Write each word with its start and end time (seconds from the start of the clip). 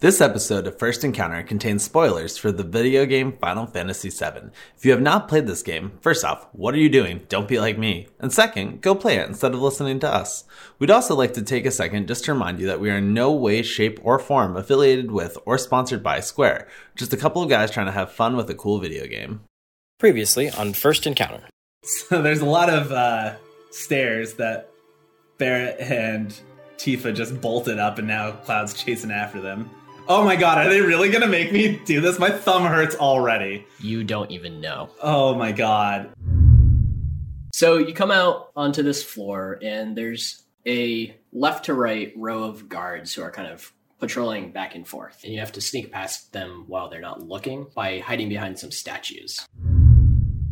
This 0.00 0.20
episode 0.20 0.68
of 0.68 0.78
First 0.78 1.02
Encounter 1.02 1.42
contains 1.42 1.82
spoilers 1.82 2.38
for 2.38 2.52
the 2.52 2.62
video 2.62 3.04
game 3.04 3.36
Final 3.38 3.66
Fantasy 3.66 4.10
VII. 4.10 4.50
If 4.76 4.84
you 4.84 4.92
have 4.92 5.02
not 5.02 5.26
played 5.26 5.48
this 5.48 5.64
game, 5.64 5.98
first 6.00 6.24
off, 6.24 6.46
what 6.52 6.72
are 6.72 6.78
you 6.78 6.88
doing? 6.88 7.22
Don't 7.28 7.48
be 7.48 7.58
like 7.58 7.76
me. 7.76 8.06
And 8.20 8.32
second, 8.32 8.80
go 8.80 8.94
play 8.94 9.16
it 9.16 9.26
instead 9.26 9.54
of 9.54 9.60
listening 9.60 9.98
to 9.98 10.08
us. 10.08 10.44
We'd 10.78 10.92
also 10.92 11.16
like 11.16 11.32
to 11.32 11.42
take 11.42 11.66
a 11.66 11.72
second 11.72 12.06
just 12.06 12.24
to 12.26 12.32
remind 12.32 12.60
you 12.60 12.66
that 12.68 12.78
we 12.78 12.92
are 12.92 12.98
in 12.98 13.12
no 13.12 13.32
way, 13.32 13.60
shape, 13.62 13.98
or 14.04 14.20
form 14.20 14.56
affiliated 14.56 15.10
with 15.10 15.36
or 15.44 15.58
sponsored 15.58 16.04
by 16.04 16.20
Square. 16.20 16.68
Just 16.94 17.12
a 17.12 17.16
couple 17.16 17.42
of 17.42 17.48
guys 17.48 17.72
trying 17.72 17.86
to 17.86 17.92
have 17.92 18.12
fun 18.12 18.36
with 18.36 18.48
a 18.50 18.54
cool 18.54 18.78
video 18.78 19.04
game. 19.08 19.40
Previously 19.98 20.48
on 20.48 20.74
First 20.74 21.08
Encounter. 21.08 21.48
So 21.82 22.22
there's 22.22 22.40
a 22.40 22.46
lot 22.46 22.70
of 22.70 22.92
uh, 22.92 23.34
stairs 23.72 24.34
that 24.34 24.70
Barrett 25.38 25.80
and 25.80 26.38
Tifa 26.76 27.12
just 27.12 27.40
bolted 27.40 27.80
up, 27.80 27.98
and 27.98 28.06
now 28.06 28.30
Cloud's 28.30 28.74
chasing 28.74 29.10
after 29.10 29.40
them. 29.40 29.68
Oh 30.10 30.24
my 30.24 30.36
god, 30.36 30.56
are 30.56 30.70
they 30.70 30.80
really 30.80 31.10
gonna 31.10 31.26
make 31.26 31.52
me 31.52 31.78
do 31.84 32.00
this? 32.00 32.18
My 32.18 32.30
thumb 32.30 32.64
hurts 32.64 32.96
already. 32.96 33.66
You 33.78 34.04
don't 34.04 34.30
even 34.30 34.58
know. 34.58 34.88
Oh 35.02 35.34
my 35.34 35.52
god. 35.52 36.14
So 37.52 37.76
you 37.76 37.92
come 37.92 38.10
out 38.10 38.50
onto 38.56 38.82
this 38.82 39.02
floor, 39.02 39.58
and 39.60 39.94
there's 39.94 40.44
a 40.66 41.14
left 41.30 41.66
to 41.66 41.74
right 41.74 42.14
row 42.16 42.44
of 42.44 42.70
guards 42.70 43.12
who 43.12 43.20
are 43.20 43.30
kind 43.30 43.52
of 43.52 43.70
patrolling 44.00 44.50
back 44.50 44.74
and 44.74 44.88
forth. 44.88 45.20
And 45.24 45.34
you 45.34 45.40
have 45.40 45.52
to 45.52 45.60
sneak 45.60 45.92
past 45.92 46.32
them 46.32 46.64
while 46.68 46.88
they're 46.88 47.02
not 47.02 47.28
looking 47.28 47.66
by 47.74 47.98
hiding 47.98 48.30
behind 48.30 48.58
some 48.58 48.70
statues. 48.70 49.46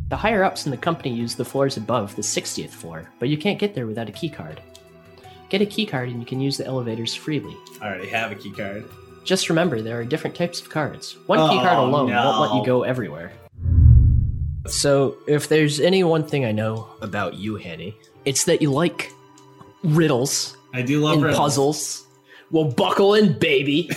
The 0.09 0.17
higher 0.17 0.45
ups 0.45 0.67
in 0.67 0.71
the 0.71 0.77
company 0.77 1.15
use 1.15 1.35
the 1.35 1.47
floors 1.47 1.79
above 1.79 2.15
the 2.15 2.23
60th 2.23 2.71
floor, 2.71 3.11
but 3.19 3.31
you 3.31 3.39
can't 3.39 3.59
get 3.59 3.75
there 3.75 3.87
without 3.87 4.11
a 4.11 4.13
keycard. 4.13 4.59
Get 5.49 5.63
a 5.63 5.67
keycard 5.67 6.11
and 6.11 6.21
you 6.21 6.27
can 6.27 6.41
use 6.41 6.59
the 6.59 6.67
elevators 6.67 7.15
freely. 7.15 7.57
I 7.81 7.87
already 7.87 8.09
have 8.09 8.33
a 8.33 8.35
key 8.35 8.51
card. 8.51 8.85
Just 9.27 9.49
remember, 9.49 9.83
there 9.83 9.99
are 9.99 10.05
different 10.05 10.37
types 10.37 10.61
of 10.61 10.71
cards. 10.71 11.17
One 11.27 11.41
Oh, 11.41 11.49
keycard 11.49 11.79
alone 11.79 12.11
no. 12.11 12.25
won't 12.25 12.41
let 12.53 12.55
you 12.61 12.65
go 12.65 12.85
everywhere. 12.85 13.33
So, 14.69 15.17
if 15.29 15.49
there's 15.49 15.79
any 15.81 16.03
one 16.05 16.27
thing 16.27 16.45
I 16.45 16.53
know 16.53 16.89
about 17.03 17.35
you, 17.35 17.57
Hanny, 17.57 17.95
it's 18.25 18.45
that 18.45 18.63
you 18.63 18.71
like 18.73 19.11
riddles 19.85 20.57
I 20.75 20.83
do 20.83 21.01
love 21.01 21.15
and 21.15 21.23
riddles. 21.25 21.39
puzzles. 21.39 22.07
Well, 22.51 22.65
buckle 22.71 23.15
in, 23.15 23.39
baby, 23.39 23.89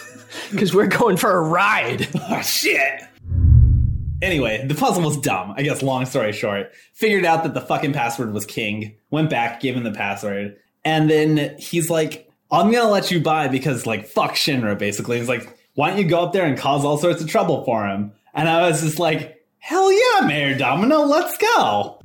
because 0.50 0.74
we're 0.74 0.86
going 0.86 1.16
for 1.18 1.32
a 1.36 1.42
ride. 1.42 2.08
Oh 2.30 2.40
shit. 2.42 3.02
Anyway, 4.20 4.66
the 4.66 4.74
puzzle 4.74 5.02
was 5.02 5.16
dumb. 5.18 5.54
I 5.56 5.62
guess 5.62 5.80
long 5.82 6.04
story 6.04 6.32
short, 6.32 6.72
figured 6.94 7.24
out 7.24 7.44
that 7.44 7.54
the 7.54 7.60
fucking 7.60 7.92
password 7.92 8.32
was 8.32 8.44
king, 8.46 8.96
went 9.10 9.30
back, 9.30 9.60
gave 9.60 9.76
him 9.76 9.84
the 9.84 9.92
password, 9.92 10.56
and 10.84 11.08
then 11.08 11.54
he's 11.58 11.88
like, 11.88 12.27
I'm 12.50 12.70
gonna 12.72 12.90
let 12.90 13.10
you 13.10 13.20
by 13.20 13.48
because 13.48 13.86
like 13.86 14.06
fuck 14.06 14.32
Shinra 14.32 14.78
basically. 14.78 15.18
He's 15.18 15.28
like, 15.28 15.58
why 15.74 15.90
don't 15.90 15.98
you 15.98 16.08
go 16.08 16.20
up 16.20 16.32
there 16.32 16.46
and 16.46 16.56
cause 16.58 16.84
all 16.84 16.98
sorts 16.98 17.20
of 17.22 17.28
trouble 17.28 17.64
for 17.64 17.86
him? 17.86 18.12
And 18.34 18.48
I 18.48 18.68
was 18.68 18.82
just 18.82 18.98
like, 18.98 19.44
hell 19.58 19.92
yeah, 19.92 20.26
Mayor 20.26 20.56
Domino, 20.56 21.02
let's 21.02 21.36
go. 21.36 22.00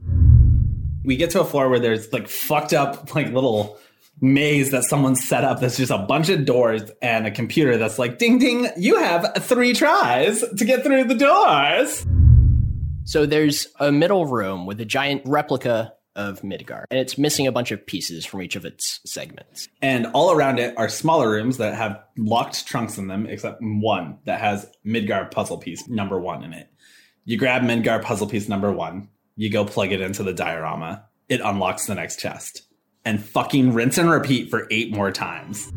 We 1.05 1.15
get 1.15 1.31
to 1.31 1.41
a 1.41 1.45
floor 1.45 1.69
where 1.69 1.79
there's 1.79 2.11
like 2.13 2.27
fucked 2.27 2.73
up 2.73 3.13
like 3.15 3.31
little 3.31 3.77
maze 4.21 4.71
that 4.71 4.83
someone 4.83 5.15
set 5.15 5.43
up 5.43 5.59
that's 5.59 5.75
just 5.77 5.91
a 5.91 5.97
bunch 5.97 6.29
of 6.29 6.45
doors 6.45 6.83
and 7.01 7.25
a 7.27 7.31
computer 7.31 7.77
that's 7.77 7.99
like 7.99 8.19
ding 8.19 8.37
ding 8.37 8.67
you 8.77 8.97
have 8.97 9.33
three 9.39 9.73
tries 9.73 10.41
to 10.55 10.63
get 10.63 10.83
through 10.83 11.03
the 11.03 11.15
doors 11.15 12.05
So 13.05 13.25
there's 13.25 13.67
a 13.79 13.91
middle 13.91 14.25
room 14.25 14.65
with 14.65 14.79
a 14.79 14.85
giant 14.85 15.23
replica 15.25 15.93
of 16.15 16.41
Midgar, 16.41 16.83
and 16.91 16.99
it's 16.99 17.17
missing 17.17 17.47
a 17.47 17.51
bunch 17.51 17.71
of 17.71 17.85
pieces 17.85 18.25
from 18.25 18.41
each 18.41 18.55
of 18.55 18.65
its 18.65 18.99
segments. 19.05 19.67
and 19.81 20.05
all 20.07 20.31
around 20.31 20.59
it 20.59 20.73
are 20.77 20.89
smaller 20.89 21.29
rooms 21.29 21.57
that 21.57 21.75
have 21.75 21.99
locked 22.17 22.67
trunks 22.67 22.97
in 22.97 23.07
them 23.07 23.25
except 23.27 23.59
one 23.61 24.17
that 24.25 24.39
has 24.39 24.67
midgar 24.85 25.29
puzzle 25.31 25.57
piece 25.57 25.87
number 25.87 26.19
one 26.19 26.43
in 26.43 26.53
it 26.53 26.69
you 27.25 27.37
grab 27.37 27.61
midgar 27.63 28.01
puzzle 28.01 28.27
piece 28.27 28.47
number 28.47 28.71
one 28.71 29.09
you 29.35 29.49
go 29.49 29.65
plug 29.65 29.91
it 29.91 30.01
into 30.01 30.21
the 30.23 30.33
diorama 30.33 31.03
it 31.29 31.41
unlocks 31.41 31.85
the 31.87 31.95
next 31.95 32.19
chest 32.19 32.63
and 33.05 33.23
fucking 33.23 33.73
rinse 33.73 33.97
and 33.97 34.09
repeat 34.09 34.49
for 34.49 34.67
eight 34.71 34.93
more 34.95 35.11
times 35.11 35.71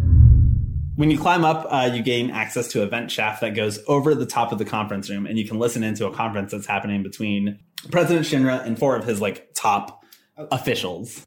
When 0.97 1.11
you 1.11 1.19
climb 1.19 1.45
up, 1.45 1.67
uh, 1.69 1.91
you 1.93 2.03
gain 2.03 2.31
access 2.31 2.69
to 2.69 2.83
a 2.83 2.87
vent 2.87 3.11
shaft 3.11 3.43
that 3.43 3.55
goes 3.55 3.79
over 3.87 4.15
the 4.15 4.25
top 4.25 4.51
of 4.51 4.57
the 4.59 4.65
conference 4.65 5.11
room, 5.11 5.27
and 5.27 5.39
you 5.39 5.47
can 5.47 5.59
listen 5.59 5.83
into 5.85 6.07
a 6.07 6.11
conference 6.11 6.53
that's 6.53 6.67
happening 6.67 7.03
between 7.03 7.59
President 7.91 8.25
Shinra 8.25 8.65
and 8.65 8.79
four 8.79 8.97
of 8.97 9.05
his 9.05 9.21
like 9.21 9.51
top 9.55 10.03
officials. 10.37 11.27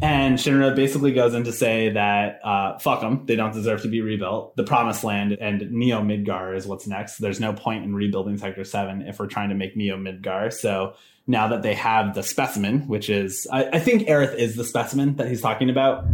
And 0.00 0.38
Shinra 0.38 0.76
basically 0.76 1.12
goes 1.12 1.34
in 1.34 1.42
to 1.44 1.52
say 1.52 1.90
that 1.90 2.38
uh, 2.44 2.78
fuck 2.78 3.00
them, 3.00 3.26
they 3.26 3.34
don't 3.34 3.52
deserve 3.52 3.82
to 3.82 3.88
be 3.88 4.00
rebuilt. 4.00 4.54
The 4.54 4.62
Promised 4.62 5.02
Land 5.02 5.32
and 5.32 5.72
Neo 5.72 6.02
Midgar 6.02 6.56
is 6.56 6.66
what's 6.66 6.86
next. 6.86 7.18
There's 7.18 7.40
no 7.40 7.52
point 7.52 7.84
in 7.84 7.94
rebuilding 7.94 8.38
Sector 8.38 8.64
Seven 8.64 9.02
if 9.02 9.18
we're 9.18 9.26
trying 9.26 9.48
to 9.48 9.56
make 9.56 9.76
Neo 9.76 9.96
Midgar. 9.96 10.52
So 10.52 10.94
now 11.26 11.48
that 11.48 11.62
they 11.62 11.74
have 11.74 12.14
the 12.14 12.22
specimen, 12.22 12.86
which 12.86 13.10
is 13.10 13.46
I, 13.50 13.64
I 13.64 13.78
think 13.80 14.02
Aerith 14.02 14.36
is 14.36 14.54
the 14.54 14.64
specimen 14.64 15.16
that 15.16 15.28
he's 15.28 15.40
talking 15.40 15.68
about. 15.68 16.04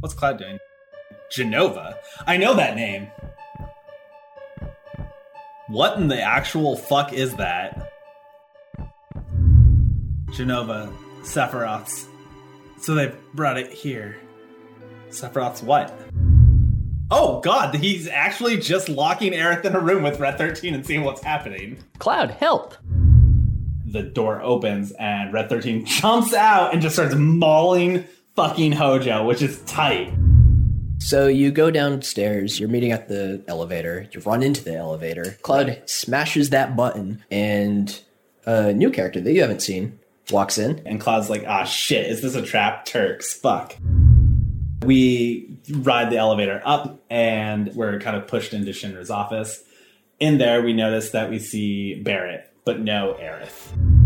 What's 0.00 0.14
Cloud 0.14 0.38
doing? 0.38 0.58
Jenova. 1.32 1.96
I 2.26 2.36
know 2.36 2.54
that 2.54 2.74
name. 2.74 3.08
What 5.68 5.98
in 5.98 6.08
the 6.08 6.20
actual 6.20 6.76
fuck 6.76 7.12
is 7.12 7.36
that? 7.36 7.87
Jenova, 10.30 10.92
Sephiroth's. 11.22 12.06
So 12.80 12.94
they 12.94 13.12
brought 13.34 13.58
it 13.58 13.72
here. 13.72 14.16
Sephiroth's 15.10 15.62
what? 15.62 15.98
Oh 17.10 17.40
god, 17.40 17.74
he's 17.74 18.06
actually 18.06 18.58
just 18.58 18.88
locking 18.88 19.32
Aerith 19.32 19.64
in 19.64 19.74
a 19.74 19.80
room 19.80 20.02
with 20.02 20.20
Red 20.20 20.36
13 20.36 20.74
and 20.74 20.84
seeing 20.84 21.04
what's 21.04 21.22
happening. 21.22 21.78
Cloud, 21.98 22.32
help! 22.32 22.74
The 23.86 24.02
door 24.02 24.42
opens 24.42 24.92
and 24.92 25.32
Red 25.32 25.48
13 25.48 25.86
jumps 25.86 26.34
out 26.34 26.74
and 26.74 26.82
just 26.82 26.94
starts 26.96 27.14
mauling 27.14 28.04
fucking 28.36 28.72
Hojo, 28.72 29.24
which 29.24 29.40
is 29.40 29.60
tight. 29.62 30.12
So 30.98 31.26
you 31.28 31.50
go 31.50 31.70
downstairs, 31.70 32.60
you're 32.60 32.68
meeting 32.68 32.92
at 32.92 33.08
the 33.08 33.42
elevator, 33.48 34.06
you 34.12 34.20
run 34.20 34.42
into 34.42 34.62
the 34.62 34.76
elevator, 34.76 35.38
Cloud 35.42 35.82
smashes 35.86 36.50
that 36.50 36.76
button, 36.76 37.24
and 37.30 37.98
a 38.44 38.72
new 38.74 38.90
character 38.90 39.20
that 39.20 39.32
you 39.32 39.40
haven't 39.40 39.62
seen 39.62 39.97
walks 40.30 40.58
in. 40.58 40.82
And 40.86 41.00
Cloud's 41.00 41.30
like, 41.30 41.44
ah, 41.46 41.64
shit, 41.64 42.06
is 42.06 42.22
this 42.22 42.34
a 42.34 42.42
trap? 42.42 42.84
Turks, 42.84 43.34
fuck. 43.34 43.76
We 44.84 45.58
ride 45.70 46.10
the 46.10 46.18
elevator 46.18 46.62
up 46.64 47.02
and 47.10 47.74
we're 47.74 47.98
kind 48.00 48.16
of 48.16 48.26
pushed 48.26 48.54
into 48.54 48.72
Shinra's 48.72 49.10
office. 49.10 49.62
In 50.20 50.38
there, 50.38 50.62
we 50.62 50.72
notice 50.72 51.10
that 51.10 51.30
we 51.30 51.38
see 51.38 51.94
Barrett, 52.02 52.52
but 52.64 52.80
no 52.80 53.16
Aerith. 53.20 53.97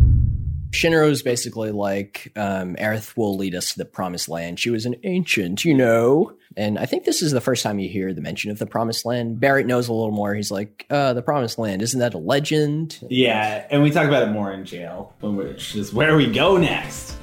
Shinra's 0.73 1.23
basically 1.23 1.71
like, 1.71 2.33
um, 2.35 2.77
Aerith 2.77 3.15
will 3.15 3.37
lead 3.37 3.55
us 3.55 3.73
to 3.73 3.79
the 3.79 3.85
Promised 3.85 4.29
Land. 4.29 4.59
She 4.59 4.71
was 4.71 4.87
an 4.87 4.97
ancient, 5.05 5.67
you 5.67 5.75
know. 5.75 6.33
And 6.57 6.79
I 6.79 6.87
think 6.87 7.05
this 7.05 7.21
is 7.21 7.31
the 7.33 7.43
first 7.43 7.63
time 7.63 7.79
you 7.79 7.91
hear 7.91 8.15
the 8.15 8.23
mention 8.23 8.51
of 8.51 8.59
the 8.59 8.67
Promised 8.67 9.05
Land. 9.05 9.39
Barrett 9.39 9.67
knows 9.67 9.89
a 9.89 9.93
little 9.93 10.13
more. 10.13 10.35
He's 10.35 10.51
like, 10.51 10.87
uh, 10.89 11.13
the 11.13 11.23
Promised 11.23 11.59
Land, 11.59 11.83
isn't 11.83 12.01
that 12.01 12.15
a 12.15 12.19
legend? 12.19 12.99
Yeah, 13.11 13.67
and 13.71 13.83
we 13.83 13.91
talk 13.91 14.09
about 14.09 14.23
it 14.23 14.31
more 14.31 14.51
in 14.51 14.65
jail, 14.65 15.15
which 15.21 15.77
is 15.77 15.93
where 15.93 16.17
we 16.17 16.33
go 16.33 16.57
next. 16.57 17.17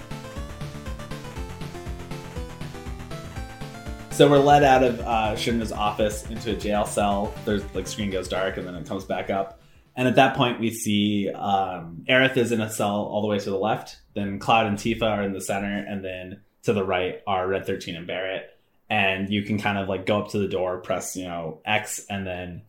So 4.12 4.30
we're 4.30 4.38
led 4.38 4.64
out 4.64 4.84
of 4.84 5.00
uh, 5.00 5.36
Shinra's 5.36 5.72
office 5.72 6.30
into 6.30 6.52
a 6.52 6.56
jail 6.56 6.86
cell. 6.86 7.34
There's 7.46 7.64
like 7.74 7.88
screen 7.88 8.12
goes 8.12 8.28
dark 8.28 8.58
and 8.58 8.68
then 8.68 8.76
it 8.76 8.86
comes 8.86 9.06
back 9.06 9.30
up. 9.30 9.60
And 10.00 10.08
at 10.08 10.16
that 10.16 10.38
point, 10.38 10.62
we 10.62 10.72
see 10.72 11.30
um, 11.30 12.06
Aerith 12.08 12.38
is 12.38 12.54
in 12.54 12.62
a 12.62 12.70
cell 12.70 12.96
all 13.04 13.22
the 13.22 13.28
way 13.28 13.38
to 13.38 13.50
the 13.50 13.58
left. 13.58 14.00
Then 14.14 14.40
Cloud 14.40 14.66
and 14.66 14.78
Tifa 14.78 15.02
are 15.02 15.24
in 15.24 15.34
the 15.34 15.42
center, 15.42 15.86
and 15.86 16.06
then 16.06 16.40
to 16.64 16.72
the 16.72 16.86
right 16.86 17.22
are 17.28 17.46
Red 17.46 17.66
Thirteen 17.66 17.98
and 17.98 18.08
Barrett. 18.08 18.50
And 18.90 19.30
you 19.30 19.44
can 19.44 19.60
kind 19.60 19.78
of 19.78 19.90
like 19.90 20.06
go 20.06 20.22
up 20.22 20.30
to 20.30 20.38
the 20.38 20.48
door, 20.48 20.78
press 20.78 21.18
you 21.18 21.26
know 21.26 21.60
X, 21.66 22.06
and 22.10 22.26
then 22.26 22.62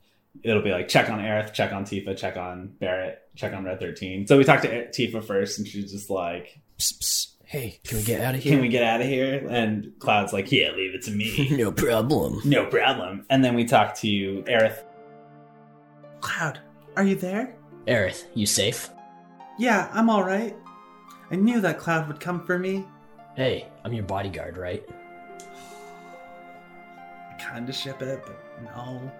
it'll 0.42 0.60
be 0.60 0.72
like 0.72 0.88
check 0.88 1.08
on 1.08 1.20
Aerith, 1.20 1.52
check 1.52 1.72
on 1.72 1.84
Tifa, 1.84 2.16
check 2.16 2.36
on 2.36 2.74
Barrett, 2.80 3.22
check 3.36 3.52
on 3.52 3.64
Red 3.64 3.78
Thirteen. 3.78 4.26
So 4.26 4.36
we 4.36 4.42
talked 4.42 4.64
to 4.64 4.88
Tifa 4.88 5.22
first, 5.22 5.60
and 5.60 5.68
she's 5.68 5.92
just 5.92 6.10
like, 6.10 6.58
Psst, 6.80 6.98
psst. 6.98 7.26
Hey, 7.44 7.78
can 7.84 7.98
we 7.98 8.02
get 8.02 8.22
out 8.22 8.34
of 8.34 8.40
here? 8.40 8.52
"Can 8.54 8.60
we 8.60 8.68
get 8.68 8.82
out 8.82 9.00
of 9.00 9.06
here?" 9.06 9.46
And 9.48 9.92
Cloud's 10.00 10.32
like, 10.32 10.50
"Yeah, 10.50 10.72
leave 10.72 10.96
it 10.96 11.02
to 11.02 11.12
me." 11.12 11.48
no 11.52 11.70
problem. 11.70 12.40
No 12.44 12.66
problem. 12.66 13.24
And 13.30 13.44
then 13.44 13.54
we 13.54 13.66
talk 13.66 13.94
to 13.98 14.42
Aerith. 14.48 14.82
Cloud, 16.20 16.58
are 17.00 17.04
you 17.04 17.16
there? 17.16 17.54
Aerith, 17.86 18.26
you 18.34 18.44
safe? 18.44 18.90
Yeah, 19.58 19.88
I'm 19.90 20.10
all 20.10 20.22
right. 20.22 20.54
I 21.30 21.36
knew 21.36 21.58
that 21.62 21.78
Cloud 21.78 22.08
would 22.08 22.20
come 22.20 22.44
for 22.44 22.58
me. 22.58 22.86
Hey, 23.36 23.68
I'm 23.82 23.94
your 23.94 24.04
bodyguard, 24.04 24.58
right? 24.58 24.86
I 27.30 27.32
kind 27.40 27.66
of 27.66 27.74
ship 27.74 28.02
it, 28.02 28.22
but 28.26 28.38
no. 28.76 29.10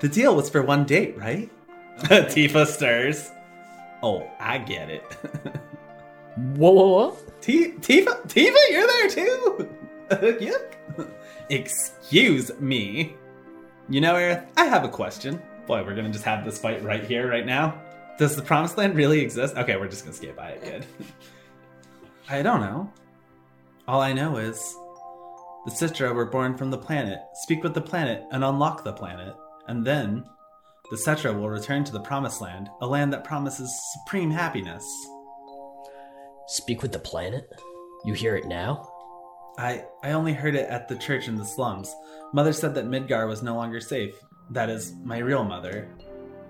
The 0.00 0.08
deal 0.08 0.36
was 0.36 0.50
for 0.50 0.60
one 0.60 0.84
date, 0.84 1.16
right? 1.16 1.50
Tifa 1.98 2.66
stirs. 2.66 3.30
Oh, 4.02 4.30
I 4.38 4.58
get 4.58 4.90
it. 4.90 5.02
Whoa, 6.56 6.70
whoa, 6.70 6.88
whoa. 6.88 7.16
T- 7.40 7.72
Tifa, 7.80 8.20
Tifa, 8.28 8.70
you're 8.70 8.86
there 8.86 9.08
too. 9.08 9.76
Yuck. 10.10 11.10
Excuse 11.48 12.52
me. 12.60 13.16
You 13.88 14.02
know, 14.02 14.12
Aerith, 14.14 14.46
I 14.58 14.66
have 14.66 14.84
a 14.84 14.88
question. 14.88 15.40
Boy, 15.68 15.84
we're 15.84 15.94
gonna 15.94 16.10
just 16.10 16.24
have 16.24 16.46
this 16.46 16.58
fight 16.58 16.82
right 16.82 17.04
here, 17.04 17.28
right 17.28 17.44
now. 17.44 17.78
Does 18.18 18.34
the 18.34 18.40
Promised 18.40 18.78
Land 18.78 18.96
really 18.96 19.20
exist? 19.20 19.54
Okay, 19.54 19.76
we're 19.76 19.86
just 19.86 20.02
gonna 20.02 20.16
skip 20.16 20.34
by 20.34 20.52
it. 20.52 20.64
Good. 20.64 20.86
I 22.30 22.40
don't 22.40 22.60
know. 22.60 22.90
All 23.86 24.00
I 24.00 24.14
know 24.14 24.38
is 24.38 24.58
the 25.66 25.70
Cetra 25.70 26.14
were 26.14 26.24
born 26.24 26.56
from 26.56 26.70
the 26.70 26.78
planet. 26.78 27.18
Speak 27.42 27.62
with 27.62 27.74
the 27.74 27.82
planet 27.82 28.24
and 28.32 28.42
unlock 28.42 28.82
the 28.82 28.94
planet, 28.94 29.34
and 29.66 29.86
then 29.86 30.24
the 30.90 30.96
Cetra 30.96 31.38
will 31.38 31.50
return 31.50 31.84
to 31.84 31.92
the 31.92 32.00
Promised 32.00 32.40
Land, 32.40 32.70
a 32.80 32.86
land 32.86 33.12
that 33.12 33.24
promises 33.24 33.70
supreme 33.92 34.30
happiness. 34.30 34.86
Speak 36.46 36.80
with 36.80 36.92
the 36.92 36.98
planet? 36.98 37.44
You 38.06 38.14
hear 38.14 38.36
it 38.36 38.46
now? 38.46 38.90
I 39.58 39.84
I 40.02 40.12
only 40.12 40.32
heard 40.32 40.54
it 40.54 40.70
at 40.70 40.88
the 40.88 40.96
church 40.96 41.28
in 41.28 41.36
the 41.36 41.44
slums. 41.44 41.94
Mother 42.32 42.54
said 42.54 42.74
that 42.74 42.86
Midgar 42.86 43.28
was 43.28 43.42
no 43.42 43.54
longer 43.54 43.80
safe. 43.80 44.14
That 44.50 44.70
is 44.70 44.94
my 45.04 45.18
real 45.18 45.44
mother. 45.44 45.88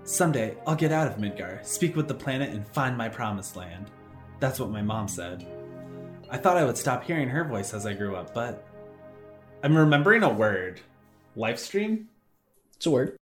Someday 0.03 0.57
I'll 0.65 0.75
get 0.75 0.91
out 0.91 1.07
of 1.07 1.17
Midgar, 1.17 1.65
speak 1.65 1.95
with 1.95 2.07
the 2.07 2.13
planet, 2.13 2.49
and 2.49 2.67
find 2.67 2.97
my 2.97 3.09
promised 3.09 3.55
land. 3.55 3.91
That's 4.39 4.59
what 4.59 4.71
my 4.71 4.81
mom 4.81 5.07
said. 5.07 5.45
I 6.29 6.37
thought 6.37 6.57
I 6.57 6.63
would 6.63 6.77
stop 6.77 7.03
hearing 7.03 7.29
her 7.29 7.43
voice 7.43 7.73
as 7.73 7.85
I 7.85 7.93
grew 7.93 8.15
up, 8.15 8.33
but 8.33 8.65
I'm 9.63 9.77
remembering 9.77 10.23
a 10.23 10.29
word. 10.29 10.79
Lifestream? 11.35 12.05
It's 12.75 12.85
a 12.85 12.91
word. 12.91 13.17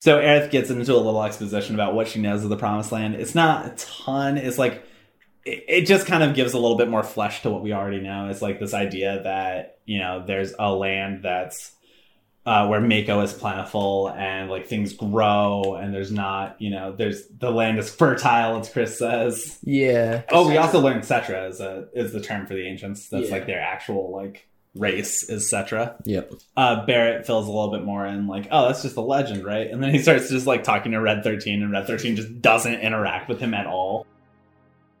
So 0.00 0.18
Aerith 0.18 0.50
gets 0.50 0.70
into 0.70 0.94
a 0.94 0.96
little 0.96 1.22
exposition 1.22 1.74
about 1.74 1.94
what 1.94 2.08
she 2.08 2.20
knows 2.20 2.44
of 2.44 2.50
the 2.50 2.56
Promised 2.56 2.92
Land. 2.92 3.14
It's 3.14 3.34
not 3.34 3.66
a 3.66 3.70
ton. 3.76 4.36
It's 4.36 4.58
like 4.58 4.84
it, 5.44 5.64
it 5.68 5.86
just 5.86 6.06
kind 6.06 6.22
of 6.22 6.34
gives 6.34 6.52
a 6.52 6.58
little 6.58 6.76
bit 6.76 6.88
more 6.88 7.02
flesh 7.02 7.42
to 7.42 7.50
what 7.50 7.62
we 7.62 7.72
already 7.72 8.00
know. 8.00 8.28
It's 8.28 8.42
like 8.42 8.60
this 8.60 8.74
idea 8.74 9.22
that 9.22 9.78
you 9.86 9.98
know 9.98 10.24
there's 10.26 10.54
a 10.58 10.72
land 10.72 11.22
that's 11.22 11.72
uh, 12.46 12.66
where 12.66 12.80
Mako 12.80 13.20
is 13.22 13.32
plentiful 13.32 14.08
and 14.10 14.50
like 14.50 14.66
things 14.66 14.92
grow 14.92 15.76
and 15.80 15.94
there's 15.94 16.12
not 16.12 16.60
you 16.60 16.70
know 16.70 16.92
there's 16.92 17.26
the 17.28 17.50
land 17.50 17.78
is 17.78 17.88
fertile 17.94 18.58
as 18.58 18.68
Chris 18.68 18.98
says. 18.98 19.58
Yeah. 19.62 20.22
Oh, 20.30 20.48
we 20.48 20.56
also 20.58 20.80
learned 20.80 21.02
Cetra 21.04 21.48
is 21.50 21.60
a 21.60 21.88
is 21.94 22.12
the 22.12 22.20
term 22.20 22.46
for 22.46 22.54
the 22.54 22.66
ancients. 22.66 23.08
That's 23.08 23.28
Yeah. 23.28 23.32
like 23.34 23.46
their 23.46 23.60
actual 23.60 24.12
like 24.12 24.46
race 24.76 25.28
is 25.30 25.48
Cetra 25.50 25.94
Yep. 26.04 26.32
uh, 26.56 26.84
Barrett 26.84 27.26
fills 27.26 27.46
a 27.46 27.50
little 27.50 27.70
bit 27.70 27.84
more 27.84 28.04
in, 28.04 28.26
like, 28.26 28.48
oh, 28.50 28.66
that's 28.66 28.82
just 28.82 28.96
a 28.96 29.00
legend, 29.00 29.44
right? 29.44 29.70
And 29.70 29.80
then 29.80 29.90
he 29.92 30.00
starts 30.00 30.28
just 30.28 30.48
like 30.48 30.64
talking 30.64 30.90
to 30.90 30.98
Red 31.00 31.22
13, 31.22 31.62
and 31.62 31.70
Red 31.70 31.86
13 31.86 32.16
just 32.16 32.42
doesn't 32.42 32.80
interact 32.80 33.28
with 33.28 33.38
him 33.38 33.54
at 33.54 33.66
all. 33.68 34.04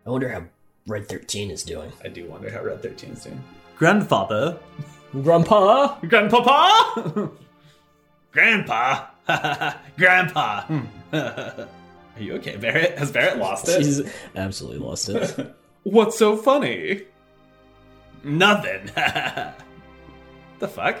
I 0.06 0.10
wonder 0.10 0.28
how 0.28 0.44
Red 0.86 1.08
13 1.08 1.50
is 1.50 1.64
doing. 1.64 1.90
I 2.04 2.08
do 2.08 2.24
wonder 2.30 2.52
how 2.52 2.62
Red 2.62 2.82
13 2.82 3.10
is 3.14 3.24
doing. 3.24 3.42
Grandfather? 3.76 4.56
Grandpa? 5.22 5.98
Grandpapa? 6.02 7.30
Grandpa? 8.32 9.06
Grandpa? 9.96 10.62
Hmm. 10.62 10.80
Are 11.12 12.20
you 12.20 12.34
okay, 12.34 12.56
Barrett? 12.56 12.98
Has 12.98 13.12
Barrett 13.12 13.38
lost 13.38 13.68
it? 13.68 13.84
She's 13.84 14.02
absolutely 14.34 14.78
lost 14.78 15.08
it. 15.08 15.54
What's 15.84 16.18
so 16.18 16.36
funny? 16.36 17.02
Nothing. 18.22 18.86
the 20.58 20.68
fuck? 20.68 21.00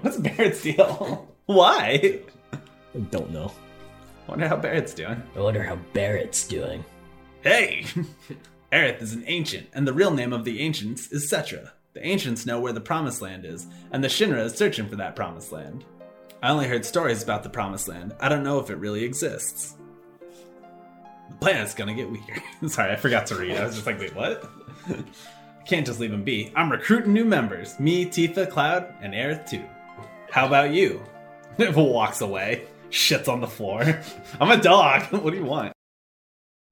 What's 0.00 0.16
Barrett's 0.16 0.62
deal? 0.62 1.28
Why? 1.46 2.20
I 2.52 2.98
don't 3.10 3.30
know. 3.30 3.52
Wonder 4.28 4.48
how 4.48 4.56
Barrett's 4.56 4.94
doing. 4.94 5.22
I 5.34 5.40
wonder 5.40 5.62
how 5.62 5.76
Barrett's 5.94 6.46
doing. 6.46 6.84
Hey! 7.42 7.86
Aerith 8.72 9.00
is 9.00 9.14
an 9.14 9.24
ancient, 9.26 9.68
and 9.72 9.86
the 9.86 9.92
real 9.92 10.10
name 10.10 10.32
of 10.32 10.44
the 10.44 10.60
ancients 10.60 11.10
is 11.10 11.30
Cetra. 11.30 11.70
The 11.98 12.06
ancients 12.06 12.46
know 12.46 12.60
where 12.60 12.72
the 12.72 12.80
Promised 12.80 13.22
Land 13.22 13.44
is, 13.44 13.66
and 13.90 14.04
the 14.04 14.06
Shinra 14.06 14.44
is 14.44 14.54
searching 14.54 14.88
for 14.88 14.94
that 14.94 15.16
Promised 15.16 15.50
Land. 15.50 15.84
I 16.40 16.50
only 16.50 16.68
heard 16.68 16.84
stories 16.84 17.24
about 17.24 17.42
the 17.42 17.50
Promised 17.50 17.88
Land. 17.88 18.14
I 18.20 18.28
don't 18.28 18.44
know 18.44 18.60
if 18.60 18.70
it 18.70 18.76
really 18.76 19.02
exists. 19.02 19.74
The 20.20 21.34
planet's 21.40 21.74
gonna 21.74 21.94
get 21.94 22.08
weaker. 22.08 22.40
Sorry, 22.68 22.92
I 22.92 22.94
forgot 22.94 23.26
to 23.26 23.34
read. 23.34 23.56
I 23.56 23.64
was 23.64 23.74
just 23.74 23.84
like, 23.84 23.98
wait, 23.98 24.14
what? 24.14 24.48
I 24.88 25.02
can't 25.66 25.84
just 25.84 25.98
leave 25.98 26.12
them 26.12 26.22
be. 26.22 26.52
I'm 26.54 26.70
recruiting 26.70 27.14
new 27.14 27.24
members. 27.24 27.80
Me, 27.80 28.06
Tifa, 28.06 28.48
Cloud, 28.48 28.94
and 29.00 29.12
Aerith 29.12 29.50
too. 29.50 29.64
How 30.30 30.46
about 30.46 30.72
you? 30.72 31.02
Walks 31.58 32.20
away. 32.20 32.68
Shits 32.90 33.26
on 33.26 33.40
the 33.40 33.48
floor. 33.48 34.00
I'm 34.40 34.52
a 34.52 34.62
dog. 34.62 35.02
what 35.10 35.32
do 35.32 35.36
you 35.36 35.44
want? 35.44 35.72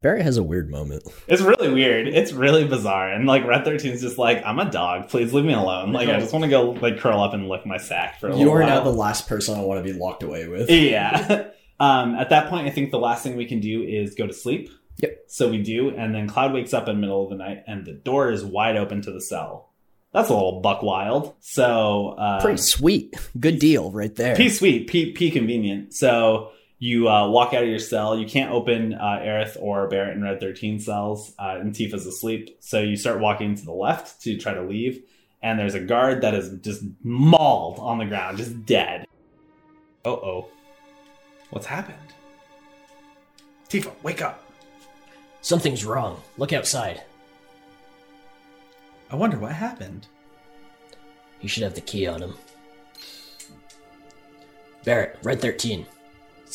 Barrett 0.03 0.23
has 0.23 0.37
a 0.37 0.43
weird 0.43 0.71
moment. 0.71 1.03
It's 1.29 1.43
really 1.43 1.73
weird. 1.73 2.07
It's 2.07 2.33
really 2.33 2.67
bizarre. 2.67 3.13
And 3.13 3.27
like 3.27 3.45
Red 3.45 3.65
13 3.65 3.93
is 3.93 4.01
just 4.01 4.17
like, 4.17 4.45
I'm 4.47 4.61
a 4.61 4.71
dog. 4.71 5.09
Please 5.09 5.33
leave 5.33 5.45
me 5.45 5.55
alone. 5.55 5.93
Like 5.93 6.09
I 6.09 6.21
just 6.21 6.33
want 6.33 6.45
to 6.45 6.51
go 6.51 6.71
like 6.71 7.01
curl 7.01 7.21
up 7.21 7.35
and 7.35 7.49
lick 7.49 7.67
my 7.67 7.79
sack 7.79 8.21
for 8.21 8.29
a 8.29 8.31
while." 8.31 8.39
You 8.39 8.51
are 8.53 8.61
while. 8.61 8.69
now 8.69 8.85
the 8.85 8.93
last 8.93 9.27
person 9.29 9.59
I 9.59 9.63
want 9.63 9.85
to 9.85 9.93
be 9.93 9.99
locked 9.99 10.23
away 10.23 10.47
with. 10.47 10.71
yeah. 10.71 11.49
Um, 11.81 12.15
at 12.15 12.31
that 12.31 12.49
point, 12.49 12.69
I 12.69 12.71
think 12.71 12.91
the 12.91 12.99
last 12.99 13.23
thing 13.23 13.37
we 13.37 13.47
can 13.47 13.61
do 13.61 13.83
is 13.83 14.15
go 14.15 14.27
to 14.27 14.33
sleep. 14.33 14.71
Yep. 14.99 15.25
So 15.29 15.49
we 15.51 15.63
do, 15.63 15.91
and 15.91 16.15
then 16.15 16.29
Cloud 16.29 16.55
wakes 16.55 16.73
up 16.73 16.89
in 16.89 16.95
the 16.95 17.01
middle 17.01 17.25
of 17.25 17.31
the 17.31 17.37
night, 17.37 17.65
and 17.67 17.85
the 17.85 17.93
door 17.93 18.31
is 18.31 18.45
wide 18.45 18.77
open 18.77 19.03
to 19.03 19.11
the 19.11 19.21
cell. 19.21 19.73
That's 20.13 20.31
a 20.31 20.33
little 20.33 20.61
buck 20.63 20.83
wild. 20.83 21.35
So 21.41 22.15
uh, 22.19 22.41
Pretty 22.41 22.63
sweet. 22.63 23.15
Good 23.39 23.59
deal 23.59 23.91
right 23.91 24.15
there. 24.15 24.37
P 24.37 24.49
sweet, 24.49 24.89
P 24.89 25.13
P 25.13 25.31
convenient. 25.31 25.93
So 25.93 26.53
you 26.79 27.09
uh, 27.09 27.29
walk 27.29 27.55
out 27.55 27.63
of 27.63 27.69
your 27.69 27.79
cell. 27.79 28.19
You 28.19 28.27
can't 28.27 28.53
open 28.53 28.95
uh, 28.95 29.21
Aerith 29.23 29.57
or 29.61 29.89
Barrett 29.89 30.15
and 30.15 30.25
Red 30.25 30.41
13 30.41 30.81
cells, 30.81 31.33
uh, 31.39 31.57
and 31.61 31.73
Tifa's 31.73 32.07
asleep. 32.07 32.57
So 32.61 32.81
you 32.81 32.97
start 32.97 33.21
walking 33.21 33.55
to 33.55 33.65
the 33.65 33.73
left 33.73 34.23
to 34.23 34.37
try 34.37 34.55
to 34.55 34.63
leave, 34.63 35.03
and 35.43 35.59
there's 35.59 35.75
a 35.75 35.81
guard 35.81 36.21
that 36.21 36.35
is 36.35 36.51
just 36.61 36.83
mauled 37.03 37.79
on 37.79 37.99
the 37.99 38.05
ground, 38.05 38.39
just 38.39 38.67
dead. 38.67 39.07
Uh 40.05 40.11
oh. 40.11 40.49
What's 41.51 41.67
happened? 41.67 41.97
Tifa, 43.69 43.93
wake 44.03 44.23
up. 44.23 44.43
Something's 45.41 45.85
wrong. 45.85 46.21
Look 46.39 46.53
outside. 46.53 47.03
I 49.11 49.17
wonder 49.17 49.39
what 49.39 49.53
happened. 49.53 50.07
He 51.39 51.49
should 51.49 51.63
have 51.63 51.75
the 51.75 51.81
key 51.81 52.07
on 52.07 52.23
him. 52.23 52.35
Barrett, 54.85 55.19
Red 55.23 55.41
13. 55.41 55.87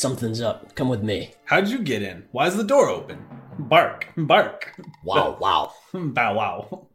Something's 0.01 0.41
up. 0.41 0.73
Come 0.73 0.89
with 0.89 1.03
me. 1.03 1.35
How'd 1.45 1.67
you 1.67 1.77
get 1.77 2.01
in? 2.01 2.23
Why 2.31 2.47
is 2.47 2.57
the 2.57 2.63
door 2.63 2.89
open? 2.89 3.23
Bark, 3.59 4.07
bark. 4.17 4.73
Wow, 5.03 5.37
wow. 5.39 5.73
Bow 5.93 6.33
wow. 6.33 6.87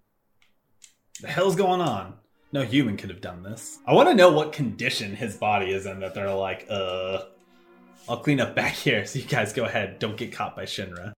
The 1.21 1.29
hell's 1.29 1.55
going 1.55 1.81
on? 1.81 2.15
No 2.51 2.63
human 2.63 2.97
could 2.97 3.11
have 3.11 3.21
done 3.21 3.45
this. 3.45 3.79
I 3.87 3.95
want 3.95 4.09
to 4.09 4.15
know 4.17 4.33
what 4.33 4.53
condition 4.53 5.15
his 5.15 5.37
body 5.37 5.71
is 5.71 5.87
in 5.87 6.01
that 6.01 6.15
they're 6.15 6.35
like, 6.35 6.67
uh, 6.69 7.27
I'll 8.09 8.17
clean 8.17 8.41
up 8.41 8.57
back 8.57 8.73
here 8.85 9.07
so 9.07 9.21
you 9.21 9.25
guys 9.25 9.53
go 9.53 9.67
ahead. 9.67 10.01
Don't 10.01 10.17
get 10.17 10.33
caught 10.33 10.57
by 10.57 10.65
Shinra. 10.65 11.13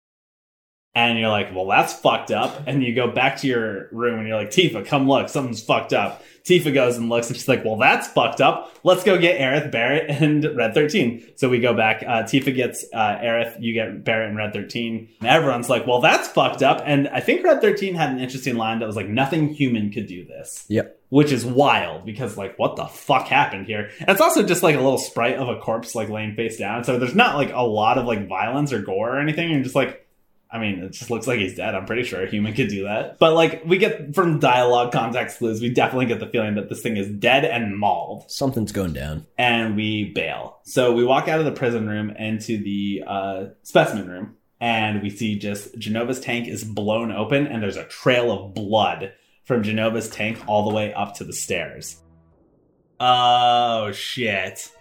And 0.98 1.20
you're 1.20 1.30
like, 1.30 1.54
well, 1.54 1.68
that's 1.68 1.94
fucked 1.94 2.32
up. 2.32 2.64
And 2.66 2.82
you 2.84 2.96
go 2.96 3.12
back 3.12 3.38
to 3.42 3.48
your 3.48 3.88
room 3.92 4.18
and 4.18 4.28
you're 4.28 4.36
like, 4.38 4.50
Tifa, 4.50 4.84
come 4.84 5.08
look, 5.08 5.30
something's 5.30 5.62
fucked 5.62 5.94
up. 5.94 6.24
Tifa 6.44 6.74
goes 6.74 6.98
and 6.98 7.08
looks 7.10 7.28
and 7.28 7.36
she's 7.36 7.48
like, 7.48 7.64
well, 7.64 7.76
that's 7.76 8.08
fucked 8.08 8.42
up. 8.42 8.74
Let's 8.84 9.04
go 9.04 9.20
get 9.20 9.40
Aerith, 9.40 9.70
Barrett, 9.70 10.10
and 10.10 10.44
Red 10.58 10.74
13. 10.74 11.34
So 11.36 11.50
we 11.50 11.60
go 11.60 11.76
back. 11.76 12.02
Uh, 12.02 12.24
Tifa 12.24 12.56
gets 12.56 12.84
uh, 12.94 12.98
Aerith, 13.22 13.58
you 13.62 13.74
get 13.74 14.04
Barrett 14.04 14.30
and 14.30 14.38
Red 14.38 14.54
13. 14.54 15.10
And 15.20 15.30
everyone's 15.30 15.70
like, 15.70 15.86
well, 15.86 16.02
that's 16.02 16.30
fucked 16.30 16.64
up. 16.64 16.82
And 16.86 17.10
I 17.10 17.20
think 17.20 17.44
Red 17.44 17.62
13 17.62 17.94
had 17.94 18.10
an 18.10 18.20
interesting 18.20 18.56
line 18.56 18.80
that 18.80 18.88
was 18.88 18.96
like, 18.96 19.08
nothing 19.10 19.50
human 19.54 19.92
could 19.92 20.08
do 20.08 20.26
this 20.26 20.66
Yep. 20.70 20.98
which 21.10 21.32
is 21.32 21.46
wild 21.46 22.06
because 22.06 22.38
like 22.38 22.58
what 22.58 22.76
the 22.76 22.86
fuck 22.86 23.28
happened 23.28 23.68
here 23.68 23.92
and 24.00 24.10
it's 24.10 24.22
also 24.22 24.42
just 24.44 24.64
like 24.64 24.76
a 24.76 24.82
little 24.82 24.98
sprite 24.98 25.36
of 25.38 25.48
a 25.50 25.60
corpse 25.60 25.94
like 25.96 26.10
laying 26.10 26.34
face 26.36 26.58
down 26.58 26.84
so 26.84 26.98
there's 26.98 27.16
not 27.16 27.36
like 27.36 27.52
a 27.54 27.62
lot 27.62 27.98
of 27.98 28.06
like 28.06 28.28
violence 28.28 28.74
or 28.74 28.82
gore 28.82 29.16
or 29.16 29.20
anything 29.20 29.54
and 29.54 29.64
just 29.64 29.76
like 29.76 30.07
i 30.52 30.58
mean 30.60 30.80
it 30.80 30.92
just 30.92 31.10
looks 31.12 31.28
like 31.28 31.40
he's 31.40 31.56
dead 31.56 31.76
i'm 31.76 31.86
pretty 31.86 32.04
sure 32.04 32.24
a 32.24 32.30
human 32.30 32.54
could 32.54 32.70
do 32.70 32.84
that 32.84 33.18
but 33.20 33.34
like 33.34 33.64
we 33.66 33.78
get 33.78 34.14
from 34.16 34.40
dialogue 34.40 34.92
context 34.92 35.40
clues 35.40 35.62
we 35.62 35.70
definitely 35.70 36.06
get 36.06 36.20
the 36.20 36.28
feeling 36.28 36.56
that 36.56 36.70
this 36.70 36.82
thing 36.82 36.96
is 36.98 37.10
dead 37.10 37.44
and 37.46 37.78
mauled 37.78 38.30
Something's 38.32 38.72
going 38.72 38.94
down. 38.94 39.26
and 39.38 39.76
we 39.76 40.12
bail. 40.14 40.60
So 40.64 40.94
we 40.94 41.04
walk 41.04 41.28
out 41.28 41.40
of 41.40 41.46
the 41.46 41.52
prison 41.52 41.88
room 41.88 42.10
into 42.12 42.58
the 42.58 43.04
uh, 43.08 43.46
specimen 43.64 44.10
room, 44.10 44.36
and 44.60 45.02
we 45.02 45.10
see 45.10 45.38
just 45.38 45.78
Jenova's 45.78 46.20
tank 46.20 46.48
is 46.48 46.64
blown 46.64 47.12
open, 47.12 47.46
and 47.48 47.62
there's 47.62 47.78
a 47.78 47.84
trail 47.86 48.32
of 48.32 48.54
blood 48.54 49.14
from 49.46 49.64
Jenova's 49.64 50.10
tank 50.10 50.40
all 50.48 50.68
the 50.70 50.76
way 50.76 50.94
up 50.94 51.16
to 51.16 51.24
the 51.24 51.32
stairs. 51.34 52.02
Oh 53.00 53.92
shit! 53.92 54.72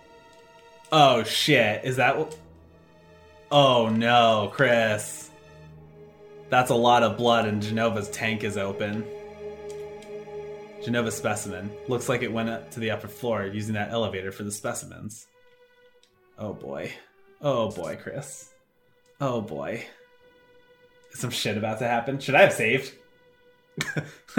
Oh 0.90 1.22
shit! 1.24 1.84
Is 1.84 1.96
that? 1.96 2.18
what- 2.18 2.36
Oh 3.50 3.88
no, 3.90 4.50
Chris! 4.52 5.25
That's 6.48 6.70
a 6.70 6.74
lot 6.74 7.02
of 7.02 7.16
blood, 7.16 7.46
and 7.46 7.62
Jenova's 7.62 8.08
tank 8.10 8.44
is 8.44 8.56
open. 8.56 9.04
Jenova 10.82 11.10
specimen. 11.10 11.70
Looks 11.88 12.08
like 12.08 12.22
it 12.22 12.32
went 12.32 12.48
up 12.48 12.70
to 12.72 12.80
the 12.80 12.92
upper 12.92 13.08
floor 13.08 13.44
using 13.44 13.74
that 13.74 13.90
elevator 13.90 14.30
for 14.30 14.44
the 14.44 14.52
specimens. 14.52 15.26
Oh 16.38 16.52
boy. 16.52 16.92
Oh 17.40 17.70
boy, 17.70 17.98
Chris. 18.00 18.50
Oh 19.20 19.40
boy. 19.40 19.84
Is 21.12 21.18
some 21.18 21.30
shit 21.30 21.56
about 21.56 21.80
to 21.80 21.88
happen? 21.88 22.20
Should 22.20 22.36
I 22.36 22.42
have 22.42 22.52
saved? 22.52 22.92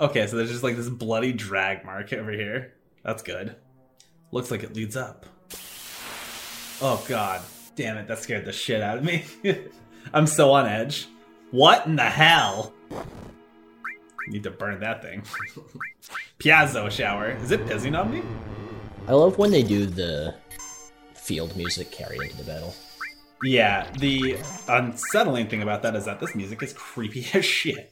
okay, 0.00 0.26
so 0.26 0.36
there's 0.36 0.50
just 0.50 0.62
like 0.62 0.76
this 0.76 0.88
bloody 0.88 1.32
drag 1.32 1.84
mark 1.84 2.12
over 2.12 2.30
here. 2.30 2.74
That's 3.02 3.22
good. 3.22 3.56
Looks 4.30 4.50
like 4.50 4.62
it 4.62 4.74
leads 4.74 4.96
up. 4.96 5.26
Oh 6.80 7.04
god. 7.08 7.42
Damn 7.74 7.96
it, 7.96 8.06
that 8.08 8.20
scared 8.20 8.44
the 8.44 8.52
shit 8.52 8.82
out 8.82 8.98
of 8.98 9.04
me. 9.04 9.24
I'm 10.14 10.26
so 10.26 10.52
on 10.52 10.66
edge. 10.66 11.08
What 11.56 11.86
in 11.86 11.96
the 11.96 12.02
hell? 12.02 12.74
Need 14.28 14.42
to 14.42 14.50
burn 14.50 14.78
that 14.80 15.00
thing. 15.00 15.22
Piazzo 16.38 16.90
shower. 16.90 17.30
Is 17.30 17.50
it 17.50 17.64
pissing 17.64 17.98
on 17.98 18.12
me? 18.12 18.20
I 19.08 19.14
love 19.14 19.38
when 19.38 19.50
they 19.52 19.62
do 19.62 19.86
the 19.86 20.34
field 21.14 21.56
music 21.56 21.90
carry 21.90 22.18
into 22.18 22.36
the 22.36 22.44
battle. 22.44 22.74
Yeah, 23.42 23.90
the 23.92 24.36
unsettling 24.68 25.48
thing 25.48 25.62
about 25.62 25.80
that 25.84 25.96
is 25.96 26.04
that 26.04 26.20
this 26.20 26.34
music 26.34 26.62
is 26.62 26.74
creepy 26.74 27.26
as 27.32 27.46
shit. 27.46 27.90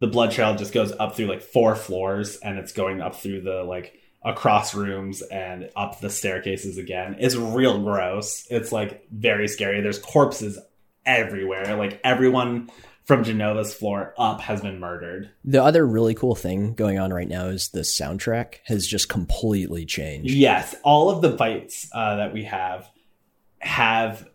The 0.00 0.06
blood 0.06 0.30
trail 0.30 0.54
just 0.56 0.72
goes 0.72 0.90
up 0.92 1.16
through 1.16 1.26
like 1.26 1.42
four 1.42 1.76
floors 1.76 2.38
and 2.38 2.58
it's 2.58 2.72
going 2.72 3.02
up 3.02 3.16
through 3.16 3.42
the 3.42 3.62
like 3.62 3.92
across 4.24 4.74
rooms 4.74 5.20
and 5.20 5.68
up 5.76 6.00
the 6.00 6.08
staircases 6.08 6.78
again. 6.78 7.16
It's 7.18 7.36
real 7.36 7.82
gross. 7.82 8.46
It's 8.48 8.72
like 8.72 9.06
very 9.12 9.48
scary. 9.48 9.82
There's 9.82 9.98
corpses 9.98 10.58
everywhere. 11.06 11.76
Like 11.76 12.00
everyone 12.04 12.70
from 13.04 13.22
Jenova's 13.22 13.74
floor 13.74 14.14
up 14.16 14.40
has 14.40 14.62
been 14.62 14.80
murdered. 14.80 15.30
The 15.44 15.62
other 15.62 15.86
really 15.86 16.14
cool 16.14 16.34
thing 16.34 16.74
going 16.74 16.98
on 16.98 17.12
right 17.12 17.28
now 17.28 17.46
is 17.46 17.68
the 17.68 17.80
soundtrack 17.80 18.56
has 18.64 18.86
just 18.86 19.08
completely 19.08 19.84
changed. 19.84 20.32
Yes, 20.32 20.74
all 20.82 21.10
of 21.10 21.20
the 21.20 21.36
fights 21.36 21.88
uh, 21.92 22.16
that 22.16 22.32
we 22.32 22.44
have 22.44 22.88
have 23.58 24.26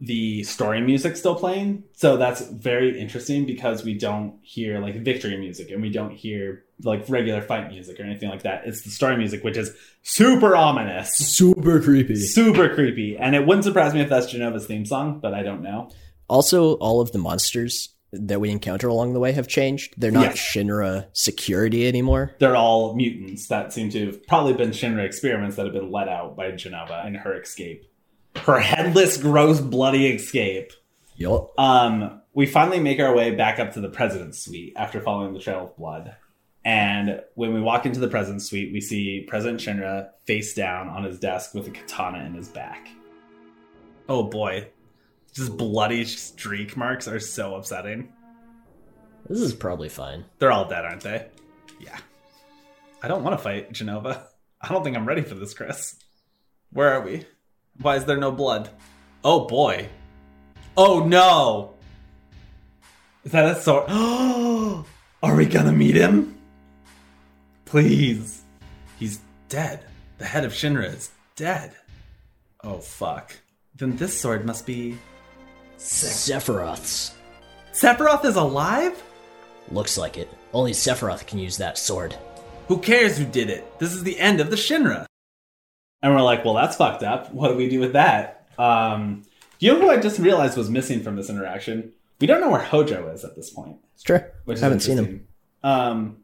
the 0.00 0.44
story 0.44 0.80
music 0.80 1.16
still 1.16 1.34
playing. 1.34 1.82
So 1.92 2.16
that's 2.16 2.40
very 2.48 3.00
interesting 3.00 3.46
because 3.46 3.84
we 3.84 3.94
don't 3.94 4.38
hear 4.42 4.78
like 4.78 4.94
victory 5.02 5.36
music 5.36 5.70
and 5.70 5.82
we 5.82 5.90
don't 5.90 6.12
hear 6.12 6.64
like 6.84 7.04
regular 7.08 7.42
fight 7.42 7.68
music 7.68 7.98
or 7.98 8.04
anything 8.04 8.28
like 8.28 8.42
that. 8.42 8.62
It's 8.64 8.82
the 8.82 8.90
story 8.90 9.16
music, 9.16 9.42
which 9.42 9.56
is 9.56 9.74
super 10.02 10.54
ominous, 10.54 11.16
Super 11.16 11.80
creepy. 11.82 12.14
super 12.16 12.72
creepy. 12.72 13.16
And 13.16 13.34
it 13.34 13.44
wouldn't 13.46 13.64
surprise 13.64 13.92
me 13.94 14.00
if 14.00 14.08
that's 14.08 14.32
Jenova's 14.32 14.66
theme 14.66 14.86
song, 14.86 15.18
but 15.20 15.34
I 15.34 15.42
don't 15.42 15.62
know. 15.62 15.90
Also, 16.28 16.74
all 16.74 17.00
of 17.00 17.10
the 17.12 17.18
monsters 17.18 17.88
that 18.12 18.40
we 18.40 18.50
encounter 18.50 18.88
along 18.88 19.12
the 19.12 19.20
way 19.20 19.32
have 19.32 19.48
changed. 19.48 19.94
They're 19.98 20.10
not 20.10 20.22
Yes. 20.36 20.38
Shinra 20.38 21.06
security 21.12 21.86
anymore. 21.88 22.34
They're 22.38 22.56
all 22.56 22.94
mutants 22.94 23.48
that 23.48 23.72
seem 23.72 23.90
to 23.90 24.06
have 24.06 24.26
probably 24.26 24.54
been 24.54 24.70
Shinra 24.70 25.04
experiments 25.04 25.56
that 25.56 25.64
have 25.66 25.74
been 25.74 25.90
let 25.90 26.08
out 26.08 26.36
by 26.36 26.52
Jenova 26.52 27.06
in 27.06 27.16
her 27.16 27.40
escape. 27.40 27.84
Her 28.44 28.60
headless, 28.60 29.16
gross, 29.16 29.60
bloody 29.60 30.06
escape. 30.08 30.72
Yup. 31.16 31.52
Um, 31.58 32.22
we 32.32 32.46
finally 32.46 32.80
make 32.80 33.00
our 33.00 33.14
way 33.14 33.32
back 33.32 33.58
up 33.58 33.72
to 33.74 33.80
the 33.80 33.88
president's 33.88 34.38
suite 34.38 34.72
after 34.76 35.00
following 35.00 35.34
the 35.34 35.40
trail 35.40 35.64
of 35.64 35.76
blood. 35.76 36.16
And 36.64 37.22
when 37.34 37.54
we 37.54 37.60
walk 37.60 37.86
into 37.86 38.00
the 38.00 38.08
president's 38.08 38.46
suite, 38.46 38.72
we 38.72 38.80
see 38.80 39.24
President 39.26 39.60
Shinra 39.60 40.10
face 40.26 40.54
down 40.54 40.88
on 40.88 41.04
his 41.04 41.18
desk 41.18 41.54
with 41.54 41.66
a 41.66 41.70
katana 41.70 42.24
in 42.24 42.34
his 42.34 42.48
back. 42.48 42.88
Oh 44.08 44.24
boy. 44.24 44.68
Just 45.32 45.56
bloody 45.56 46.04
streak 46.04 46.76
marks 46.76 47.08
are 47.08 47.20
so 47.20 47.54
upsetting. 47.54 48.12
This 49.28 49.40
is 49.40 49.54
probably 49.54 49.88
fine. 49.88 50.24
They're 50.38 50.52
all 50.52 50.68
dead, 50.68 50.84
aren't 50.84 51.02
they? 51.02 51.28
Yeah. 51.80 51.98
I 53.02 53.08
don't 53.08 53.22
want 53.22 53.36
to 53.36 53.42
fight 53.42 53.72
Jenova. 53.72 54.22
I 54.60 54.68
don't 54.68 54.82
think 54.82 54.96
I'm 54.96 55.06
ready 55.06 55.22
for 55.22 55.34
this, 55.34 55.54
Chris. 55.54 55.96
Where 56.70 56.92
are 56.92 57.00
we? 57.00 57.24
Why 57.80 57.96
is 57.96 58.04
there 58.04 58.16
no 58.16 58.32
blood? 58.32 58.70
Oh 59.24 59.46
boy. 59.46 59.88
Oh 60.76 61.04
no. 61.04 61.74
Is 63.24 63.32
that 63.32 63.56
a 63.56 63.60
sword? 63.60 63.84
are 65.22 65.36
we 65.36 65.46
gonna 65.46 65.72
meet 65.72 65.94
him? 65.94 66.38
Please. 67.64 68.42
He's 68.98 69.20
dead. 69.48 69.84
The 70.18 70.24
head 70.24 70.44
of 70.44 70.52
Shinra 70.52 70.92
is 70.92 71.10
dead. 71.36 71.74
Oh 72.64 72.78
fuck. 72.78 73.36
Then 73.76 73.96
this 73.96 74.18
sword 74.18 74.44
must 74.44 74.66
be. 74.66 74.98
Sephiroth's. 75.78 77.14
Sephiroth 77.72 78.24
is 78.24 78.36
alive? 78.36 79.00
Looks 79.70 79.96
like 79.96 80.16
it. 80.16 80.28
Only 80.52 80.72
Sephiroth 80.72 81.26
can 81.26 81.38
use 81.38 81.58
that 81.58 81.78
sword. 81.78 82.16
Who 82.66 82.78
cares 82.78 83.16
who 83.16 83.24
did 83.24 83.50
it? 83.50 83.78
This 83.78 83.92
is 83.92 84.02
the 84.02 84.18
end 84.18 84.40
of 84.40 84.50
the 84.50 84.56
Shinra. 84.56 85.07
And 86.02 86.14
we're 86.14 86.22
like, 86.22 86.44
well, 86.44 86.54
that's 86.54 86.76
fucked 86.76 87.02
up. 87.02 87.32
What 87.32 87.48
do 87.48 87.54
we 87.56 87.68
do 87.68 87.80
with 87.80 87.94
that? 87.94 88.48
Um, 88.58 89.24
you 89.58 89.72
know 89.72 89.80
who 89.80 89.90
I 89.90 89.96
just 89.98 90.18
realized 90.18 90.56
was 90.56 90.70
missing 90.70 91.02
from 91.02 91.16
this 91.16 91.28
interaction? 91.28 91.92
We 92.20 92.26
don't 92.26 92.40
know 92.40 92.50
where 92.50 92.62
Hojo 92.62 93.08
is 93.12 93.24
at 93.24 93.34
this 93.36 93.50
point, 93.50 93.76
It's 93.94 94.02
true. 94.02 94.20
which 94.44 94.56
is 94.56 94.62
Haven't 94.62 94.80
seen 94.80 94.98
him. 94.98 95.26
Um, 95.62 96.18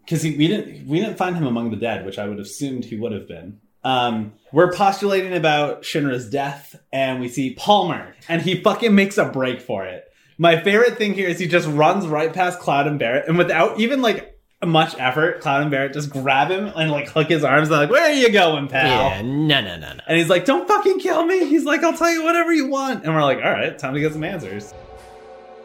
because 0.00 0.24
we 0.24 0.48
didn't 0.48 0.86
we 0.88 1.00
didn't 1.00 1.16
find 1.18 1.36
him 1.36 1.46
among 1.46 1.70
the 1.70 1.76
dead, 1.76 2.06
which 2.06 2.18
I 2.18 2.26
would 2.26 2.38
have 2.38 2.46
assumed 2.46 2.84
he 2.86 2.96
would 2.96 3.12
have 3.12 3.28
been. 3.28 3.60
Um, 3.84 4.32
we're 4.52 4.72
postulating 4.72 5.34
about 5.34 5.82
Shinra's 5.82 6.28
death, 6.30 6.74
and 6.92 7.20
we 7.20 7.28
see 7.28 7.54
Palmer, 7.54 8.14
and 8.28 8.40
he 8.42 8.62
fucking 8.62 8.94
makes 8.94 9.18
a 9.18 9.26
break 9.26 9.60
for 9.60 9.84
it. 9.84 10.04
My 10.38 10.60
favorite 10.62 10.96
thing 10.98 11.14
here 11.14 11.28
is 11.28 11.38
he 11.38 11.46
just 11.46 11.68
runs 11.68 12.06
right 12.06 12.32
past 12.32 12.58
Cloud 12.58 12.86
and 12.86 12.98
Barrett, 12.98 13.28
and 13.28 13.36
without 13.36 13.78
even 13.78 14.00
like 14.00 14.37
much 14.66 14.94
effort, 14.98 15.40
Cloud 15.40 15.62
and 15.62 15.70
Barrett 15.70 15.92
just 15.92 16.10
grab 16.10 16.50
him 16.50 16.72
and 16.76 16.90
like 16.90 17.08
hook 17.08 17.28
his 17.28 17.44
arms. 17.44 17.68
They're 17.68 17.78
like, 17.78 17.90
"Where 17.90 18.02
are 18.10 18.12
you 18.12 18.30
going, 18.32 18.68
pal?" 18.68 18.88
Yeah, 18.88 19.22
no, 19.22 19.60
no, 19.60 19.76
no, 19.76 19.92
no. 19.92 20.00
And 20.08 20.18
he's 20.18 20.28
like, 20.28 20.44
"Don't 20.44 20.66
fucking 20.66 20.98
kill 21.00 21.24
me." 21.24 21.46
He's 21.46 21.64
like, 21.64 21.82
"I'll 21.84 21.96
tell 21.96 22.10
you 22.12 22.24
whatever 22.24 22.52
you 22.52 22.66
want." 22.66 23.04
And 23.04 23.14
we're 23.14 23.22
like, 23.22 23.38
"All 23.38 23.50
right, 23.52 23.78
time 23.78 23.94
to 23.94 24.00
get 24.00 24.12
some 24.12 24.24
answers." 24.24 24.74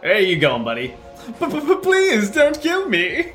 There 0.02 0.20
you 0.20 0.38
going, 0.38 0.64
buddy. 0.64 0.94
Please 1.82 2.30
don't 2.30 2.60
kill 2.62 2.88
me. 2.90 3.32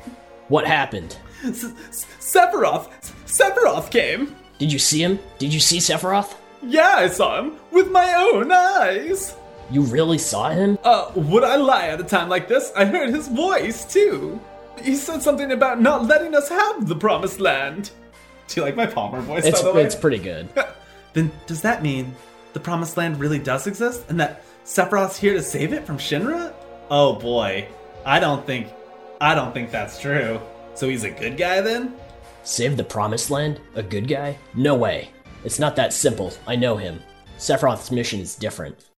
What 0.47 0.65
happened? 0.67 1.17
S- 1.43 1.63
S- 1.89 2.05
Sephiroth, 2.19 2.89
Sephiroth 3.25 3.89
came. 3.91 4.35
Did 4.59 4.71
you 4.71 4.79
see 4.79 5.01
him? 5.03 5.19
Did 5.39 5.53
you 5.53 5.59
see 5.59 5.77
Sephiroth? 5.79 6.35
Yeah, 6.61 6.93
I 6.97 7.07
saw 7.07 7.39
him 7.41 7.53
with 7.71 7.89
my 7.91 8.13
own 8.13 8.51
eyes. 8.51 9.35
You 9.71 9.81
really 9.83 10.17
saw 10.17 10.49
him? 10.49 10.77
Uh, 10.83 11.11
would 11.15 11.43
I 11.43 11.55
lie 11.55 11.87
at 11.87 11.99
a 11.99 12.03
time 12.03 12.27
like 12.29 12.47
this? 12.47 12.71
I 12.75 12.85
heard 12.85 13.09
his 13.09 13.27
voice 13.27 13.85
too. 13.91 14.39
He 14.81 14.95
said 14.95 15.21
something 15.21 15.51
about 15.51 15.81
not 15.81 16.05
letting 16.05 16.35
us 16.35 16.49
have 16.49 16.87
the 16.87 16.95
promised 16.95 17.39
land. 17.39 17.91
Do 18.47 18.59
you 18.59 18.65
like 18.65 18.75
my 18.75 18.85
Palmer 18.87 19.21
voice? 19.21 19.45
It's 19.45 19.61
by 19.61 19.67
the 19.67 19.73
way? 19.75 19.83
it's 19.83 19.95
pretty 19.95 20.17
good. 20.17 20.49
then 21.13 21.31
does 21.45 21.61
that 21.61 21.83
mean 21.83 22.15
the 22.53 22.59
promised 22.59 22.97
land 22.97 23.19
really 23.19 23.39
does 23.39 23.67
exist 23.67 24.05
and 24.09 24.19
that 24.19 24.43
Sephiroth's 24.65 25.17
here 25.17 25.33
to 25.33 25.41
save 25.41 25.73
it 25.73 25.85
from 25.85 25.97
Shinra? 25.97 26.53
Oh 26.89 27.13
boy, 27.13 27.67
I 28.05 28.19
don't 28.19 28.45
think, 28.45 28.69
I 29.21 29.35
don't 29.35 29.53
think 29.53 29.71
that's 29.71 29.99
true. 29.99 30.41
So 30.73 30.89
he's 30.89 31.03
a 31.03 31.11
good 31.11 31.37
guy 31.37 31.61
then? 31.61 31.93
Save 32.43 32.77
the 32.77 32.83
promised 32.83 33.29
land? 33.29 33.59
A 33.75 33.83
good 33.83 34.07
guy? 34.07 34.37
No 34.55 34.75
way. 34.75 35.11
It's 35.43 35.59
not 35.59 35.75
that 35.75 35.93
simple. 35.93 36.33
I 36.47 36.55
know 36.55 36.77
him. 36.77 37.01
Sephiroth's 37.37 37.91
mission 37.91 38.19
is 38.19 38.35
different. 38.35 38.89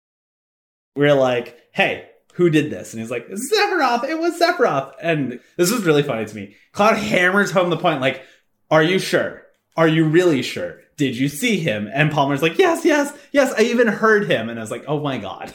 we're 0.96 1.14
like, 1.14 1.68
hey, 1.72 2.08
who 2.32 2.50
did 2.50 2.70
this? 2.70 2.92
And 2.92 3.00
he's 3.00 3.10
like, 3.10 3.28
Sephiroth, 3.28 4.04
it 4.08 4.18
was 4.18 4.38
Sephiroth. 4.40 4.94
And 5.00 5.40
this 5.56 5.70
was 5.70 5.84
really 5.84 6.02
funny 6.02 6.24
to 6.26 6.34
me. 6.36 6.54
Cloud 6.72 6.96
hammers 6.96 7.50
home 7.50 7.70
the 7.70 7.76
point, 7.76 8.00
like, 8.00 8.22
are 8.70 8.82
you 8.82 8.98
sure? 8.98 9.42
Are 9.76 9.88
you 9.88 10.04
really 10.06 10.42
sure? 10.42 10.80
Did 10.96 11.16
you 11.16 11.28
see 11.28 11.58
him? 11.58 11.88
And 11.92 12.10
Palmer's 12.10 12.42
like, 12.42 12.58
yes, 12.58 12.84
yes, 12.84 13.12
yes, 13.32 13.52
I 13.56 13.62
even 13.62 13.88
heard 13.88 14.30
him. 14.30 14.48
And 14.48 14.58
I 14.58 14.62
was 14.62 14.70
like, 14.70 14.84
oh 14.86 15.00
my 15.00 15.18
God, 15.18 15.52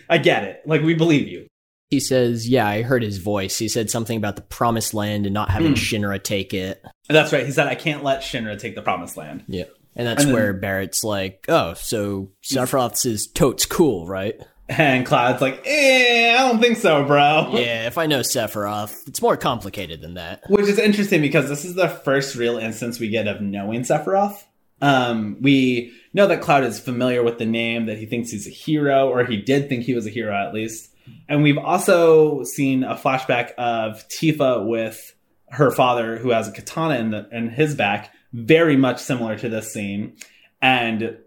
I 0.08 0.18
get 0.18 0.44
it. 0.44 0.62
Like, 0.66 0.82
we 0.82 0.94
believe 0.94 1.28
you. 1.28 1.46
He 1.90 2.00
says, 2.00 2.46
"Yeah, 2.46 2.66
I 2.68 2.82
heard 2.82 3.02
his 3.02 3.16
voice. 3.16 3.56
He 3.56 3.66
said 3.66 3.88
something 3.88 4.18
about 4.18 4.36
the 4.36 4.42
promised 4.42 4.92
land 4.92 5.24
and 5.24 5.32
not 5.32 5.48
having 5.50 5.68
Hmm. 5.68 5.72
Shinra 5.76 6.22
take 6.22 6.52
it." 6.52 6.82
That's 7.08 7.32
right. 7.32 7.46
He 7.46 7.50
said, 7.50 7.66
I 7.66 7.76
can't 7.76 8.04
let 8.04 8.20
Shinra 8.20 8.58
take 8.60 8.74
the 8.74 8.82
promised 8.82 9.16
land. 9.16 9.44
Yeah, 9.48 9.64
and 9.96 10.06
that's 10.06 10.24
And 10.24 10.28
then- 10.28 10.34
where 10.38 10.52
Barrett's 10.52 11.02
like, 11.02 11.46
"Oh, 11.48 11.72
so 11.72 12.28
Sephiroth's 12.44 13.06
is 13.06 13.26
totes 13.26 13.64
cool, 13.64 14.06
right?" 14.06 14.34
And 14.68 15.06
Cloud's 15.06 15.40
like, 15.40 15.62
eh, 15.64 16.36
I 16.38 16.46
don't 16.46 16.60
think 16.60 16.76
so, 16.76 17.04
bro. 17.04 17.50
Yeah, 17.52 17.86
if 17.86 17.96
I 17.96 18.06
know 18.06 18.20
Sephiroth, 18.20 19.08
it's 19.08 19.22
more 19.22 19.36
complicated 19.36 20.02
than 20.02 20.14
that. 20.14 20.42
Which 20.48 20.66
is 20.66 20.78
interesting 20.78 21.22
because 21.22 21.48
this 21.48 21.64
is 21.64 21.74
the 21.74 21.88
first 21.88 22.36
real 22.36 22.58
instance 22.58 23.00
we 23.00 23.08
get 23.08 23.26
of 23.26 23.40
knowing 23.40 23.82
Sephiroth. 23.82 24.44
Um, 24.80 25.38
we 25.40 25.92
know 26.12 26.26
that 26.26 26.42
Cloud 26.42 26.64
is 26.64 26.78
familiar 26.78 27.22
with 27.22 27.38
the 27.38 27.46
name, 27.46 27.86
that 27.86 27.98
he 27.98 28.06
thinks 28.06 28.30
he's 28.30 28.46
a 28.46 28.50
hero, 28.50 29.08
or 29.08 29.24
he 29.24 29.38
did 29.38 29.68
think 29.68 29.84
he 29.84 29.94
was 29.94 30.06
a 30.06 30.10
hero 30.10 30.34
at 30.34 30.52
least. 30.52 30.94
And 31.28 31.42
we've 31.42 31.58
also 31.58 32.44
seen 32.44 32.84
a 32.84 32.94
flashback 32.94 33.54
of 33.54 34.06
Tifa 34.08 34.66
with 34.66 35.14
her 35.50 35.70
father, 35.70 36.18
who 36.18 36.30
has 36.30 36.46
a 36.46 36.52
katana 36.52 36.96
in, 36.96 37.10
the, 37.10 37.28
in 37.32 37.48
his 37.48 37.74
back, 37.74 38.12
very 38.34 38.76
much 38.76 38.98
similar 39.00 39.36
to 39.38 39.48
this 39.48 39.72
scene. 39.72 40.16
And 40.60 41.18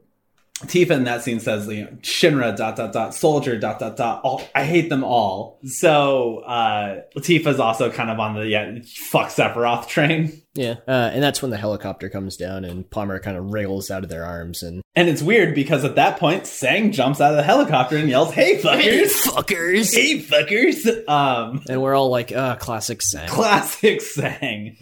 Tifa 0.67 0.91
in 0.91 1.03
that 1.05 1.23
scene 1.23 1.39
says, 1.39 1.67
you 1.67 1.83
know, 1.83 1.89
Shinra 2.01 2.55
dot 2.55 2.75
dot 2.75 2.93
dot 2.93 3.13
soldier 3.13 3.57
dot 3.57 3.79
dot 3.79 3.97
dot. 3.97 4.21
All 4.23 4.41
I 4.53 4.63
hate 4.63 4.89
them 4.89 5.03
all. 5.03 5.59
So 5.65 6.39
uh 6.39 7.01
Tifa's 7.17 7.59
also 7.59 7.91
kind 7.91 8.09
of 8.09 8.19
on 8.19 8.35
the 8.35 8.47
yeah 8.47 8.79
fuck 9.09 9.29
Sephiroth 9.29 9.87
train. 9.87 10.41
Yeah, 10.53 10.75
uh, 10.87 11.11
and 11.13 11.23
that's 11.23 11.41
when 11.41 11.49
the 11.51 11.57
helicopter 11.57 12.09
comes 12.09 12.35
down 12.35 12.65
and 12.65 12.89
Palmer 12.89 13.19
kind 13.19 13.37
of 13.37 13.53
wriggles 13.53 13.89
out 13.89 14.03
of 14.03 14.09
their 14.09 14.25
arms 14.25 14.63
and 14.63 14.81
And 14.95 15.07
it's 15.07 15.21
weird 15.21 15.55
because 15.55 15.85
at 15.85 15.95
that 15.95 16.19
point, 16.19 16.45
Sang 16.45 16.91
jumps 16.91 17.21
out 17.21 17.31
of 17.31 17.37
the 17.37 17.43
helicopter 17.43 17.95
and 17.95 18.09
yells, 18.09 18.33
"Hey 18.33 18.57
fuckers! 18.57 19.25
fuckers, 19.27 19.93
Hey 19.93 20.19
fuckers!" 20.19 21.07
Um, 21.07 21.61
and 21.69 21.81
we're 21.81 21.95
all 21.95 22.09
like, 22.09 22.33
"Ah, 22.35 22.55
classic 22.55 23.01
Sang." 23.01 23.29
classic 23.29 24.01
Sang. 24.01 24.77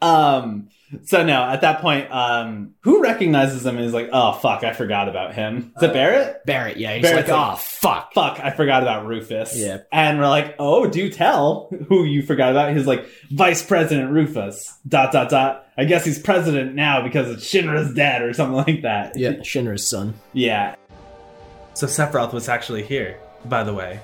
Um, 0.00 0.68
So 1.04 1.22
no, 1.24 1.44
at 1.44 1.60
that 1.60 1.80
point, 1.82 2.10
um, 2.10 2.74
who 2.80 3.00
recognizes 3.00 3.64
him 3.64 3.76
and 3.76 3.84
is 3.84 3.92
like, 3.92 4.08
"Oh 4.12 4.32
fuck, 4.32 4.64
I 4.64 4.72
forgot 4.72 5.08
about 5.08 5.34
him." 5.34 5.72
Is 5.76 5.84
it 5.84 5.92
Barrett? 5.92 6.44
Barrett, 6.46 6.78
yeah, 6.78 6.94
he's 6.94 7.02
Barrett's 7.02 7.28
like, 7.28 7.38
like- 7.38 7.52
oh 7.52 7.56
fuck. 7.56 8.12
Fuck, 8.12 8.40
I 8.42 8.50
forgot 8.50 8.82
about 8.82 9.06
Rufus. 9.06 9.56
Yeah. 9.56 9.78
and 9.92 10.18
we're 10.18 10.26
like, 10.28 10.56
"Oh, 10.58 10.86
do 10.88 11.08
tell 11.08 11.70
who 11.88 12.02
you 12.04 12.22
forgot 12.22 12.50
about." 12.50 12.74
He's 12.76 12.88
like, 12.88 13.06
"Vice 13.30 13.62
President 13.62 14.10
Rufus." 14.10 14.78
Dot 14.88 15.09
dot 15.12 15.30
dot. 15.30 15.66
I 15.76 15.84
guess 15.84 16.04
he's 16.04 16.18
president 16.18 16.74
now 16.74 17.02
because 17.02 17.30
it's 17.30 17.44
Shinra's 17.44 17.94
dad 17.94 18.22
or 18.22 18.32
something 18.34 18.56
like 18.56 18.82
that. 18.82 19.16
Yeah, 19.16 19.32
Shinra's 19.36 19.86
son. 19.86 20.14
yeah. 20.32 20.74
So 21.74 21.86
Sephiroth 21.86 22.32
was 22.32 22.48
actually 22.48 22.82
here, 22.82 23.18
by 23.46 23.62
the 23.62 23.72
way. 23.72 24.00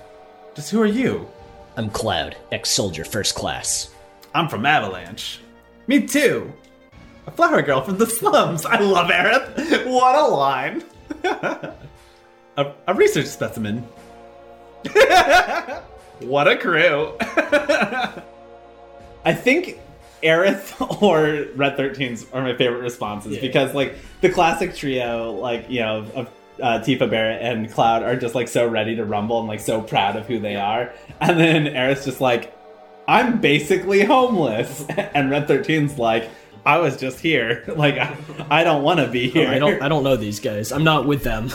Just 0.54 0.70
who 0.70 0.80
are 0.80 0.86
you? 0.86 1.28
I'm 1.76 1.90
Cloud, 1.90 2.36
ex-soldier 2.52 3.04
first 3.04 3.34
class. 3.34 3.90
I'm 4.34 4.48
from 4.48 4.64
Avalanche. 4.64 5.40
Me 5.86 6.06
too. 6.06 6.50
A 7.26 7.30
flower 7.32 7.60
girl 7.60 7.82
from 7.82 7.98
the 7.98 8.06
slums. 8.06 8.64
I 8.64 8.78
love 8.78 9.10
Aerith. 9.10 9.84
What 9.90 10.14
a 10.14 10.26
line. 10.28 10.84
a, 12.56 12.72
a 12.86 12.94
research 12.94 13.26
specimen. 13.26 13.78
what 16.20 16.48
a 16.48 16.56
crew. 16.56 17.14
I 19.24 19.34
think 19.34 19.78
Aerith 20.22 20.80
or 21.02 21.46
Red 21.54 21.76
13s 21.76 22.26
are 22.34 22.42
my 22.42 22.56
favorite 22.56 22.80
responses 22.80 23.38
because, 23.38 23.74
like, 23.74 23.96
the 24.20 24.30
classic 24.30 24.74
trio, 24.74 25.32
like, 25.32 25.68
you 25.70 25.80
know, 25.80 26.06
of 26.14 26.30
uh, 26.60 26.78
Tifa 26.80 27.08
Barrett 27.10 27.42
and 27.42 27.70
Cloud 27.70 28.02
are 28.02 28.16
just, 28.16 28.34
like, 28.34 28.48
so 28.48 28.66
ready 28.66 28.96
to 28.96 29.04
rumble 29.04 29.38
and, 29.40 29.48
like, 29.48 29.60
so 29.60 29.80
proud 29.80 30.16
of 30.16 30.26
who 30.26 30.38
they 30.38 30.56
are. 30.56 30.92
And 31.20 31.38
then 31.38 31.64
Aerith's 31.66 32.04
just 32.04 32.20
like, 32.20 32.56
I'm 33.08 33.40
basically 33.40 34.04
homeless. 34.04 34.84
And 34.96 35.30
Red 35.30 35.46
13's 35.48 35.98
like, 35.98 36.28
I 36.64 36.78
was 36.78 36.96
just 36.96 37.20
here. 37.20 37.62
Like, 37.76 37.96
I, 37.98 38.16
I 38.50 38.64
don't 38.64 38.82
want 38.82 39.00
to 39.00 39.08
be 39.08 39.28
here. 39.28 39.48
I 39.48 39.58
don't 39.58 39.82
I 39.82 39.88
don't 39.88 40.02
know 40.02 40.16
these 40.16 40.40
guys. 40.40 40.72
I'm 40.72 40.84
not 40.84 41.06
with 41.06 41.22
them. 41.22 41.50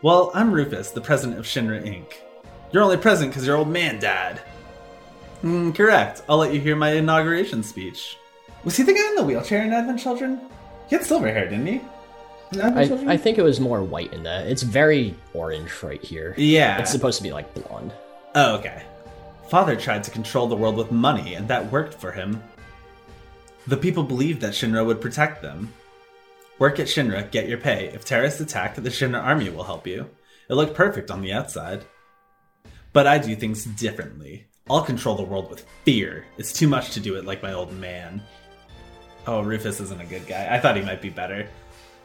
Well, 0.00 0.30
I'm 0.34 0.52
Rufus, 0.52 0.90
the 0.90 1.00
president 1.00 1.38
of 1.38 1.44
Shinra 1.44 1.82
Inc. 1.84 2.14
You're 2.72 2.82
only 2.82 2.96
president 2.96 3.32
because 3.32 3.46
your 3.46 3.56
old 3.56 3.68
man 3.68 4.00
died. 4.00 4.40
Mm, 5.42 5.74
correct. 5.74 6.22
I'll 6.28 6.38
let 6.38 6.52
you 6.54 6.60
hear 6.60 6.76
my 6.76 6.92
inauguration 6.92 7.62
speech. 7.62 8.16
Was 8.64 8.76
he 8.76 8.82
the 8.84 8.92
guy 8.94 9.08
in 9.08 9.16
the 9.16 9.24
wheelchair 9.24 9.62
in 9.64 9.72
Advent 9.72 10.00
Children? 10.00 10.40
He 10.88 10.96
had 10.96 11.04
silver 11.04 11.26
hair, 11.32 11.48
didn't 11.48 11.66
he? 11.66 11.80
I, 12.62 12.82
I 13.12 13.16
think 13.16 13.38
it 13.38 13.42
was 13.42 13.60
more 13.60 13.82
white 13.82 14.12
in 14.12 14.22
that. 14.24 14.46
It's 14.46 14.62
very 14.62 15.14
orange 15.32 15.82
right 15.82 16.02
here. 16.02 16.34
yeah. 16.36 16.78
It's 16.78 16.90
supposed 16.92 17.16
to 17.16 17.22
be 17.22 17.32
like 17.32 17.52
blonde. 17.54 17.92
Oh, 18.34 18.56
okay. 18.56 18.82
Father 19.48 19.74
tried 19.74 20.04
to 20.04 20.10
control 20.10 20.46
the 20.46 20.56
world 20.56 20.76
with 20.76 20.92
money, 20.92 21.34
and 21.34 21.48
that 21.48 21.72
worked 21.72 21.94
for 21.94 22.12
him. 22.12 22.42
The 23.66 23.76
people 23.76 24.02
believed 24.02 24.40
that 24.42 24.52
Shinra 24.52 24.84
would 24.84 25.00
protect 25.00 25.40
them. 25.40 25.72
Work 26.58 26.78
at 26.78 26.86
Shinra, 26.88 27.30
get 27.30 27.48
your 27.48 27.58
pay. 27.58 27.86
If 27.88 28.04
terrorists 28.04 28.40
attack, 28.40 28.74
the 28.74 28.82
Shinra 28.82 29.22
army 29.22 29.48
will 29.48 29.64
help 29.64 29.86
you. 29.86 30.10
It 30.48 30.54
looked 30.54 30.74
perfect 30.74 31.10
on 31.10 31.22
the 31.22 31.32
outside. 31.32 31.84
But 32.92 33.06
I 33.06 33.18
do 33.18 33.34
things 33.34 33.64
differently. 33.64 34.46
I'll 34.72 34.82
control 34.82 35.14
the 35.14 35.22
world 35.22 35.50
with 35.50 35.66
fear. 35.84 36.24
It's 36.38 36.50
too 36.50 36.66
much 36.66 36.92
to 36.92 37.00
do 37.00 37.16
it 37.16 37.26
like 37.26 37.42
my 37.42 37.52
old 37.52 37.74
man. 37.74 38.22
Oh, 39.26 39.42
Rufus 39.42 39.80
isn't 39.80 40.00
a 40.00 40.06
good 40.06 40.26
guy. 40.26 40.48
I 40.50 40.58
thought 40.58 40.76
he 40.76 40.82
might 40.82 41.02
be 41.02 41.10
better. 41.10 41.46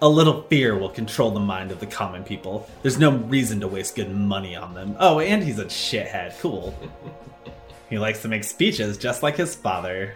A 0.02 0.10
little 0.10 0.44
fear 0.44 0.78
will 0.78 0.90
control 0.90 1.32
the 1.32 1.40
mind 1.40 1.72
of 1.72 1.80
the 1.80 1.86
common 1.86 2.26
people. 2.26 2.70
There's 2.82 3.00
no 3.00 3.12
reason 3.12 3.62
to 3.62 3.70
waste 3.70 3.96
good 3.96 4.12
money 4.12 4.54
on 4.58 4.74
them. 4.74 4.98
Oh, 5.00 5.22
and 5.22 5.42
he's 5.42 5.60
a 5.60 5.66
shithead. 5.66 6.38
Cool. 6.40 6.78
he 7.90 7.98
likes 7.98 8.22
to 8.24 8.28
make 8.28 8.44
speeches 8.44 8.98
just 8.98 9.24
like 9.24 9.38
his 9.38 9.56
father. 9.56 10.14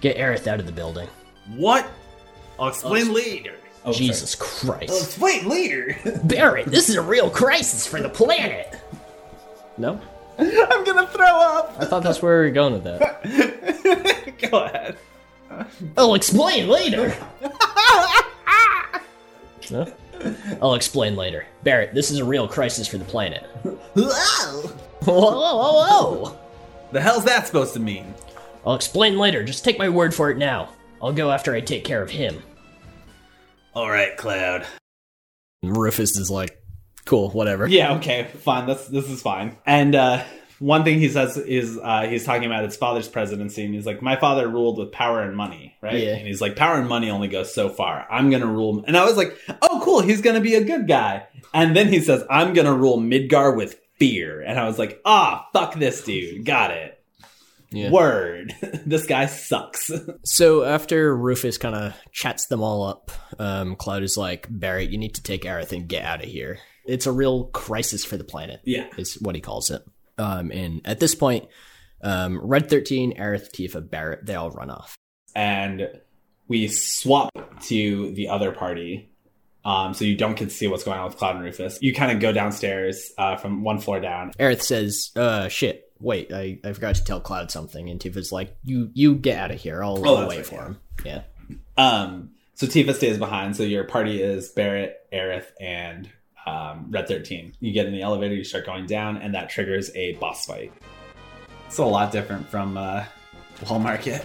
Get 0.00 0.16
Aerith 0.16 0.48
out 0.48 0.58
of 0.58 0.66
the 0.66 0.72
building. 0.72 1.08
What? 1.54 1.88
I'll 2.58 2.68
explain 2.68 3.10
oh, 3.10 3.12
later. 3.12 3.54
Oh, 3.84 3.92
Jesus 3.92 4.34
Christ. 4.34 4.90
I'll 4.90 4.98
explain 4.98 5.48
later. 5.48 5.96
Barrett, 6.24 6.66
this 6.66 6.88
is 6.88 6.96
a 6.96 7.02
real 7.02 7.30
crisis 7.30 7.86
for 7.86 8.02
the 8.02 8.08
planet. 8.08 8.74
No? 9.78 10.00
I'm 10.70 10.84
gonna 10.84 11.06
throw 11.08 11.26
up. 11.26 11.76
I 11.78 11.84
thought 11.84 12.02
that's 12.02 12.22
where 12.22 12.40
we 12.40 12.46
were 12.46 12.52
going 12.52 12.74
with 12.74 12.84
that. 12.84 14.38
Go 14.50 14.64
ahead. 14.64 14.96
I'll 15.96 16.14
explain 16.14 16.68
later. 16.68 17.16
no? 19.70 19.92
I'll 20.62 20.74
explain 20.74 21.16
later. 21.16 21.46
Barrett, 21.62 21.94
this 21.94 22.10
is 22.10 22.18
a 22.18 22.24
real 22.24 22.46
crisis 22.46 22.86
for 22.86 22.98
the 22.98 23.04
planet. 23.04 23.42
Whoa, 23.62 23.72
whoa, 25.04 25.30
whoa, 25.30 26.22
whoa! 26.22 26.38
The 26.92 27.00
hell's 27.00 27.24
that 27.24 27.46
supposed 27.46 27.74
to 27.74 27.80
mean? 27.80 28.14
I'll 28.64 28.74
explain 28.74 29.18
later. 29.18 29.42
Just 29.42 29.64
take 29.64 29.78
my 29.78 29.88
word 29.88 30.14
for 30.14 30.30
it 30.30 30.38
now. 30.38 30.70
I'll 31.02 31.12
go 31.12 31.30
after 31.30 31.54
I 31.54 31.60
take 31.60 31.84
care 31.84 32.02
of 32.02 32.10
him. 32.10 32.42
All 33.74 33.90
right, 33.90 34.16
Cloud. 34.16 34.66
Rufus 35.62 36.16
is 36.16 36.30
like, 36.30 36.60
cool, 37.08 37.30
whatever. 37.30 37.66
Yeah, 37.66 37.94
okay, 37.96 38.30
fine. 38.42 38.66
That's 38.66 38.86
this 38.86 39.08
is 39.08 39.22
fine. 39.22 39.56
And 39.66 39.94
uh, 39.94 40.24
one 40.58 40.84
thing 40.84 40.98
he 40.98 41.08
says 41.08 41.36
is 41.36 41.78
uh, 41.82 42.02
he's 42.02 42.24
talking 42.24 42.44
about 42.46 42.64
his 42.64 42.76
father's 42.76 43.08
presidency, 43.08 43.64
and 43.64 43.74
he's 43.74 43.86
like, 43.86 44.02
"My 44.02 44.16
father 44.16 44.46
ruled 44.46 44.78
with 44.78 44.92
power 44.92 45.22
and 45.22 45.36
money, 45.36 45.76
right?" 45.80 45.98
Yeah. 45.98 46.16
And 46.16 46.26
he's 46.26 46.40
like, 46.40 46.56
"Power 46.56 46.76
and 46.76 46.88
money 46.88 47.10
only 47.10 47.28
goes 47.28 47.54
so 47.54 47.68
far. 47.68 48.06
I'm 48.10 48.30
gonna 48.30 48.46
rule." 48.46 48.84
And 48.86 48.96
I 48.96 49.04
was 49.04 49.16
like, 49.16 49.36
"Oh, 49.62 49.80
cool. 49.84 50.00
He's 50.00 50.20
gonna 50.20 50.40
be 50.40 50.54
a 50.54 50.64
good 50.64 50.86
guy." 50.86 51.26
And 51.54 51.74
then 51.74 51.88
he 51.88 52.00
says, 52.00 52.24
"I'm 52.30 52.52
gonna 52.52 52.74
rule 52.74 52.98
Midgar 52.98 53.56
with 53.56 53.80
fear," 53.98 54.42
and 54.42 54.58
I 54.58 54.66
was 54.66 54.78
like, 54.78 55.00
"Ah, 55.04 55.48
fuck 55.52 55.74
this 55.74 56.02
dude. 56.02 56.44
Got 56.44 56.72
it." 56.72 56.94
Yeah. 57.70 57.90
Word. 57.90 58.54
this 58.86 59.06
guy 59.06 59.26
sucks. 59.26 59.90
So 60.24 60.64
after 60.64 61.16
Rufus 61.16 61.58
kind 61.58 61.74
of 61.74 61.94
chats 62.12 62.46
them 62.46 62.62
all 62.62 62.84
up, 62.84 63.10
um, 63.38 63.76
Cloud 63.76 64.02
is 64.02 64.16
like, 64.16 64.46
Barrett, 64.50 64.90
you 64.90 64.98
need 64.98 65.14
to 65.14 65.22
take 65.22 65.42
Aerith 65.42 65.72
and 65.72 65.88
get 65.88 66.04
out 66.04 66.22
of 66.22 66.28
here. 66.28 66.58
It's 66.88 67.06
a 67.06 67.12
real 67.12 67.44
crisis 67.46 68.04
for 68.04 68.16
the 68.16 68.24
planet. 68.24 68.60
Yeah. 68.64 68.86
is 68.96 69.14
what 69.20 69.34
he 69.34 69.40
calls 69.40 69.70
it. 69.70 69.82
Um, 70.18 70.50
and 70.50 70.80
at 70.84 70.98
this 71.00 71.14
point, 71.14 71.46
um, 72.02 72.40
Red 72.42 72.68
Thirteen, 72.70 73.16
Aerith, 73.16 73.50
Tifa, 73.52 73.88
Barrett, 73.88 74.26
they 74.26 74.34
all 74.34 74.50
run 74.50 74.70
off. 74.70 74.96
and 75.34 75.88
we 76.48 76.66
swap 76.68 77.30
to 77.64 78.12
the 78.14 78.28
other 78.28 78.52
party. 78.52 79.10
Um, 79.64 79.92
so 79.92 80.04
you 80.06 80.16
don't 80.16 80.34
get 80.36 80.48
to 80.48 80.54
see 80.54 80.66
what's 80.66 80.82
going 80.84 80.98
on 80.98 81.04
with 81.06 81.18
Cloud 81.18 81.36
and 81.36 81.44
Rufus. 81.44 81.78
You 81.82 81.92
kind 81.92 82.10
of 82.10 82.20
go 82.20 82.32
downstairs 82.32 83.12
uh, 83.18 83.36
from 83.36 83.62
one 83.64 83.80
floor 83.80 84.00
down. 84.00 84.32
Aerith 84.38 84.62
says, 84.62 85.10
"Uh, 85.14 85.48
shit. 85.48 85.92
Wait, 86.00 86.32
I, 86.32 86.58
I 86.64 86.72
forgot 86.72 86.94
to 86.94 87.04
tell 87.04 87.20
Cloud 87.20 87.50
something." 87.50 87.90
And 87.90 88.00
Tifa's 88.00 88.32
like, 88.32 88.56
"You 88.64 88.90
you 88.94 89.14
get 89.16 89.36
out 89.38 89.50
of 89.50 89.60
here. 89.60 89.84
I'll, 89.84 90.02
Oh, 90.08 90.16
I'll 90.22 90.28
wait 90.28 90.36
right, 90.38 90.46
for 90.46 90.54
yeah. 90.54 90.64
him." 90.64 90.78
Yeah. 91.04 91.22
Um, 91.76 92.30
so 92.54 92.66
Tifa 92.66 92.94
stays 92.94 93.18
behind. 93.18 93.56
So 93.56 93.62
your 93.62 93.84
party 93.84 94.22
is 94.22 94.48
Barrett, 94.48 94.96
Aerith, 95.12 95.46
and 95.60 96.08
um, 96.48 96.86
Red 96.90 97.08
13. 97.08 97.54
You 97.60 97.72
get 97.72 97.86
in 97.86 97.92
the 97.92 98.02
elevator, 98.02 98.34
you 98.34 98.44
start 98.44 98.66
going 98.66 98.86
down, 98.86 99.18
and 99.18 99.34
that 99.34 99.50
triggers 99.50 99.94
a 99.94 100.14
boss 100.14 100.46
fight. 100.46 100.72
It's 101.66 101.78
a 101.78 101.84
lot 101.84 102.12
different 102.12 102.48
from 102.48 102.76
uh, 102.76 103.04
Wall 103.68 103.78
Market. 103.78 104.24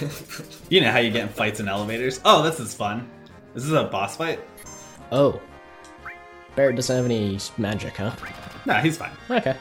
you 0.68 0.80
know 0.80 0.90
how 0.90 0.98
you 0.98 1.10
get 1.10 1.22
in 1.22 1.28
fights 1.28 1.60
in 1.60 1.68
elevators? 1.68 2.20
Oh, 2.24 2.42
this 2.42 2.60
is 2.60 2.74
fun. 2.74 3.08
This 3.54 3.64
is 3.64 3.72
a 3.72 3.84
boss 3.84 4.16
fight? 4.16 4.40
Oh, 5.10 5.40
Barrett 6.56 6.76
doesn't 6.76 6.94
have 6.94 7.04
any 7.04 7.38
magic, 7.58 7.96
huh? 7.96 8.14
Nah, 8.64 8.80
he's 8.80 8.96
fine. 8.96 9.12
Okay. 9.30 9.56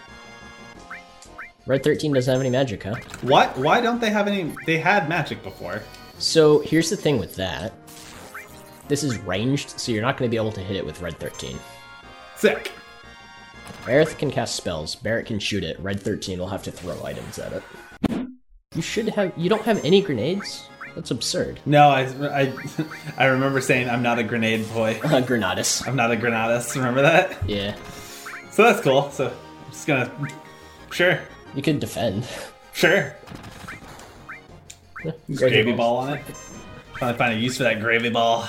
Red 1.67 1.83
Thirteen 1.83 2.13
doesn't 2.13 2.31
have 2.31 2.41
any 2.41 2.49
magic, 2.49 2.83
huh? 2.83 2.95
What? 3.21 3.57
Why 3.57 3.81
don't 3.81 3.99
they 3.99 4.09
have 4.09 4.27
any? 4.27 4.53
They 4.65 4.77
had 4.77 5.09
magic 5.09 5.43
before. 5.43 5.81
So 6.19 6.59
here's 6.59 6.89
the 6.89 6.95
thing 6.95 7.19
with 7.19 7.35
that. 7.35 7.73
This 8.87 9.03
is 9.03 9.17
ranged, 9.19 9.79
so 9.79 9.91
you're 9.91 10.01
not 10.01 10.17
going 10.17 10.29
to 10.29 10.31
be 10.31 10.37
able 10.37 10.51
to 10.53 10.61
hit 10.61 10.77
it 10.77 10.85
with 10.85 11.01
Red 11.01 11.19
13. 11.19 11.57
Sick. 12.37 12.71
Aerith 13.85 14.17
can 14.17 14.31
cast 14.31 14.55
spells, 14.55 14.95
Barrett 14.95 15.27
can 15.27 15.39
shoot 15.39 15.63
it, 15.63 15.79
Red 15.79 15.99
13 16.01 16.39
will 16.39 16.47
have 16.47 16.63
to 16.63 16.71
throw 16.71 17.03
items 17.05 17.37
at 17.39 17.53
it. 17.53 17.63
You 18.75 18.81
should 18.81 19.07
have. 19.09 19.31
You 19.37 19.47
don't 19.49 19.61
have 19.63 19.83
any 19.85 20.01
grenades? 20.01 20.67
That's 20.95 21.11
absurd. 21.11 21.59
No, 21.65 21.89
I, 21.89 22.01
I, 22.27 22.53
I 23.17 23.25
remember 23.27 23.61
saying 23.61 23.89
I'm 23.89 24.01
not 24.01 24.17
a 24.19 24.23
grenade 24.23 24.67
boy. 24.73 24.99
Uh, 25.03 25.21
Granatus. 25.21 25.87
I'm 25.87 25.95
not 25.95 26.11
a 26.11 26.15
granadist. 26.15 26.75
Remember 26.75 27.01
that? 27.01 27.37
Yeah. 27.47 27.75
So 28.51 28.63
that's 28.63 28.81
cool. 28.81 29.09
So 29.11 29.27
I'm 29.27 29.71
just 29.71 29.87
gonna, 29.87 30.11
sure, 30.91 31.19
You 31.53 31.61
could 31.61 31.79
defend. 31.79 32.27
sure. 32.73 33.13
Gravy 34.95 35.35
Gravy 35.35 35.71
balls. 35.73 35.77
ball 35.77 35.97
on 35.97 36.13
it. 36.17 36.25
To 36.99 37.13
find 37.13 37.33
a 37.33 37.37
use 37.37 37.57
for 37.57 37.63
that 37.63 37.79
gravy 37.81 38.09
ball. 38.09 38.47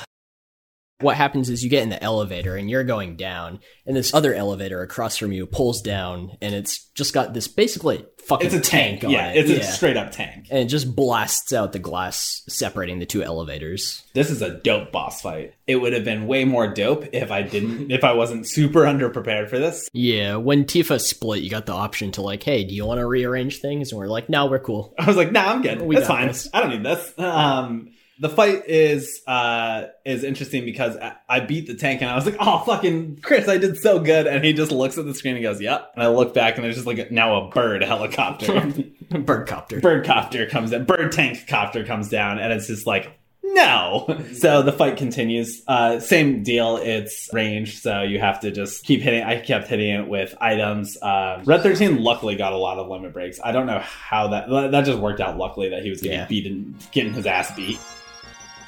What 1.01 1.17
happens 1.17 1.51
is 1.51 1.63
you 1.63 1.69
get 1.69 1.83
in 1.83 1.91
the 1.91 2.03
elevator 2.03 2.57
and 2.57 2.71
you're 2.71 2.83
going 2.85 3.17
down, 3.17 3.61
and 3.85 3.95
this 3.95 4.15
other 4.15 4.33
elevator 4.33 4.81
across 4.81 5.19
from 5.19 5.31
you 5.31 5.45
pulls 5.45 5.83
down, 5.83 6.39
and 6.41 6.55
it's 6.55 6.85
just 6.95 7.13
got 7.13 7.35
this 7.35 7.49
basically 7.49 8.07
fucking 8.27 8.47
It's 8.47 8.55
a 8.57 8.61
tank. 8.61 9.05
on 9.05 9.11
yeah, 9.11 9.31
it. 9.33 9.49
it's 9.51 9.69
a 9.69 9.71
straight 9.73 9.99
up 9.99 10.11
tank. 10.11 10.47
and 10.51 10.59
it 10.59 10.65
just 10.67 10.97
blasts 10.97 11.53
out 11.53 11.73
the 11.73 11.79
glass 11.79 12.43
separating 12.49 12.99
the 12.99 13.05
two 13.07 13.23
elevators. 13.23 14.05
This 14.15 14.31
is 14.31 14.41
a 14.41 14.55
dope 14.59 14.91
boss 14.91 15.21
fight. 15.21 15.53
It 15.67 15.77
would 15.77 15.93
have 15.93 16.05
been 16.05 16.27
way 16.27 16.45
more 16.47 16.67
dope 16.73 17.05
if 17.13 17.31
I 17.31 17.43
didn't, 17.43 17.91
if 17.93 18.03
I 18.03 18.15
wasn't 18.15 18.49
super 18.49 18.81
underprepared 18.81 19.51
for 19.51 19.59
this. 19.59 19.89
Yeah, 19.93 20.37
when 20.37 20.65
Tifa 20.65 20.99
split, 20.99 21.43
you 21.43 21.51
got 21.51 21.67
the 21.67 21.73
option 21.75 22.11
to 22.13 22.23
like, 22.23 22.43
hey, 22.43 22.65
do 22.65 22.75
you 22.75 22.87
want 22.87 22.99
to 23.01 23.07
rearrange 23.07 23.61
things? 23.61 23.93
And 23.93 23.99
we're 23.99 24.07
like, 24.09 24.31
no, 24.31 24.47
we're 24.47 24.59
cool. 24.61 24.95
I 24.99 25.05
was 25.07 25.17
like, 25.17 25.31
nah, 25.31 25.53
I'm 25.53 25.61
good. 25.63 25.83
We 25.83 25.97
That's 25.97 26.09
fine. 26.09 26.29
this. 26.29 26.49
I 26.55 26.63
don't 26.63 26.71
need 26.71 26.85
this. 26.85 27.13
Um, 27.19 27.91
the 28.19 28.29
fight 28.29 28.63
is 28.67 29.21
uh 29.27 29.85
is 30.05 30.25
interesting 30.25 30.65
because 30.65 30.97
I- 30.97 31.17
I 31.29 31.41
beat 31.41 31.67
the 31.67 31.75
tank 31.75 32.01
and 32.03 32.11
I 32.11 32.15
was 32.15 32.25
like, 32.27 32.37
oh 32.41 32.61
fucking 32.65 33.19
Chris, 33.23 33.49
I 33.49 33.59
did 33.59 33.77
so 33.79 33.99
good. 33.99 34.27
And 34.27 34.45
he 34.45 34.53
just 34.53 34.73
looks 34.73 34.97
at 34.99 35.05
the 35.05 35.15
screen 35.15 35.35
and 35.37 35.43
goes, 35.43 35.61
Yep. 35.61 35.93
And 35.95 36.03
I 36.03 36.09
look 36.09 36.33
back 36.35 36.57
and 36.57 36.65
there's 36.65 36.77
just 36.77 36.87
like 36.87 36.99
a, 36.99 37.13
now 37.13 37.47
a 37.47 37.51
bird 37.51 37.83
helicopter. 37.83 38.73
bird 39.21 39.47
copter, 39.49 39.81
bird 39.81 40.05
copter 40.07 40.47
comes 40.47 40.73
in, 40.73 40.85
bird 40.85 41.13
tank 41.13 41.47
copter 41.47 41.85
comes 41.85 42.09
down, 42.09 42.39
and 42.39 42.53
it's 42.53 42.67
just 42.67 42.87
like, 42.87 43.13
no. 43.43 44.23
So 44.35 44.63
the 44.63 44.73
fight 44.73 44.97
continues. 44.99 45.63
Uh, 45.67 45.99
same 46.01 46.43
deal. 46.43 46.77
It's 46.79 47.31
range, 47.33 47.81
so 47.81 48.03
you 48.03 48.19
have 48.19 48.41
to 48.41 48.51
just 48.51 48.85
keep 48.85 49.01
hitting. 49.01 49.23
I 49.23 49.41
kept 49.41 49.69
hitting 49.69 49.89
it 49.95 50.09
with 50.09 50.35
items. 50.41 50.99
Um, 51.01 51.43
Red 51.45 51.63
Thirteen 51.63 52.03
luckily 52.03 52.35
got 52.37 52.53
a 52.53 52.57
lot 52.59 52.79
of 52.79 52.89
limit 52.89 53.13
breaks. 53.15 53.39
I 53.43 53.53
don't 53.53 53.67
know 53.67 53.79
how 53.79 54.29
that 54.29 54.49
that 54.73 54.85
just 54.85 54.99
worked 54.99 55.21
out. 55.21 55.39
Luckily 55.39 55.71
that 55.71 55.83
he 55.83 55.91
was 55.91 56.01
getting 56.03 56.19
Yeah. 56.19 56.27
beaten, 56.27 56.77
getting 56.93 57.13
his 57.15 57.25
ass 57.27 57.55
beat. 57.57 57.79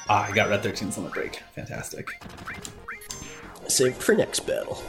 Ah, 0.08 0.26
I 0.26 0.32
got 0.32 0.48
Red 0.48 0.62
13's 0.62 0.96
limit 0.96 1.12
break. 1.12 1.42
Fantastic. 1.54 2.08
Save 3.66 3.92
it 3.92 4.02
for 4.02 4.14
next 4.14 4.40
battle. 4.40 4.82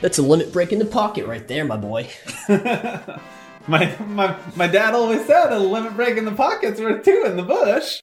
That's 0.00 0.18
a 0.18 0.22
limit 0.22 0.52
break 0.52 0.72
in 0.72 0.78
the 0.78 0.84
pocket 0.84 1.26
right 1.26 1.46
there, 1.46 1.64
my 1.64 1.76
boy. 1.76 2.08
my 2.48 3.96
my 4.06 4.36
my 4.56 4.66
dad 4.66 4.94
always 4.94 5.24
said 5.26 5.52
a 5.52 5.58
limit 5.58 5.94
break 5.94 6.18
in 6.18 6.24
the 6.24 6.32
pocket's 6.32 6.80
worth 6.80 7.04
two 7.04 7.24
in 7.24 7.36
the 7.36 7.42
bush. 7.42 8.00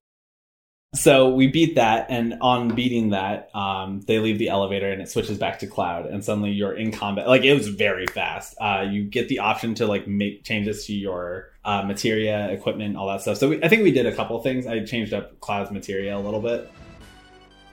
So 0.96 1.34
we 1.34 1.48
beat 1.48 1.76
that, 1.76 2.08
and 2.10 2.36
on 2.40 2.76
beating 2.76 3.10
that, 3.10 3.50
um, 3.56 4.02
they 4.02 4.20
leave 4.20 4.38
the 4.38 4.50
elevator 4.50 4.92
and 4.92 5.02
it 5.02 5.10
switches 5.10 5.40
back 5.40 5.60
to 5.60 5.68
cloud, 5.68 6.06
and 6.06 6.24
suddenly 6.24 6.52
you're 6.52 6.76
in 6.76 6.92
combat. 6.92 7.28
Like 7.28 7.44
it 7.44 7.54
was 7.54 7.68
very 7.68 8.06
fast. 8.08 8.56
Uh, 8.62 8.86
you 8.90 9.04
get 9.04 9.28
the 9.28 9.40
option 9.40 9.76
to 9.76 9.88
like 9.88 10.08
make 10.08 10.44
changes 10.44 10.86
to 10.86 10.94
your 10.94 11.53
uh, 11.66 11.82
materia, 11.84 12.50
equipment, 12.50 12.96
all 12.98 13.08
that 13.08 13.22
stuff. 13.22 13.38
So 13.38 13.50
we, 13.50 13.64
I 13.64 13.68
think 13.68 13.84
we 13.84 13.92
did 13.92 14.06
a 14.06 14.16
couple 14.16 14.42
things. 14.42 14.68
I 14.68 14.84
changed 14.84 15.14
up 15.14 15.40
cloud's 15.40 15.72
materia 15.72 16.18
a 16.18 16.20
little 16.20 16.42
bit. 16.42 16.72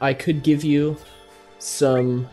I 0.00 0.14
could 0.14 0.42
give 0.42 0.64
you 0.64 0.96
some. 1.58 2.28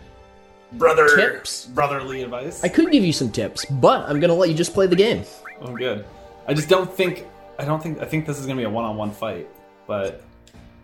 Brother 0.73 1.07
Tips? 1.15 1.65
brotherly 1.67 2.23
advice. 2.23 2.63
I 2.63 2.67
could 2.67 2.91
give 2.91 3.03
you 3.03 3.13
some 3.13 3.31
tips, 3.31 3.65
but 3.65 4.01
I'm 4.09 4.19
gonna 4.19 4.33
let 4.33 4.49
you 4.49 4.55
just 4.55 4.73
play 4.73 4.85
the 4.85 4.97
game. 4.97 5.23
Oh, 5.61 5.73
good. 5.73 6.05
I 6.45 6.53
just 6.53 6.67
don't 6.67 6.91
think. 6.91 7.25
I 7.57 7.63
don't 7.65 7.81
think. 7.81 7.99
I 7.99 8.05
think 8.05 8.25
this 8.25 8.37
is 8.37 8.45
gonna 8.45 8.57
be 8.57 8.65
a 8.65 8.69
one-on-one 8.69 9.11
fight, 9.11 9.47
but 9.87 10.23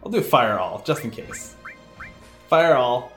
I'll 0.04 0.12
do 0.12 0.22
fire 0.22 0.58
all 0.58 0.82
just 0.86 1.04
in 1.04 1.12
case. 1.12 1.56
Fire 2.48 2.76
all, 2.76 3.12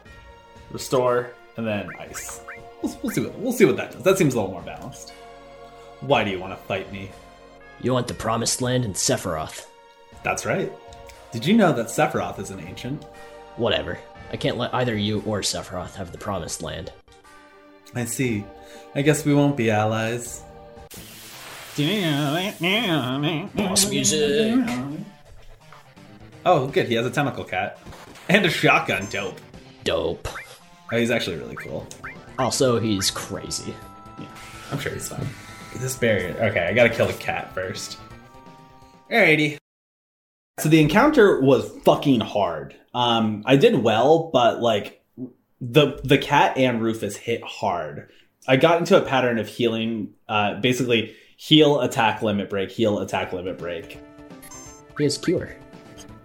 restore, 0.71 1.31
and 1.57 1.67
then 1.67 1.89
ice. 2.01 2.41
We'll, 2.83 2.99
we'll 3.03 3.13
see 3.13 3.21
what 3.21 3.39
we'll 3.39 3.53
see 3.53 3.65
what 3.65 3.77
that 3.77 3.93
does. 3.93 4.03
That 4.03 4.19
seems 4.19 4.35
a 4.35 4.39
little 4.39 4.53
more 4.53 4.63
balanced. 4.63 5.11
Why 6.01 6.25
do 6.25 6.31
you 6.31 6.41
want 6.41 6.53
to 6.53 6.65
fight 6.65 6.93
me? 6.93 7.11
You 7.87 7.93
want 7.93 8.09
the 8.09 8.15
Promised 8.15 8.63
Land 8.63 8.85
and 8.85 8.97
Sephiroth. 8.97 9.65
That's 10.25 10.45
right. 10.45 10.73
Did 11.31 11.47
you 11.47 11.57
know 11.57 11.73
that 11.73 11.87
Sephiroth 11.87 12.41
is 12.41 12.51
an 12.51 12.59
ancient? 12.59 13.05
Whatever. 13.55 13.97
I 14.33 14.37
can't 14.37 14.57
let 14.57 14.75
either 14.75 14.97
you 14.97 15.23
or 15.25 15.41
Sephiroth 15.41 15.95
have 15.95 16.11
the 16.11 16.19
Promised 16.19 16.63
Land. 16.63 16.91
I 17.95 18.05
see. 18.05 18.45
I 18.97 19.03
guess 19.03 19.25
we 19.25 19.33
won't 19.35 19.57
be 19.57 19.71
allies. 19.71 20.43
Boss 23.55 23.89
music. 23.89 24.69
Oh, 26.45 26.67
good. 26.67 26.89
He 26.89 26.95
has 26.95 27.07
a 27.07 27.11
tentacle 27.13 27.45
cat 27.45 27.79
and 28.29 28.45
a 28.45 28.51
shotgun. 28.51 29.07
Dope. 29.11 29.41
Dope. 29.85 30.27
Oh, 30.93 30.97
he's 30.97 31.13
actually 31.13 31.37
really 31.37 31.55
cool. 31.55 31.87
Also, 32.37 32.81
he's 32.81 33.13
crazy. 33.13 33.73
Yeah, 34.19 34.27
I'm 34.73 34.81
sure 34.81 34.91
he's 34.91 35.09
fine. 35.09 35.29
This 35.81 35.97
barrier. 35.97 36.37
Okay, 36.51 36.67
I 36.67 36.73
gotta 36.73 36.89
kill 36.91 37.07
the 37.07 37.13
cat 37.15 37.53
first. 37.55 37.99
Alrighty. 39.11 39.59
So 40.59 40.69
the 40.69 40.81
encounter 40.81 41.41
was 41.41 41.71
fucking 41.85 42.21
hard. 42.21 42.75
Um, 42.95 43.43
I 43.47 43.57
did 43.57 43.83
well, 43.83 44.31
but 44.33 44.61
like 44.61 45.05
the 45.61 46.01
the 46.03 46.19
cat 46.19 46.57
and 46.57 46.81
Rufus 46.83 47.17
hit 47.17 47.43
hard. 47.45 48.11
I 48.49 48.57
got 48.57 48.79
into 48.79 48.97
a 48.97 49.05
pattern 49.05 49.39
of 49.39 49.49
healing. 49.49 50.15
Uh, 50.29 50.55
basically, 50.61 51.15
heal, 51.37 51.81
attack, 51.81 52.23
limit 52.23 52.49
break, 52.49 52.71
heal, 52.71 53.01
attack, 53.01 53.33
limit 53.33 53.59
break. 53.59 53.99
He 54.97 55.05
has 55.05 55.19
Cure. 55.19 55.55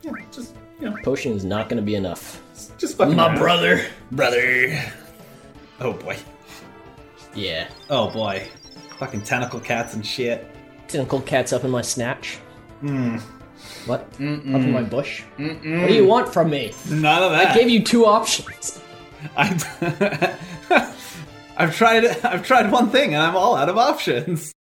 Yeah, 0.02 0.12
just 0.32 0.56
you 0.80 0.90
know, 0.90 0.96
Potion 1.04 1.34
is 1.34 1.44
not 1.46 1.68
gonna 1.68 1.82
be 1.82 1.96
enough. 1.96 2.42
just 2.78 2.98
fucking 2.98 3.16
My 3.16 3.28
around. 3.28 3.38
brother. 3.38 3.86
brother. 4.12 4.82
Oh 5.82 5.94
boy. 5.94 6.18
Yeah. 7.36 7.68
Oh 7.90 8.10
boy. 8.10 8.48
Fucking 9.02 9.24
tentacle 9.24 9.60
cats 9.60 9.96
and 9.96 10.06
shit. 10.06 10.46
Tentacle 10.88 11.22
cat's 11.22 11.54
up 11.54 11.64
in 11.64 11.72
my 11.72 11.82
snatch. 11.82 12.36
Hmm. 12.82 13.18
What? 13.88 14.02
Up 14.02 14.20
in 14.20 14.72
my 14.72 14.84
bush? 14.84 15.24
What 15.38 15.64
do 15.64 15.94
you 15.96 16.06
want 16.06 16.32
from 16.32 16.52
me? 16.52 16.76
None 16.88 17.24
of 17.24 17.32
that. 17.32 17.48
I 17.48 17.58
gave 17.58 17.68
you 17.68 17.84
two 17.84 18.06
options. 18.06 18.80
I, 19.36 20.38
I've 21.58 21.76
tried 21.76 22.06
I've 22.24 22.46
tried 22.46 22.72
one 22.72 22.92
thing 22.92 23.16
and 23.16 23.24
I'm 23.24 23.36
all 23.36 23.56
out 23.56 23.70
of 23.70 23.78
options. 23.80 24.54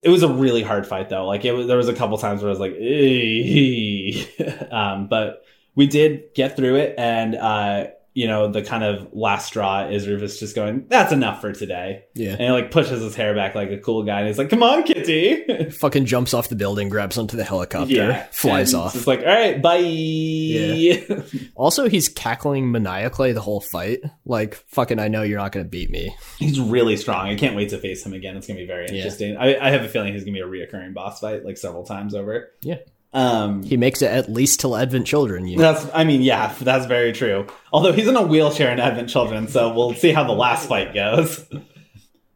It 0.00 0.08
was 0.08 0.22
a 0.22 0.32
really 0.32 0.62
hard 0.62 0.86
fight 0.86 1.10
though. 1.10 1.26
Like 1.26 1.44
it 1.44 1.52
was, 1.52 1.66
there 1.66 1.76
was 1.76 1.88
a 1.88 1.94
couple 1.94 2.16
times 2.16 2.40
where 2.40 2.48
I 2.48 2.56
was 2.56 2.60
like, 2.60 2.72
um, 4.72 5.08
but 5.08 5.42
we 5.74 5.86
did 5.86 6.32
get 6.34 6.56
through 6.56 6.76
it, 6.76 6.94
and 6.96 7.34
uh, 7.34 7.88
you 8.18 8.26
know 8.26 8.50
the 8.50 8.62
kind 8.62 8.82
of 8.82 9.06
last 9.12 9.46
straw 9.46 9.86
is 9.86 10.08
Rufus 10.08 10.40
just 10.40 10.56
going, 10.56 10.86
"That's 10.88 11.12
enough 11.12 11.40
for 11.40 11.52
today," 11.52 12.02
Yeah. 12.16 12.30
and 12.32 12.40
he 12.40 12.50
like 12.50 12.72
pushes 12.72 13.00
his 13.00 13.14
hair 13.14 13.32
back 13.32 13.54
like 13.54 13.70
a 13.70 13.78
cool 13.78 14.02
guy, 14.02 14.18
and 14.18 14.26
he's 14.26 14.38
like, 14.38 14.50
"Come 14.50 14.64
on, 14.64 14.82
Kitty." 14.82 15.70
Fucking 15.80 16.04
jumps 16.06 16.34
off 16.34 16.48
the 16.48 16.56
building, 16.56 16.88
grabs 16.88 17.16
onto 17.16 17.36
the 17.36 17.44
helicopter, 17.44 18.26
flies 18.32 18.72
and 18.72 18.82
off. 18.82 18.96
It's 18.96 19.06
like, 19.06 19.20
all 19.20 19.26
right, 19.26 19.62
bye. 19.62 19.76
Yeah. 19.76 21.22
Also, 21.54 21.88
he's 21.88 22.08
cackling 22.08 22.70
maniacally 22.70 23.32
the 23.32 23.40
whole 23.40 23.60
fight. 23.60 24.00
Like, 24.24 24.54
fucking, 24.68 24.98
I 24.98 25.08
know 25.08 25.22
you're 25.22 25.38
not 25.38 25.52
gonna 25.52 25.64
beat 25.64 25.90
me. 25.90 26.14
He's 26.38 26.58
really 26.60 26.96
strong. 26.96 27.26
I 27.28 27.34
can't 27.36 27.54
wait 27.56 27.68
to 27.70 27.78
face 27.78 28.04
him 28.04 28.12
again. 28.14 28.36
It's 28.36 28.46
gonna 28.46 28.60
be 28.60 28.66
very 28.66 28.86
interesting. 28.86 29.36
I, 29.36 29.56
I 29.58 29.70
have 29.70 29.82
a 29.84 29.88
feeling 29.88 30.12
he's 30.14 30.24
gonna 30.24 30.34
be 30.34 30.40
a 30.40 30.46
reoccurring 30.46 30.94
boss 30.94 31.20
fight, 31.20 31.44
like 31.44 31.56
several 31.56 31.84
times 31.84 32.14
over. 32.14 32.50
Yeah. 32.62 32.76
Um, 33.12 33.62
He 33.62 33.76
makes 33.76 34.02
it 34.02 34.10
at 34.10 34.30
least 34.30 34.60
till 34.60 34.76
Advent 34.76 35.06
Children. 35.06 35.46
You 35.46 35.58
that's. 35.58 35.86
I 35.94 36.04
mean, 36.04 36.22
yeah, 36.22 36.54
that's 36.60 36.86
very 36.86 37.12
true. 37.12 37.46
Although 37.72 37.92
he's 37.92 38.06
in 38.08 38.16
a 38.16 38.22
wheelchair 38.22 38.70
in 38.70 38.80
Advent 38.80 39.08
Children, 39.08 39.48
so 39.48 39.72
we'll 39.72 39.94
see 39.94 40.12
how 40.12 40.24
the 40.24 40.32
last 40.32 40.68
fight 40.68 40.94
goes. 40.94 41.44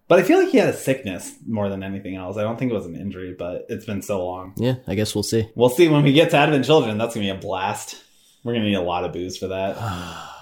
But 0.09 0.19
I 0.19 0.25
feel 0.25 0.41
like 0.41 0.51
he 0.51 0.59
had 0.59 0.69
a 0.69 0.77
sickness 0.77 1.33
more 1.47 1.71
than 1.71 1.83
anything 1.83 2.17
else. 2.17 2.37
I 2.37 2.43
don't 2.43 2.59
think 2.59 2.71
it 2.71 2.75
was 2.75 2.85
an 2.85 2.97
injury, 2.97 3.35
but 3.39 3.65
it's 3.71 3.87
been 3.87 4.03
so 4.03 4.23
long. 4.27 4.53
Yeah, 4.59 4.75
I 4.87 4.95
guess 4.95 5.15
we'll 5.15 5.23
see. 5.23 5.49
We'll 5.55 5.71
see 5.71 5.89
when 5.89 6.03
we 6.03 6.13
get 6.13 6.29
to 6.33 6.37
Advent 6.37 6.67
Children. 6.67 6.99
That's 6.99 7.15
gonna 7.15 7.25
be 7.25 7.31
a 7.31 7.35
blast. 7.35 7.97
We're 8.45 8.53
gonna 8.53 8.67
need 8.67 8.75
a 8.75 8.83
lot 8.83 9.05
of 9.05 9.15
booze 9.15 9.39
for 9.39 9.47
that. 9.49 9.79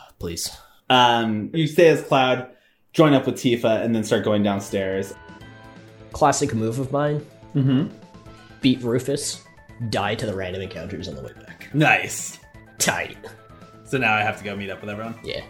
Please. 0.18 0.50
Um, 0.88 1.50
you 1.54 1.68
stay 1.68 1.86
as 1.86 2.02
Cloud, 2.02 2.48
join 2.92 3.14
up 3.14 3.26
with 3.26 3.36
Tifa, 3.36 3.84
and 3.84 3.94
then 3.94 4.02
start 4.02 4.24
going 4.24 4.42
downstairs. 4.42 5.14
Classic 6.10 6.52
move 6.52 6.80
of 6.80 6.90
mine. 6.90 7.24
Mm-hmm. 7.54 7.94
Beat 8.62 8.82
Rufus. 8.82 9.44
Die 9.88 10.14
to 10.14 10.26
the 10.26 10.34
random 10.34 10.62
encounters 10.62 11.08
on 11.08 11.14
the 11.14 11.22
way 11.22 11.32
back. 11.46 11.68
Nice. 11.74 12.38
Tight. 12.78 13.16
So 13.84 13.98
now 13.98 14.14
I 14.14 14.20
have 14.22 14.38
to 14.38 14.44
go 14.44 14.54
meet 14.54 14.70
up 14.70 14.80
with 14.80 14.90
everyone. 14.90 15.18
Yeah. 15.24 15.42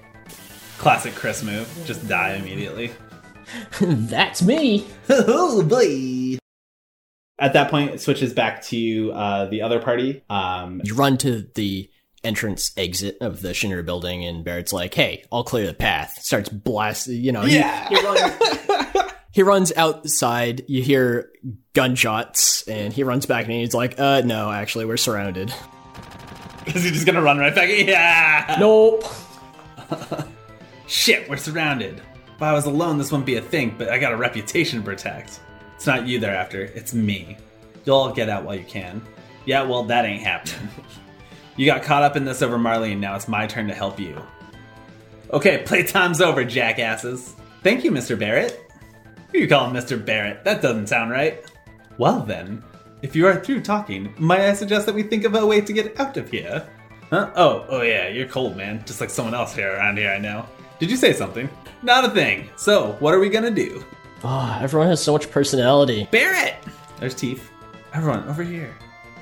Classic 0.78 1.14
Chris 1.14 1.42
move. 1.42 1.68
Just 1.84 2.06
die 2.08 2.34
immediately. 2.34 2.92
That's 3.80 4.42
me. 4.42 4.86
oh 5.08 5.62
boy. 5.62 6.38
At 7.38 7.54
that 7.54 7.70
point, 7.70 7.90
it 7.92 8.00
switches 8.00 8.32
back 8.32 8.62
to 8.64 9.12
uh, 9.12 9.46
the 9.46 9.62
other 9.62 9.80
party. 9.80 10.22
Um, 10.30 10.80
You 10.84 10.94
run 10.94 11.16
to 11.18 11.46
the 11.54 11.90
entrance 12.22 12.70
exit 12.76 13.16
of 13.22 13.40
the 13.40 13.48
Shinra 13.50 13.84
building, 13.84 14.24
and 14.26 14.44
Barrett's 14.44 14.74
like, 14.74 14.92
"Hey, 14.92 15.24
I'll 15.32 15.42
clear 15.42 15.66
the 15.66 15.72
path." 15.74 16.18
Starts 16.22 16.50
blasting. 16.50 17.16
You 17.22 17.32
know. 17.32 17.44
Yeah. 17.44 17.88
Runs, 17.94 19.12
he 19.32 19.42
runs 19.42 19.72
outside. 19.76 20.64
You 20.68 20.82
hear 20.82 21.30
gunshots, 21.72 22.66
and 22.68 22.92
he 22.92 23.04
runs 23.04 23.26
back, 23.26 23.44
and 23.44 23.52
he's 23.52 23.74
like, 23.74 23.98
"Uh, 23.98 24.22
no, 24.24 24.50
actually, 24.50 24.84
we're 24.84 24.96
surrounded." 24.96 25.52
is 26.66 26.84
he 26.84 26.90
just 26.90 27.06
gonna 27.06 27.22
run 27.22 27.38
right 27.38 27.54
back? 27.54 27.68
Yeah. 27.70 28.56
Nope. 28.58 29.04
Shit, 30.86 31.28
we're 31.28 31.36
surrounded. 31.36 32.02
If 32.36 32.42
I 32.42 32.52
was 32.52 32.66
alone, 32.66 32.98
this 32.98 33.12
wouldn't 33.12 33.26
be 33.26 33.36
a 33.36 33.42
thing. 33.42 33.74
But 33.76 33.90
I 33.90 33.98
got 33.98 34.12
a 34.12 34.16
reputation 34.16 34.80
to 34.80 34.84
protect. 34.84 35.40
It's 35.76 35.86
not 35.86 36.06
you 36.06 36.18
they're 36.18 36.34
after. 36.34 36.62
It's 36.62 36.92
me. 36.92 37.36
You'll 37.84 37.96
all 37.96 38.12
get 38.12 38.28
out 38.28 38.44
while 38.44 38.56
you 38.56 38.64
can. 38.64 39.02
Yeah, 39.46 39.62
well, 39.62 39.84
that 39.84 40.04
ain't 40.04 40.22
happening. 40.22 40.68
you 41.56 41.66
got 41.66 41.82
caught 41.82 42.02
up 42.02 42.16
in 42.16 42.24
this 42.24 42.42
over 42.42 42.58
Marlene, 42.58 42.92
and 42.92 43.00
now 43.00 43.16
it's 43.16 43.28
my 43.28 43.46
turn 43.46 43.68
to 43.68 43.74
help 43.74 43.98
you. 43.98 44.20
Okay, 45.32 45.62
playtime's 45.64 46.20
over, 46.20 46.44
jackasses. 46.44 47.34
Thank 47.62 47.84
you, 47.84 47.92
Mr. 47.92 48.18
Barrett. 48.18 48.69
Who 49.32 49.38
you 49.38 49.48
calling 49.48 49.74
Mr. 49.74 50.04
Barrett? 50.04 50.44
That 50.44 50.60
doesn't 50.60 50.88
sound 50.88 51.10
right. 51.10 51.44
Well 51.98 52.20
then, 52.20 52.62
if 53.02 53.14
you 53.14 53.26
are 53.26 53.38
through 53.38 53.62
talking, 53.62 54.12
might 54.18 54.40
I 54.40 54.54
suggest 54.54 54.86
that 54.86 54.94
we 54.94 55.02
think 55.04 55.24
of 55.24 55.34
a 55.34 55.46
way 55.46 55.60
to 55.60 55.72
get 55.72 55.98
out 56.00 56.16
of 56.16 56.30
here? 56.30 56.66
Huh? 57.10 57.30
Oh, 57.36 57.64
oh 57.68 57.82
yeah, 57.82 58.08
you're 58.08 58.26
cold, 58.26 58.56
man. 58.56 58.82
Just 58.86 59.00
like 59.00 59.10
someone 59.10 59.34
else 59.34 59.54
here 59.54 59.72
around 59.74 59.98
here 59.98 60.10
I 60.10 60.18
know. 60.18 60.46
Did 60.78 60.90
you 60.90 60.96
say 60.96 61.12
something? 61.12 61.48
Not 61.82 62.04
a 62.04 62.10
thing. 62.10 62.50
So, 62.56 62.96
what 63.00 63.14
are 63.14 63.20
we 63.20 63.28
gonna 63.28 63.50
do? 63.50 63.84
Oh, 64.24 64.58
everyone 64.60 64.88
has 64.88 65.02
so 65.02 65.12
much 65.12 65.30
personality. 65.30 66.08
Barrett! 66.10 66.56
There's 66.98 67.14
Teeth. 67.14 67.50
Everyone, 67.94 68.28
over 68.28 68.42
here. 68.42 68.74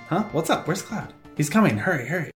Huh? 0.09 0.25
What's 0.33 0.51
up? 0.51 0.67
Where's 0.67 0.83
Cloud? 0.83 1.13
He's 1.37 1.51
coming. 1.51 1.77
Hurry, 1.79 2.07
hurry. 2.07 2.31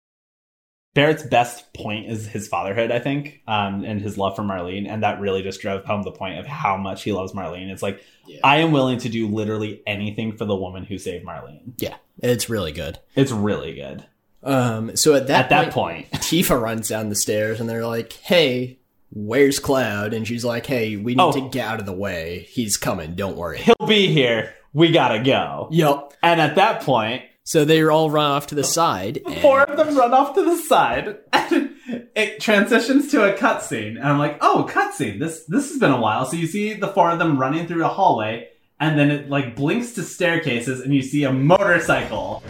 Barrett's 0.94 1.22
best 1.22 1.72
point 1.72 2.10
is 2.10 2.26
his 2.26 2.48
fatherhood, 2.48 2.90
I 2.90 2.98
think, 2.98 3.40
um, 3.48 3.82
and 3.84 4.00
his 4.00 4.18
love 4.18 4.36
for 4.36 4.42
Marlene, 4.42 4.86
and 4.86 5.02
that 5.02 5.20
really 5.20 5.42
just 5.42 5.60
drove 5.62 5.84
home 5.84 6.02
the 6.02 6.10
point 6.12 6.38
of 6.38 6.46
how 6.46 6.76
much 6.76 7.02
he 7.04 7.12
loves 7.12 7.32
Marlene. 7.32 7.70
It's 7.70 7.82
like 7.82 8.02
Yeah. 8.26 8.40
I 8.44 8.58
am 8.58 8.72
willing 8.72 8.98
to 8.98 9.08
do 9.08 9.26
literally 9.26 9.82
anything 9.86 10.36
for 10.36 10.44
the 10.44 10.54
woman 10.56 10.84
who 10.84 10.98
saved 10.98 11.24
Marlene. 11.24 11.72
Yeah, 11.78 11.96
it's 12.22 12.50
really 12.50 12.72
good. 12.72 12.98
It's 13.16 13.32
really 13.32 13.74
good. 13.74 14.04
Um, 14.42 14.94
so 14.96 15.14
at 15.14 15.28
that 15.28 15.44
At 15.44 15.50
that 15.50 15.72
point, 15.72 16.10
Tifa 16.14 16.60
runs 16.60 16.88
down 16.88 17.08
the 17.08 17.14
stairs 17.14 17.58
and 17.60 17.70
they're 17.70 17.86
like, 17.86 18.12
"Hey, 18.14 18.78
where's 19.10 19.58
Cloud?" 19.58 20.12
And 20.12 20.26
she's 20.26 20.44
like, 20.44 20.66
"Hey, 20.66 20.96
we 20.96 21.14
need 21.14 21.22
Oh. 21.22 21.32
to 21.32 21.48
get 21.48 21.66
out 21.66 21.80
of 21.80 21.86
the 21.86 21.92
way. 21.92 22.46
He's 22.50 22.76
coming. 22.76 23.14
Don't 23.14 23.36
worry." 23.36 23.58
he'll 23.60 23.86
be 23.88 24.08
here. 24.08 24.54
We 24.74 24.90
gotta 24.90 25.22
go. 25.22 25.68
Yep. 25.70 26.14
And 26.22 26.40
at 26.40 26.56
that 26.56 26.80
point, 26.82 27.22
So 27.44 27.64
they 27.64 27.82
all 27.84 28.08
run 28.08 28.30
off 28.30 28.46
to 28.48 28.54
the 28.54 28.64
side. 28.64 29.20
and- 29.26 29.36
four 29.38 29.62
of 29.62 29.76
them 29.76 29.96
run 29.96 30.14
off 30.14 30.34
to 30.34 30.44
the 30.44 30.56
side 30.56 31.16
and 31.32 31.70
it 32.14 32.40
transitions 32.40 33.10
to 33.10 33.24
a 33.24 33.36
cutscene. 33.36 33.96
And 33.96 34.04
i'm 34.04 34.18
like 34.18 34.38
oh 34.40 34.66
cutscene. 34.70 35.18
This 35.18 35.44
this 35.46 35.68
has 35.70 35.78
been 35.78 35.90
a 35.90 36.00
while. 36.00 36.24
So 36.24 36.36
you 36.36 36.46
see 36.46 36.74
the 36.74 36.88
four 36.88 37.10
of 37.10 37.18
them 37.18 37.38
running 37.38 37.66
through 37.66 37.84
a 37.84 37.88
hallway 37.88 38.48
and 38.78 38.98
then 38.98 39.10
it 39.10 39.28
like 39.28 39.56
blinks 39.56 39.92
to 39.92 40.02
staircases 40.02 40.80
and 40.80 40.94
you 40.94 41.02
see 41.02 41.24
a 41.24 41.32
motorcycle. 41.32 42.42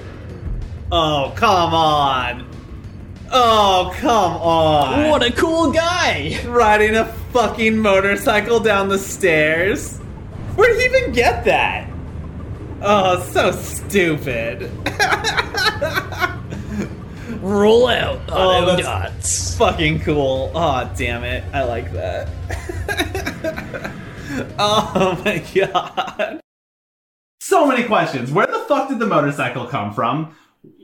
Oh 0.91 1.33
come 1.37 1.73
on. 1.73 2.47
Oh 3.31 3.93
come 3.97 4.33
on. 4.37 5.09
What 5.09 5.23
a 5.23 5.33
cool 5.33 5.73
guy! 5.73 6.39
riding 6.47 6.97
a 6.97 7.07
fucking 7.33 7.79
motorcycle 7.79 8.61
down 8.61 8.91
the 8.91 8.99
stairs. 8.99 9.97
Where'd 10.55 10.77
he 10.79 10.85
even 10.85 11.13
get 11.13 11.47
that 11.47 11.89
oh 12.85 13.23
so 13.33 13.51
stupid 13.53 14.71
Roll 17.41 17.89
out, 17.89 18.21
Oh, 18.29 18.63
auto 18.63 18.67
that's- 18.77 18.87
dots. 18.87 19.57
fucking 19.57 20.01
cool. 20.01 20.53
Oh, 20.55 20.89
damn 20.97 21.25
it. 21.25 21.43
I 21.53 21.65
like 21.65 21.93
that. 21.93 22.29
oh 24.61 25.21
my 25.25 25.39
god. 25.53 26.41
So 27.41 27.67
many 27.67 27.83
questions. 27.85 28.31
Where 28.31 28.47
the 28.47 28.61
fuck 28.69 28.89
did 28.91 29.01
the 29.01 29.07
motorcycle 29.07 29.67
come 29.67 29.93
from? 29.93 30.37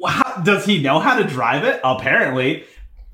How, 0.05 0.39
does 0.43 0.65
he 0.65 0.83
know 0.83 0.99
how 0.99 1.17
to 1.19 1.25
drive 1.25 1.63
it? 1.63 1.81
Apparently. 1.85 2.65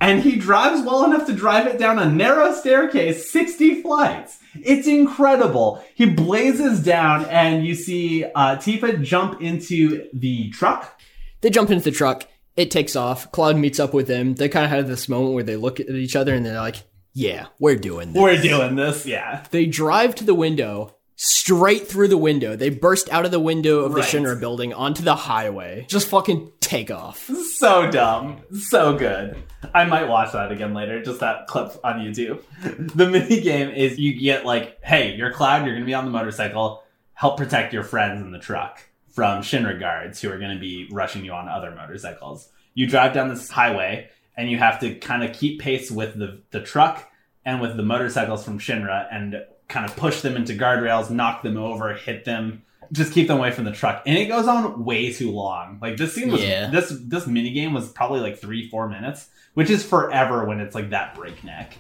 And 0.05 0.21
he 0.21 0.37
drives 0.37 0.85
well 0.85 1.03
enough 1.05 1.27
to 1.29 1.33
drive 1.33 1.67
it 1.67 1.79
down 1.79 1.99
a 1.99 2.05
narrow 2.05 2.53
staircase 2.53 3.31
60 3.31 3.81
flights. 3.81 4.39
It's 4.55 4.87
incredible. 4.87 5.83
He 5.95 6.05
blazes 6.05 6.81
down, 6.83 7.25
and 7.25 7.65
you 7.65 7.75
see 7.75 8.23
uh, 8.23 8.57
Tifa 8.57 9.03
jump 9.03 9.41
into 9.41 10.07
the 10.13 10.51
truck. 10.51 11.01
They 11.41 11.49
jump 11.49 11.71
into 11.71 11.85
the 11.85 11.91
truck. 11.91 12.29
It 12.55 12.71
takes 12.71 12.97
off. 12.97 13.33
Cloud 13.33 13.57
meets 13.57 13.81
up 13.81 13.95
with 13.95 14.07
them. 14.07 14.35
They 14.35 14.51
kind 14.51 14.67
of 14.67 14.71
have 14.73 14.89
this 14.89 15.09
moment 15.09 15.33
where 15.33 15.43
they 15.43 15.57
look 15.57 15.81
at 15.81 15.89
each 15.89 16.17
other 16.17 16.35
and 16.35 16.45
they're 16.45 16.61
like, 16.61 16.83
"Yeah, 17.15 17.47
we're 17.59 17.77
doing 17.77 18.13
this." 18.13 18.23
We're 18.23 18.43
doing 18.43 18.77
this, 18.77 19.07
yeah. 19.07 19.45
They 19.51 19.65
drive 19.65 20.15
to 20.17 20.25
the 20.25 20.35
window, 20.35 20.95
straight 21.17 21.89
through 21.89 22.09
the 22.09 22.19
window. 22.19 22.57
They 22.57 22.69
burst 22.69 23.11
out 23.11 23.25
of 23.25 23.31
the 23.31 23.41
window 23.41 23.81
of 23.81 23.95
the 23.95 24.03
Shinra 24.03 24.39
building 24.39 24.75
onto 24.75 25.03
the 25.03 25.15
highway. 25.15 25.87
Just 25.89 26.09
fucking 26.09 26.53
take 26.65 26.91
off. 26.91 27.31
so 27.57 27.91
dumb, 27.91 28.41
so 28.59 28.97
good. 28.97 29.43
I 29.75 29.85
might 29.85 30.09
watch 30.09 30.33
that 30.33 30.53
again 30.53 30.75
later. 30.75 31.03
Just 31.03 31.21
that 31.21 31.47
clip 31.47 31.73
on 31.85 32.01
YouTube. 32.01 32.43
The 32.95 33.09
mini 33.09 33.41
game 33.41 33.71
is 33.71 33.99
you 33.99 34.19
get 34.19 34.45
like, 34.45 34.83
hey, 34.83 35.15
you're 35.15 35.33
Cloud. 35.33 35.67
You're 35.67 35.75
gonna 35.75 35.87
be 35.87 35.95
on 35.95 36.05
the 36.05 36.11
motorcycle. 36.11 36.83
Help 37.15 37.37
protect 37.37 37.73
your 37.73 37.83
friends 37.83 38.21
in 38.21 38.33
the 38.33 38.39
truck 38.39 38.81
from 39.09 39.43
Shinra 39.43 39.79
guards 39.79 40.21
who 40.21 40.31
are 40.31 40.39
gonna 40.39 40.59
be 40.59 40.89
rushing 40.91 41.25
you 41.25 41.33
on 41.33 41.49
other 41.49 41.71
motorcycles. 41.71 42.49
You 42.75 42.87
drive 42.87 43.15
down 43.15 43.29
this 43.29 43.49
highway 43.49 44.09
and 44.37 44.51
you 44.51 44.59
have 44.59 44.81
to 44.81 44.95
kind 44.97 45.23
of 45.23 45.33
keep 45.33 45.61
pace 45.61 45.91
with 45.91 46.19
the 46.19 46.43
the 46.51 46.61
truck 46.61 47.09
and 47.45 47.61
with 47.61 47.77
the 47.77 47.83
motorcycles 47.83 48.45
from 48.45 48.59
Shinra 48.59 49.07
and 49.11 49.45
kind 49.69 49.89
of 49.89 49.97
push 49.97 50.21
them 50.21 50.37
into 50.37 50.55
guardrails, 50.55 51.11
knock 51.11 51.43
them 51.43 51.57
over, 51.57 51.95
hit 51.95 52.25
them. 52.25 52.63
Just 52.95 53.13
keep 53.13 53.27
them 53.29 53.39
away 53.39 53.51
from 53.51 53.65
the 53.65 53.73
truck, 53.73 54.03
and 54.07 54.17
it 54.17 54.27
goes 54.27 54.47
on 54.47 54.85
way 54.85 55.13
too 55.13 55.31
long. 55.31 55.79
Like 55.83 55.97
this 55.97 56.15
scene 56.15 56.31
was 56.31 56.43
Yeah. 56.43 56.71
this 56.71 56.93
this 57.03 57.27
mini 57.27 57.51
game 57.51 57.75
was 57.75 57.89
probably 57.89 58.21
like 58.21 58.39
three 58.39 58.69
four 58.71 58.89
minutes, 58.89 59.29
which 59.55 59.69
is 59.69 59.85
forever 59.85 60.45
when 60.45 60.61
it's 60.61 60.75
like 60.75 60.91
that 60.91 61.15
breakneck. 61.17 61.77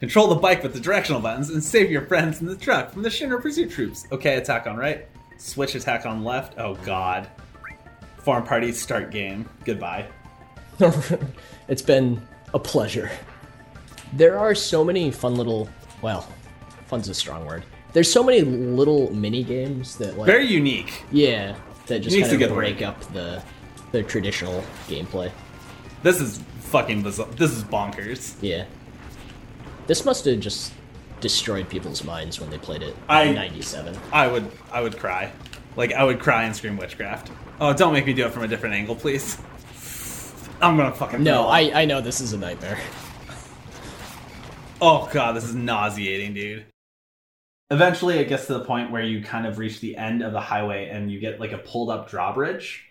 Control 0.00 0.28
the 0.28 0.34
bike 0.34 0.62
with 0.62 0.74
the 0.74 0.80
directional 0.80 1.20
buttons 1.20 1.48
and 1.48 1.62
save 1.64 1.90
your 1.90 2.02
friends 2.02 2.40
in 2.40 2.46
the 2.46 2.56
truck 2.56 2.92
from 2.92 3.02
the 3.02 3.08
Shinra 3.08 3.40
pursuit 3.40 3.70
troops. 3.70 4.06
Okay, 4.12 4.36
attack 4.36 4.66
on 4.66 4.76
right. 4.76 5.06
Switch 5.38 5.74
attack 5.74 6.04
on 6.06 6.22
left. 6.24 6.58
Oh 6.58 6.74
god. 6.84 7.28
Farm 8.18 8.44
party 8.44 8.70
start 8.72 9.10
game. 9.10 9.48
Goodbye. 9.64 10.06
it's 11.68 11.82
been 11.82 12.20
a 12.52 12.58
pleasure. 12.58 13.10
There 14.12 14.38
are 14.38 14.54
so 14.54 14.84
many 14.84 15.10
fun 15.10 15.36
little, 15.36 15.68
well, 16.02 16.28
fun's 16.86 17.08
a 17.08 17.14
strong 17.14 17.46
word. 17.46 17.62
There's 17.92 18.10
so 18.12 18.22
many 18.22 18.40
little 18.40 19.12
mini 19.14 19.42
games 19.44 19.96
that 19.96 20.16
like 20.16 20.26
Very 20.26 20.46
unique. 20.46 21.04
yeah, 21.12 21.56
that 21.86 22.00
just 22.00 22.14
Unique's 22.16 22.30
kind 22.30 22.42
of 22.42 22.50
word. 22.50 22.56
break 22.56 22.82
up 22.82 23.00
the 23.12 23.42
the 23.92 24.02
traditional 24.02 24.64
gameplay. 24.88 25.30
This 26.02 26.20
is 26.20 26.38
fucking 26.60 27.02
bizarre. 27.02 27.28
This 27.36 27.50
is 27.52 27.62
bonkers. 27.64 28.34
Yeah. 28.40 28.64
This 29.86 30.04
must 30.04 30.24
have 30.24 30.40
just 30.40 30.72
destroyed 31.20 31.68
people's 31.68 32.02
minds 32.02 32.40
when 32.40 32.48
they 32.50 32.58
played 32.58 32.82
it 32.82 32.96
I- 33.08 33.24
in 33.24 33.34
97. 33.34 33.96
I 34.12 34.26
would 34.28 34.50
I 34.72 34.80
would 34.80 34.98
cry. 34.98 35.30
Like 35.76 35.92
I 35.92 36.02
would 36.04 36.18
cry 36.20 36.44
and 36.44 36.56
scream 36.56 36.76
witchcraft. 36.78 37.30
Oh, 37.60 37.72
don't 37.74 37.92
make 37.92 38.06
me 38.06 38.12
do 38.14 38.24
it 38.26 38.32
from 38.32 38.42
a 38.42 38.48
different 38.48 38.74
angle, 38.74 38.94
please. 38.96 39.36
I'm 40.62 40.76
gonna 40.76 40.92
fucking 40.94 41.22
No. 41.22 41.46
I, 41.48 41.82
I 41.82 41.84
know 41.84 42.00
this 42.00 42.20
is 42.20 42.32
a 42.32 42.38
nightmare. 42.38 42.78
Oh 44.80 45.08
god, 45.12 45.36
this 45.36 45.44
is 45.44 45.54
nauseating, 45.54 46.34
dude. 46.34 46.64
Eventually, 47.72 48.18
it 48.18 48.28
gets 48.28 48.46
to 48.46 48.54
the 48.54 48.64
point 48.64 48.90
where 48.90 49.02
you 49.02 49.22
kind 49.22 49.46
of 49.46 49.58
reach 49.58 49.80
the 49.80 49.96
end 49.96 50.22
of 50.22 50.32
the 50.32 50.40
highway 50.40 50.90
and 50.90 51.10
you 51.10 51.18
get 51.18 51.40
like 51.40 51.52
a 51.52 51.58
pulled 51.58 51.88
up 51.88 52.10
drawbridge. 52.10 52.84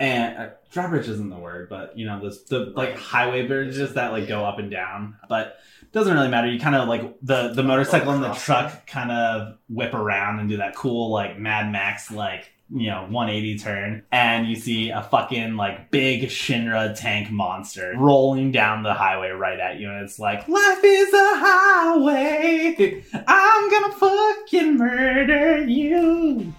And 0.00 0.36
uh, 0.36 0.48
drawbridge 0.72 1.08
isn't 1.08 1.30
the 1.30 1.38
word, 1.38 1.68
but 1.68 1.96
you 1.96 2.04
know, 2.04 2.20
the 2.20 2.36
the 2.48 2.72
like 2.74 2.96
highway 2.96 3.46
bridges 3.46 3.94
that 3.94 4.10
like 4.10 4.26
go 4.26 4.44
up 4.44 4.58
and 4.58 4.68
down. 4.68 5.16
But 5.28 5.58
it 5.82 5.92
doesn't 5.92 6.12
really 6.12 6.28
matter. 6.28 6.48
You 6.48 6.58
kind 6.58 6.74
of 6.74 6.88
like 6.88 7.16
the 7.22 7.52
the 7.54 7.62
motorcycle 7.62 8.10
and 8.10 8.24
the 8.24 8.34
truck 8.34 8.88
kind 8.88 9.12
of 9.12 9.56
whip 9.68 9.94
around 9.94 10.40
and 10.40 10.48
do 10.48 10.56
that 10.56 10.74
cool 10.74 11.12
like 11.12 11.38
Mad 11.38 11.70
Max 11.70 12.10
like 12.10 12.50
you 12.74 12.90
know 12.90 13.02
180 13.02 13.58
turn 13.58 14.02
and 14.10 14.48
you 14.48 14.56
see 14.56 14.90
a 14.90 15.02
fucking 15.02 15.54
like 15.56 15.92
big 15.92 16.24
Shinra 16.24 16.98
tank 16.98 17.30
monster 17.30 17.94
rolling 17.96 18.50
down 18.50 18.82
the 18.82 18.92
highway 18.92 19.30
right 19.30 19.60
at 19.60 19.78
you 19.78 19.88
and 19.88 20.02
it's 20.02 20.18
like 20.18 20.48
life 20.48 20.80
is 20.82 21.14
a 21.14 21.30
highway. 21.36 23.04
I'm 23.28 23.70
gonna 23.70 23.94
fucking 23.94 24.76
murder 24.76 25.64
you. 25.64 26.52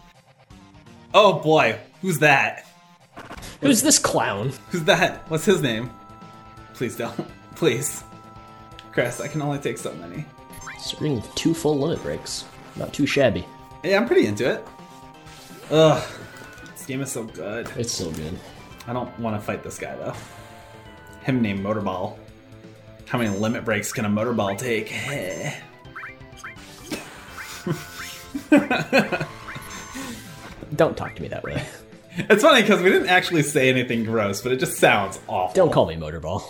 Oh 1.13 1.33
boy. 1.39 1.77
Who's 2.01 2.19
that? 2.19 2.65
Who's 3.61 3.81
this 3.81 3.99
clown? 3.99 4.53
who's 4.69 4.83
that? 4.83 5.29
What's 5.29 5.45
his 5.45 5.61
name? 5.61 5.89
Please 6.73 6.95
don't. 6.95 7.27
Please. 7.55 8.03
Chris 8.93 9.19
I 9.19 9.27
can 9.27 9.41
only 9.41 9.59
take 9.59 9.77
so 9.77 9.93
many. 9.95 10.25
Starting 10.79 11.15
with 11.15 11.35
two 11.35 11.53
full 11.53 11.77
limit 11.77 12.01
breaks. 12.01 12.45
Not 12.77 12.93
too 12.93 13.05
shabby. 13.05 13.45
yeah 13.83 13.97
I'm 13.97 14.07
pretty 14.07 14.27
into 14.27 14.49
it 14.49 14.65
ugh 15.71 16.03
this 16.73 16.85
game 16.85 17.01
is 17.01 17.11
so 17.11 17.23
good 17.23 17.69
It's 17.77 17.91
so 17.91 18.11
good. 18.11 18.37
I 18.87 18.93
don't 18.93 19.17
want 19.19 19.35
to 19.35 19.41
fight 19.41 19.63
this 19.63 19.79
guy 19.79 19.95
though. 19.95 20.13
Him 21.23 21.41
named 21.41 21.65
Motorball. 21.65 22.17
How 23.07 23.17
many 23.17 23.35
limit 23.35 23.65
breaks 23.65 23.91
can 23.91 24.05
a 24.05 24.09
Motorball 24.09 24.57
take? 24.57 24.89
Don't 30.75 30.95
talk 30.95 31.15
to 31.15 31.21
me 31.21 31.27
that 31.29 31.43
way. 31.43 31.65
it's 32.17 32.43
funny 32.43 32.61
because 32.61 32.81
we 32.81 32.91
didn't 32.91 33.09
actually 33.09 33.43
say 33.43 33.69
anything 33.69 34.03
gross, 34.03 34.41
but 34.41 34.51
it 34.51 34.59
just 34.59 34.77
sounds 34.77 35.19
awful. 35.27 35.55
Don't 35.55 35.71
call 35.71 35.87
me 35.87 35.95
Motorball. 35.95 36.47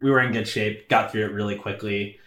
We 0.00 0.10
were 0.10 0.20
in 0.20 0.32
good 0.32 0.48
shape, 0.48 0.88
got 0.88 1.12
through 1.12 1.26
it 1.26 1.32
really 1.32 1.56
quickly, 1.56 2.18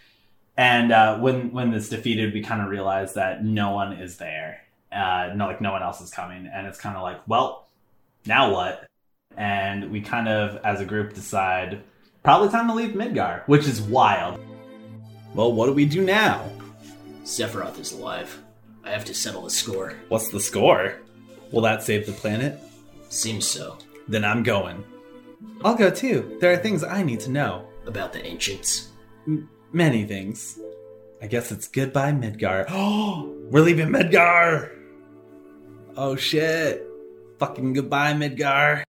and 0.57 0.91
uh, 0.91 1.17
when 1.19 1.51
when 1.51 1.73
it's 1.73 1.89
defeated, 1.89 2.33
we 2.33 2.41
kind 2.41 2.61
of 2.61 2.69
realized 2.69 3.15
that 3.15 3.43
no 3.43 3.71
one 3.71 3.93
is 3.93 4.17
there. 4.17 4.61
Uh, 4.91 5.31
no, 5.35 5.45
like 5.47 5.61
no 5.61 5.71
one 5.71 5.83
else 5.83 6.01
is 6.01 6.09
coming, 6.09 6.49
and 6.51 6.65
it's 6.67 6.79
kind 6.79 6.95
of 6.95 7.03
like, 7.03 7.27
well, 7.27 7.67
now 8.25 8.51
what? 8.51 8.87
And 9.37 9.91
we 9.91 10.01
kind 10.01 10.27
of, 10.27 10.57
as 10.65 10.81
a 10.81 10.85
group, 10.85 11.13
decide 11.13 11.83
probably 12.23 12.49
time 12.49 12.67
to 12.67 12.73
leave 12.73 12.95
Midgar, 12.95 13.43
which 13.47 13.67
is 13.67 13.81
wild. 13.81 14.39
Well, 15.35 15.53
what 15.53 15.67
do 15.67 15.73
we 15.73 15.85
do 15.85 16.03
now? 16.03 16.49
Sephiroth 17.23 17.79
is 17.79 17.91
alive. 17.91 18.41
I 18.83 18.89
have 18.89 19.05
to 19.05 19.13
settle 19.13 19.43
the 19.43 19.49
score. 19.51 19.93
What's 20.07 20.29
the 20.31 20.39
score? 20.39 20.95
Will 21.51 21.61
that 21.61 21.83
save 21.83 22.05
the 22.05 22.11
planet? 22.11 22.59
Seems 23.09 23.45
so. 23.47 23.77
Then 24.07 24.25
I'm 24.25 24.41
going. 24.43 24.83
I'll 25.63 25.75
go 25.75 25.91
too. 25.91 26.37
There 26.41 26.51
are 26.51 26.57
things 26.57 26.83
I 26.83 27.03
need 27.03 27.19
to 27.21 27.29
know. 27.29 27.67
About 27.85 28.13
the 28.13 28.25
ancients. 28.25 28.89
Many 29.71 30.05
things. 30.05 30.59
I 31.21 31.27
guess 31.27 31.51
it's 31.51 31.67
goodbye, 31.67 32.11
Midgar. 32.11 32.65
Oh, 32.69 33.35
we're 33.51 33.61
leaving 33.61 33.89
Midgar! 33.89 34.78
Oh 36.01 36.15
shit. 36.15 36.87
Fucking 37.39 37.73
goodbye, 37.73 38.13
Midgar. 38.13 38.83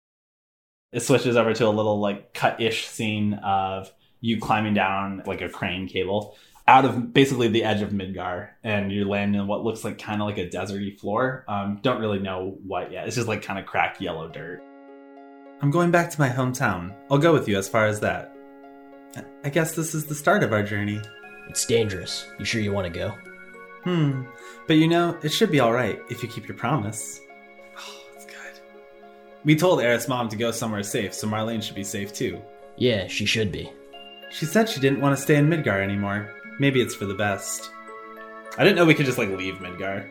It 0.93 1.01
switches 1.01 1.39
over 1.39 1.55
to 1.55 1.67
a 1.67 1.71
little 1.71 2.01
like 2.01 2.35
cut-ish 2.35 2.87
scene 2.87 3.33
of 3.33 3.91
you 4.21 4.39
climbing 4.39 4.75
down 4.75 5.23
like 5.25 5.41
a 5.41 5.49
crane 5.49 5.89
cable 5.89 6.37
out 6.67 6.85
of 6.85 7.15
basically 7.15 7.49
the 7.49 7.65
edge 7.65 7.81
of 7.81 7.93
Midgar, 7.93 8.51
and 8.63 8.93
you 8.93 9.09
land 9.09 9.35
in 9.35 9.47
what 9.47 9.65
looks 9.65 9.85
like 9.85 9.99
kind 9.99 10.21
of 10.21 10.29
like 10.29 10.37
a 10.37 10.51
deserty 10.51 11.01
floor. 11.01 11.47
Um, 11.49 11.79
don't 11.81 11.99
really 11.99 12.19
know 12.19 12.59
what 12.63 12.93
yet. 12.93 13.07
It's 13.07 13.17
just 13.17 13.27
like 13.27 13.41
kind 13.41 13.59
of 13.59 13.65
cracked 13.65 14.03
yellow 14.03 14.29
dirt. 14.29 14.63
I'm 15.63 15.71
going 15.71 15.91
back 15.91 16.11
to 16.11 16.21
my 16.21 16.29
hometown. 16.29 16.95
I'll 17.11 17.17
go 17.17 17.33
with 17.33 17.49
you 17.49 17.57
as 17.57 17.71
far 17.71 17.87
as 17.87 18.01
that. 18.01 18.37
I 19.45 19.49
guess 19.49 19.75
this 19.75 19.95
is 19.95 20.05
the 20.05 20.15
start 20.15 20.43
of 20.43 20.53
our 20.53 20.63
journey. 20.63 21.01
It's 21.49 21.65
dangerous. 21.65 22.27
You 22.39 22.45
sure 22.45 22.61
you 22.61 22.73
want 22.73 22.93
to 22.93 22.99
go? 22.99 23.15
Hmm. 23.85 24.25
But 24.67 24.77
you 24.77 24.89
know, 24.89 25.17
it 25.23 25.31
should 25.31 25.51
be 25.51 25.61
alright 25.61 26.01
if 26.11 26.23
you 26.23 26.29
keep 26.29 26.47
your 26.49 26.57
promise. 26.57 27.21
Oh, 27.79 28.01
that's 28.13 28.27
good. 28.27 28.61
We 29.45 29.57
told 29.57 29.81
Aerith's 29.81 30.09
mom 30.09 30.29
to 30.31 30.37
go 30.37 30.51
somewhere 30.51 30.83
safe, 30.83 31.15
so 31.15 31.27
Marlene 31.27 31.63
should 31.63 31.75
be 31.77 31.85
safe 31.85 32.13
too. 32.13 32.41
Yeah, 32.77 33.07
she 33.07 33.25
should 33.25 33.51
be. 33.53 33.73
She 34.31 34.45
said 34.45 34.69
she 34.69 34.81
didn't 34.81 35.01
want 35.01 35.17
to 35.17 35.23
stay 35.23 35.37
in 35.37 35.49
Midgar 35.49 35.83
anymore. 35.83 36.35
Maybe 36.59 36.81
it's 36.81 36.95
for 36.95 37.07
the 37.07 37.15
best. 37.15 37.71
I 38.59 38.65
didn't 38.65 38.77
know 38.77 38.85
we 38.85 38.95
could 38.95 39.07
just 39.07 39.19
like 39.19 39.31
leave 39.31 39.55
Midgar. 39.57 40.09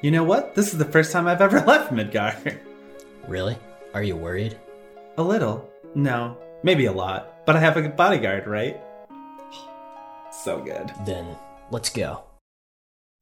You 0.00 0.10
know 0.10 0.24
what? 0.24 0.54
This 0.54 0.72
is 0.72 0.78
the 0.78 0.84
first 0.84 1.12
time 1.12 1.26
I've 1.26 1.42
ever 1.42 1.60
left 1.66 1.92
Midgar. 1.92 2.58
Really? 3.26 3.56
Are 3.94 4.02
you 4.02 4.16
worried? 4.16 4.56
a 5.18 5.22
little. 5.22 5.68
No. 5.94 6.38
Maybe 6.62 6.86
a 6.86 6.92
lot. 6.92 7.44
But 7.44 7.56
I 7.56 7.60
have 7.60 7.76
a 7.76 7.88
bodyguard, 7.88 8.46
right? 8.46 8.80
So 10.30 10.60
good. 10.60 10.92
Then 11.04 11.36
let's 11.70 11.90
go. 11.90 12.22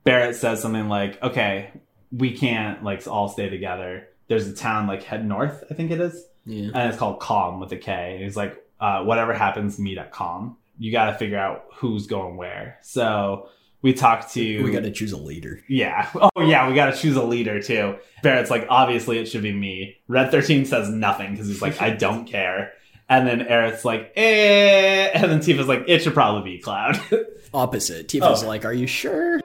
Barrett 0.06 0.36
says 0.36 0.62
something 0.62 0.88
like, 0.88 1.22
okay, 1.22 1.70
we 2.10 2.32
can't 2.36 2.82
like 2.82 3.06
all 3.06 3.28
stay 3.28 3.50
together. 3.50 4.08
There's 4.28 4.46
a 4.48 4.54
town 4.54 4.86
like 4.86 5.02
head 5.02 5.26
north, 5.26 5.64
I 5.70 5.74
think 5.74 5.90
it 5.90 6.00
is. 6.00 6.24
Yeah. 6.46 6.70
and 6.74 6.88
it's 6.88 6.96
called 6.96 7.20
Kalm 7.20 7.60
with 7.60 7.72
a 7.72 7.76
K. 7.76 8.14
And 8.14 8.24
he's 8.24 8.36
like, 8.36 8.56
uh, 8.80 9.02
whatever 9.02 9.34
happens, 9.34 9.78
meet 9.78 9.98
at 9.98 10.12
Kalm. 10.12 10.56
You 10.78 10.92
got 10.92 11.06
to 11.10 11.14
figure 11.18 11.38
out 11.38 11.64
who's 11.74 12.06
going 12.06 12.36
where. 12.36 12.78
So 12.82 13.48
we 13.82 13.92
talked 13.94 14.32
to. 14.34 14.62
We 14.62 14.70
got 14.70 14.84
to 14.84 14.92
choose 14.92 15.12
a 15.12 15.16
leader. 15.16 15.60
Yeah. 15.68 16.08
Oh, 16.36 16.42
yeah. 16.42 16.68
We 16.68 16.74
got 16.74 16.94
to 16.94 16.98
choose 17.00 17.16
a 17.16 17.22
leader 17.24 17.60
too. 17.62 17.96
Barrett's 18.22 18.50
like, 18.50 18.66
obviously, 18.70 19.18
it 19.18 19.26
should 19.26 19.42
be 19.42 19.52
me. 19.52 19.96
Red 20.06 20.30
13 20.30 20.66
says 20.66 20.88
nothing 20.88 21.32
because 21.32 21.48
he's 21.48 21.60
like, 21.62 21.80
I 21.82 21.90
don't 22.06 22.26
care. 22.26 22.72
And 23.08 23.26
then 23.26 23.40
Aerith's 23.40 23.84
like, 23.84 24.12
eh. 24.16 25.10
And 25.14 25.30
then 25.30 25.40
Tifa's 25.40 25.68
like, 25.68 25.84
it 25.88 26.02
should 26.02 26.14
probably 26.14 26.52
be 26.56 26.58
Cloud. 26.62 27.00
Opposite. 27.54 28.08
Tifa's 28.08 28.42
Oh. 28.44 28.48
like, 28.48 28.64
"Are 28.64 28.72
you 28.72 28.86
sure?" 28.86 29.40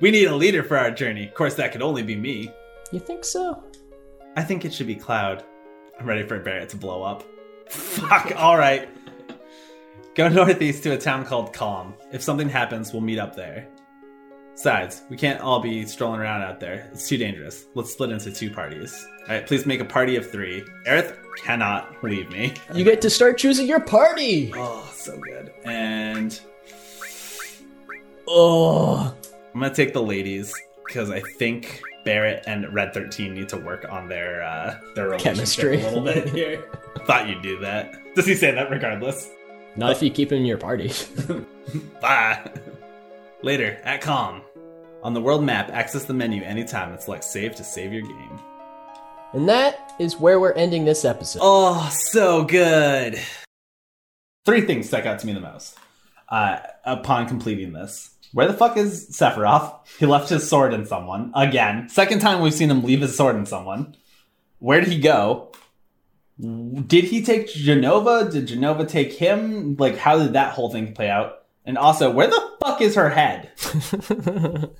We 0.00 0.10
need 0.10 0.26
a 0.26 0.34
leader 0.36 0.62
for 0.62 0.76
our 0.78 0.90
journey. 0.90 1.26
Of 1.26 1.34
course, 1.34 1.54
that 1.54 1.72
could 1.72 1.82
only 1.82 2.02
be 2.02 2.16
me. 2.16 2.52
You 2.92 3.00
think 3.00 3.24
so? 3.24 3.62
I 4.36 4.42
think 4.42 4.64
it 4.64 4.72
should 4.72 4.86
be 4.86 4.94
Cloud. 4.94 5.44
I'm 5.98 6.06
ready 6.06 6.22
for 6.22 6.38
Barrett 6.38 6.68
to 6.70 6.76
blow 6.76 7.02
up. 7.02 7.24
Fuck, 7.68 8.32
alright. 8.36 8.88
Go 10.14 10.28
northeast 10.28 10.82
to 10.84 10.90
a 10.92 10.98
town 10.98 11.24
called 11.24 11.52
Kalm. 11.52 11.94
If 12.12 12.22
something 12.22 12.48
happens, 12.48 12.92
we'll 12.92 13.02
meet 13.02 13.18
up 13.18 13.34
there. 13.34 13.68
Besides, 14.52 15.02
we 15.08 15.16
can't 15.16 15.40
all 15.40 15.60
be 15.60 15.84
strolling 15.86 16.20
around 16.20 16.42
out 16.42 16.58
there. 16.58 16.88
It's 16.92 17.08
too 17.08 17.16
dangerous. 17.16 17.66
Let's 17.74 17.92
split 17.92 18.10
into 18.10 18.32
two 18.32 18.50
parties. 18.50 19.06
Alright, 19.22 19.46
please 19.46 19.66
make 19.66 19.80
a 19.80 19.84
party 19.84 20.16
of 20.16 20.28
three. 20.30 20.64
Aerith 20.86 21.16
cannot 21.36 22.02
leave 22.02 22.28
me. 22.30 22.54
You 22.74 22.82
get 22.84 23.00
to 23.02 23.10
start 23.10 23.38
choosing 23.38 23.66
your 23.68 23.78
party. 23.80 24.52
Oh, 24.54 24.88
so 24.94 25.16
good. 25.18 25.52
And 25.64 26.40
Oh, 28.26 29.14
I'm 29.54 29.60
gonna 29.60 29.74
take 29.74 29.92
the 29.92 30.02
ladies 30.02 30.52
because 30.86 31.10
I 31.10 31.20
think 31.20 31.82
Barrett 32.04 32.44
and 32.46 32.72
Red 32.72 32.94
13 32.94 33.34
need 33.34 33.48
to 33.50 33.56
work 33.56 33.86
on 33.90 34.08
their 34.08 34.42
uh, 34.42 34.78
their 34.94 35.16
Chemistry. 35.18 35.80
a 35.80 35.84
little 35.84 36.00
bit 36.02 36.28
here. 36.30 36.64
Thought 37.06 37.28
you'd 37.28 37.42
do 37.42 37.58
that. 37.60 37.94
Does 38.14 38.26
he 38.26 38.34
say 38.34 38.50
that 38.52 38.70
regardless? 38.70 39.30
not 39.76 39.92
if 39.92 40.02
you 40.02 40.10
keep 40.10 40.32
him 40.32 40.38
in 40.38 40.44
your 40.46 40.58
party. 40.58 40.90
Bye. 42.00 42.50
Later 43.42 43.78
at 43.84 44.02
Kalm. 44.02 44.42
On 45.04 45.14
the 45.14 45.20
world 45.20 45.44
map, 45.44 45.70
access 45.70 46.04
the 46.04 46.14
menu 46.14 46.42
anytime 46.42 46.90
and 46.90 47.00
select 47.00 47.22
save 47.22 47.54
to 47.56 47.62
save 47.64 47.92
your 47.92 48.02
game. 48.02 48.38
and 49.32 49.48
that 49.48 49.92
is 50.00 50.16
where 50.16 50.40
we're 50.40 50.52
ending 50.54 50.84
this 50.84 51.04
episode. 51.04 51.40
Oh, 51.42 51.88
so 51.92 52.42
good. 52.44 53.20
Three 54.44 54.62
things 54.62 54.88
stuck 54.88 55.06
out 55.06 55.20
to 55.20 55.26
me 55.26 55.34
the 55.34 55.40
most 55.40 55.78
uh, 56.30 56.58
upon 56.84 57.28
completing 57.28 57.72
this. 57.72 58.10
Where 58.32 58.46
the 58.46 58.54
fuck 58.54 58.76
is 58.76 59.08
Sephiroth? 59.10 59.86
He 59.98 60.06
left 60.06 60.28
his 60.28 60.48
sword 60.48 60.74
in 60.74 60.86
someone. 60.86 61.32
Again. 61.34 61.88
Second 61.88 62.20
time 62.20 62.40
we've 62.40 62.54
seen 62.54 62.70
him 62.70 62.82
leave 62.82 63.00
his 63.00 63.16
sword 63.16 63.36
in 63.36 63.46
someone. 63.46 63.96
Where 64.58 64.80
did 64.80 64.92
he 64.92 65.00
go? 65.00 65.52
Did 66.40 67.04
he 67.04 67.22
take 67.22 67.48
Jenova? 67.48 68.30
Did 68.30 68.48
Jenova 68.48 68.86
take 68.86 69.12
him? 69.12 69.76
Like, 69.78 69.96
how 69.96 70.18
did 70.18 70.34
that 70.34 70.52
whole 70.52 70.70
thing 70.70 70.94
play 70.94 71.10
out? 71.10 71.34
And 71.64 71.76
also, 71.76 72.10
where 72.10 72.28
the 72.28 72.50
fuck 72.62 72.80
is 72.80 72.94
her 72.94 73.10
head? 73.10 73.50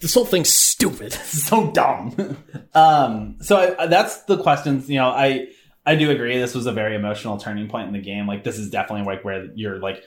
this 0.00 0.14
whole 0.14 0.24
thing's 0.24 0.52
stupid. 0.52 1.12
so 1.24 1.70
dumb. 1.70 2.36
um, 2.74 3.36
so 3.42 3.76
I, 3.78 3.86
that's 3.86 4.22
the 4.22 4.38
questions. 4.38 4.88
You 4.88 4.96
know, 4.96 5.08
I 5.08 5.48
I 5.84 5.94
do 5.94 6.10
agree. 6.10 6.36
This 6.36 6.54
was 6.54 6.66
a 6.66 6.72
very 6.72 6.96
emotional 6.96 7.38
turning 7.38 7.68
point 7.68 7.86
in 7.86 7.92
the 7.92 8.00
game. 8.00 8.26
Like 8.26 8.42
this 8.42 8.58
is 8.58 8.70
definitely 8.70 9.06
like 9.06 9.24
where 9.24 9.46
you're 9.54 9.78
like 9.78 10.02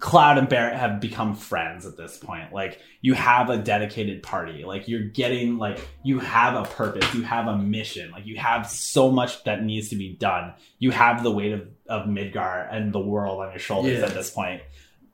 Cloud 0.00 0.38
and 0.38 0.48
Barrett 0.48 0.76
have 0.76 1.00
become 1.00 1.34
friends 1.36 1.86
at 1.86 1.96
this 1.96 2.16
point. 2.16 2.52
Like 2.52 2.80
you 3.00 3.14
have 3.14 3.48
a 3.48 3.56
dedicated 3.56 4.22
party. 4.24 4.64
Like 4.64 4.88
you're 4.88 5.04
getting 5.08 5.56
like 5.56 5.80
you 6.02 6.18
have 6.18 6.54
a 6.56 6.68
purpose. 6.68 7.14
You 7.14 7.22
have 7.22 7.46
a 7.46 7.56
mission. 7.56 8.10
Like 8.10 8.26
you 8.26 8.36
have 8.36 8.68
so 8.68 9.10
much 9.12 9.44
that 9.44 9.62
needs 9.62 9.90
to 9.90 9.96
be 9.96 10.12
done. 10.14 10.52
You 10.78 10.90
have 10.90 11.22
the 11.22 11.30
weight 11.30 11.52
of, 11.52 11.68
of 11.88 12.06
Midgar 12.08 12.68
and 12.74 12.92
the 12.92 12.98
world 12.98 13.40
on 13.40 13.50
your 13.50 13.60
shoulders 13.60 14.00
Yeah. 14.00 14.06
at 14.06 14.14
this 14.14 14.30
point. 14.30 14.62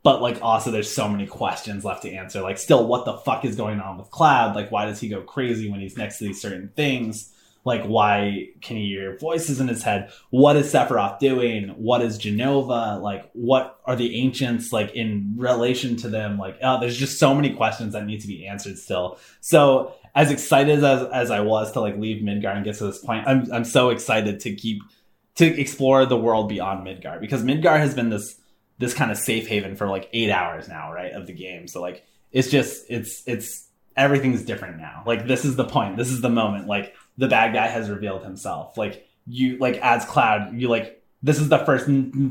But 0.02 0.22
like 0.22 0.40
also 0.40 0.70
there's 0.70 0.90
so 0.90 1.06
many 1.10 1.26
questions 1.26 1.84
left 1.84 2.02
to 2.02 2.10
answer. 2.10 2.40
Like 2.40 2.56
still 2.56 2.86
what 2.86 3.04
the 3.04 3.18
fuck 3.18 3.44
is 3.44 3.56
going 3.56 3.80
on 3.80 3.98
with 3.98 4.10
Cloud? 4.10 4.56
Like 4.56 4.72
why 4.72 4.86
does 4.86 4.98
he 4.98 5.10
go 5.10 5.20
crazy 5.20 5.70
when 5.70 5.80
he's 5.80 5.98
next 5.98 6.18
to 6.18 6.24
these 6.24 6.40
certain 6.40 6.70
things? 6.74 7.34
Like 7.64 7.84
why 7.84 8.48
can 8.62 8.76
he 8.76 8.88
hear 8.88 9.18
voices 9.18 9.60
in 9.60 9.68
his 9.68 9.82
head? 9.82 10.10
What 10.30 10.56
is 10.56 10.72
Sephiroth 10.72 11.18
doing? 11.18 11.68
What 11.70 12.02
is 12.02 12.18
Jenova? 12.18 13.00
Like 13.00 13.30
what 13.32 13.78
are 13.84 13.96
the 13.96 14.16
ancients 14.20 14.72
like 14.72 14.92
in 14.94 15.34
relation 15.36 15.96
to 15.96 16.08
them? 16.08 16.38
Like 16.38 16.58
oh, 16.62 16.80
there's 16.80 16.96
just 16.96 17.18
so 17.18 17.34
many 17.34 17.54
questions 17.54 17.92
that 17.92 18.06
need 18.06 18.20
to 18.20 18.28
be 18.28 18.46
answered 18.46 18.78
still. 18.78 19.18
So 19.40 19.94
as 20.14 20.30
excited 20.30 20.82
as, 20.82 21.02
as 21.12 21.30
I 21.30 21.40
was 21.40 21.72
to 21.72 21.80
like 21.80 21.96
leave 21.96 22.22
Midgar 22.22 22.56
and 22.56 22.64
get 22.64 22.76
to 22.76 22.84
this 22.84 22.98
point, 22.98 23.26
I'm 23.26 23.50
I'm 23.52 23.64
so 23.64 23.90
excited 23.90 24.40
to 24.40 24.54
keep 24.54 24.82
to 25.36 25.60
explore 25.60 26.06
the 26.06 26.16
world 26.16 26.48
beyond 26.48 26.86
Midgar 26.86 27.20
because 27.20 27.42
Midgar 27.42 27.78
has 27.78 27.94
been 27.94 28.10
this 28.10 28.36
this 28.78 28.94
kind 28.94 29.10
of 29.10 29.18
safe 29.18 29.46
haven 29.46 29.76
for 29.76 29.86
like 29.86 30.08
eight 30.12 30.30
hours 30.30 30.66
now, 30.66 30.92
right, 30.92 31.12
of 31.12 31.26
the 31.26 31.32
game. 31.32 31.68
So 31.68 31.80
like 31.80 32.04
it's 32.32 32.48
just 32.48 32.84
it's 32.88 33.22
it's 33.26 33.68
everything's 33.96 34.42
different 34.42 34.78
now. 34.78 35.02
Like 35.06 35.26
this 35.26 35.44
is 35.44 35.56
the 35.56 35.64
point. 35.64 35.96
This 35.96 36.10
is 36.10 36.20
the 36.20 36.28
moment. 36.28 36.66
Like 36.66 36.94
the 37.20 37.28
bad 37.28 37.52
guy 37.52 37.68
has 37.68 37.90
revealed 37.90 38.24
himself. 38.24 38.76
Like 38.78 39.06
you 39.26 39.58
like 39.58 39.76
as 39.76 40.04
Cloud, 40.06 40.54
you 40.60 40.68
like 40.68 41.02
this 41.22 41.38
is 41.38 41.48
the 41.50 41.58
first 41.64 41.86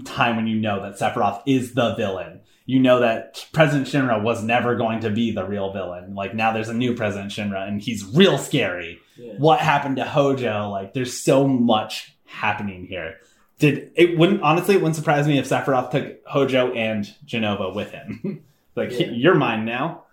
time 0.05 0.35
when 0.35 0.47
you 0.47 0.57
know 0.59 0.81
that 0.81 0.99
Sephiroth 0.99 1.41
is 1.45 1.73
the 1.75 1.93
villain. 1.95 2.41
You 2.65 2.79
know 2.79 2.99
that 2.99 3.47
President 3.53 3.87
Shinra 3.87 4.21
was 4.21 4.43
never 4.43 4.75
going 4.75 4.99
to 5.01 5.09
be 5.09 5.31
the 5.31 5.45
real 5.45 5.71
villain. 5.71 6.13
Like 6.15 6.35
now 6.35 6.51
there's 6.53 6.69
a 6.69 6.73
new 6.73 6.95
President 6.95 7.31
Shinra 7.31 7.67
and 7.67 7.81
he's 7.81 8.03
real 8.15 8.37
scary. 8.37 8.99
What 9.37 9.59
happened 9.59 9.97
to 9.97 10.05
Hojo? 10.05 10.69
Like 10.69 10.93
there's 10.93 11.23
so 11.23 11.47
much 11.47 12.15
happening 12.25 12.85
here. 12.87 13.15
Did 13.59 13.91
it 13.95 14.17
wouldn't 14.17 14.41
honestly 14.41 14.75
it 14.75 14.79
wouldn't 14.79 14.95
surprise 14.95 15.27
me 15.27 15.37
if 15.37 15.47
Sephiroth 15.49 15.91
took 15.91 16.17
Hojo 16.25 16.73
and 16.73 17.05
Jenova 17.25 17.75
with 17.75 17.91
him. 17.91 18.43
like 18.75 18.91
Yeah. 18.91 19.07
you're 19.11 19.35
mine 19.35 19.65
now. 19.65 20.03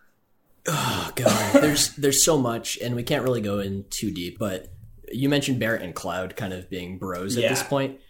Oh 0.69 1.11
god, 1.15 1.61
there's 1.63 1.91
there's 1.97 2.25
so 2.25 2.39
much, 2.39 2.79
and 2.79 2.95
we 2.97 3.03
can't 3.03 3.23
really 3.25 3.41
go 3.41 3.61
in 3.61 3.85
too 3.91 4.11
deep. 4.11 4.39
But 4.39 4.73
you 5.13 5.29
mentioned 5.29 5.61
Barrett 5.61 5.83
and 5.83 5.95
Cloud 5.95 6.37
kind 6.37 6.53
of 6.53 6.69
being 6.69 6.99
bros 6.99 7.37
at 7.37 7.45
Yeah. 7.45 7.49
this 7.51 7.63
point. 7.63 8.01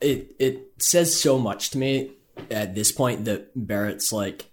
It 0.00 0.36
it 0.38 0.72
says 0.78 1.18
so 1.18 1.38
much 1.38 1.70
to 1.70 1.78
me 1.78 2.12
at 2.50 2.74
this 2.74 2.92
point 2.92 3.24
that 3.26 3.50
Barrett's 3.54 4.12
like, 4.12 4.50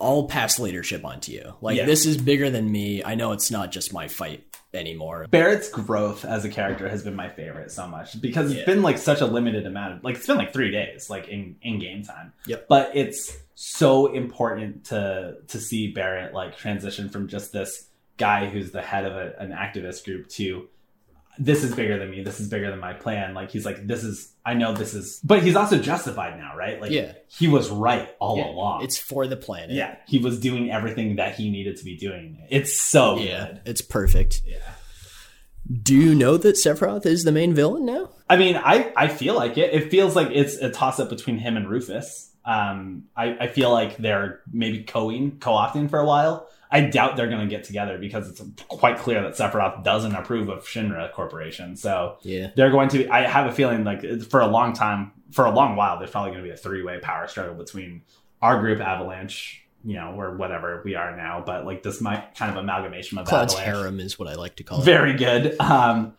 I'll 0.00 0.24
pass 0.24 0.58
leadership 0.58 1.04
onto 1.04 1.32
you. 1.32 1.54
Like 1.60 1.76
Yeah. 1.76 1.86
this 1.86 2.06
is 2.06 2.16
bigger 2.16 2.50
than 2.50 2.70
me. 2.70 3.02
I 3.04 3.14
know 3.14 3.32
it's 3.32 3.50
not 3.50 3.70
just 3.72 3.92
my 3.92 4.08
fight 4.08 4.44
anymore. 4.72 5.26
Barrett's 5.30 5.68
growth 5.68 6.24
as 6.24 6.44
a 6.44 6.48
character 6.48 6.88
has 6.88 7.02
been 7.02 7.14
my 7.16 7.28
favorite 7.28 7.70
so 7.70 7.86
much 7.88 8.20
because 8.20 8.50
it's 8.50 8.60
Yeah. 8.60 8.66
been 8.66 8.82
like 8.82 8.98
such 8.98 9.20
a 9.20 9.26
limited 9.26 9.66
amount 9.66 9.94
of 9.98 10.04
like 10.04 10.16
it's 10.16 10.26
been 10.26 10.36
like 10.36 10.52
three 10.52 10.70
days 10.70 11.10
like 11.10 11.28
in 11.28 11.56
in 11.62 11.78
game 11.80 12.02
time. 12.02 12.32
Yep. 12.46 12.66
But 12.68 12.92
it's 12.94 13.36
so 13.62 14.06
important 14.06 14.84
to 14.86 15.34
to 15.48 15.60
see 15.60 15.92
Barrett 15.92 16.32
like 16.32 16.56
transition 16.56 17.10
from 17.10 17.28
just 17.28 17.52
this 17.52 17.88
guy 18.16 18.48
who's 18.48 18.70
the 18.70 18.80
head 18.80 19.04
of 19.04 19.12
a, 19.14 19.34
an 19.38 19.50
activist 19.50 20.04
group 20.04 20.28
to 20.30 20.66
this 21.38 21.62
is 21.62 21.74
bigger 21.74 21.98
than 21.98 22.10
me. 22.10 22.22
This 22.22 22.40
is 22.40 22.48
bigger 22.48 22.70
than 22.70 22.80
my 22.80 22.92
plan. 22.94 23.34
Like 23.34 23.50
he's 23.50 23.66
like 23.66 23.86
this 23.86 24.02
is 24.02 24.32
I 24.46 24.54
know 24.54 24.72
this 24.72 24.94
is, 24.94 25.20
but 25.22 25.42
he's 25.42 25.56
also 25.56 25.78
justified 25.78 26.38
now, 26.38 26.56
right? 26.56 26.80
Like 26.80 26.90
Yeah. 26.90 27.12
he 27.28 27.48
was 27.48 27.68
right 27.70 28.08
all 28.18 28.38
Yeah, 28.38 28.48
along. 28.48 28.82
It's 28.84 28.96
for 28.98 29.26
the 29.26 29.36
planet. 29.36 29.72
yeah, 29.72 29.96
he 30.06 30.18
was 30.18 30.40
doing 30.40 30.70
everything 30.70 31.16
that 31.16 31.34
he 31.34 31.50
needed 31.50 31.76
to 31.76 31.84
be 31.84 31.96
doing. 31.98 32.42
It's 32.48 32.78
so 32.80 33.18
yeah, 33.18 33.46
good. 33.46 33.60
it's 33.66 33.82
perfect. 33.82 34.40
Yeah. 34.46 34.56
Do 35.82 35.94
you 35.94 36.14
know 36.14 36.36
that 36.38 36.56
Sephiroth 36.56 37.04
is 37.06 37.24
the 37.24 37.32
main 37.32 37.54
villain 37.54 37.84
now? 37.84 38.08
I 38.28 38.36
mean, 38.36 38.56
I, 38.56 38.92
I 38.96 39.08
feel 39.08 39.34
like 39.34 39.56
it. 39.58 39.72
It 39.74 39.90
feels 39.90 40.16
like 40.16 40.28
it's 40.32 40.56
a 40.56 40.70
toss 40.70 40.98
up 40.98 41.10
between 41.10 41.38
him 41.38 41.56
and 41.58 41.68
Rufus. 41.68 42.29
Um, 42.44 43.04
I, 43.16 43.36
I 43.38 43.46
feel 43.48 43.70
like 43.70 43.96
they're 43.98 44.40
maybe 44.52 44.82
co-ing, 44.82 45.38
co-opting 45.40 45.90
for 45.90 45.98
a 45.98 46.06
while. 46.06 46.48
I 46.72 46.82
doubt 46.82 47.16
they're 47.16 47.28
going 47.28 47.40
to 47.40 47.46
get 47.54 47.64
together 47.64 47.98
because 47.98 48.28
it's 48.28 48.40
quite 48.68 48.98
clear 48.98 49.22
that 49.22 49.34
Sephiroth 49.34 49.82
doesn't 49.82 50.14
approve 50.14 50.48
of 50.48 50.64
Shinra 50.64 51.12
Corporation. 51.12 51.76
So 51.76 52.18
Yeah. 52.22 52.50
they're 52.54 52.70
going 52.70 52.88
to. 52.90 53.08
I 53.08 53.22
have 53.26 53.46
a 53.46 53.52
feeling 53.52 53.82
like 53.84 54.22
for 54.30 54.40
a 54.40 54.46
long 54.46 54.72
time, 54.72 55.12
for 55.32 55.44
a 55.46 55.50
long 55.50 55.74
while, 55.76 55.98
there's 55.98 56.10
probably 56.12 56.30
going 56.30 56.42
to 56.44 56.48
be 56.48 56.54
a 56.54 56.56
three-way 56.56 56.98
power 57.00 57.26
struggle 57.28 57.54
between 57.54 58.02
our 58.40 58.60
group, 58.60 58.80
Avalanche, 58.80 59.64
you 59.84 59.94
know, 59.96 60.12
or 60.16 60.36
whatever 60.36 60.80
we 60.84 60.94
are 60.94 61.16
now. 61.16 61.42
But 61.44 61.66
like 61.66 61.82
this 61.82 62.00
might 62.00 62.36
kind 62.36 62.50
of 62.52 62.56
amalgamation 62.56 63.18
of 63.18 63.26
Cloud's 63.26 63.54
Avalanche. 63.54 63.76
harem 63.76 64.00
is 64.00 64.18
what 64.18 64.28
I 64.28 64.34
like 64.34 64.56
to 64.56 64.62
call 64.64 64.80
it. 64.80 64.84
Very 64.84 65.14
good. 65.14 65.60
Um, 65.60 66.14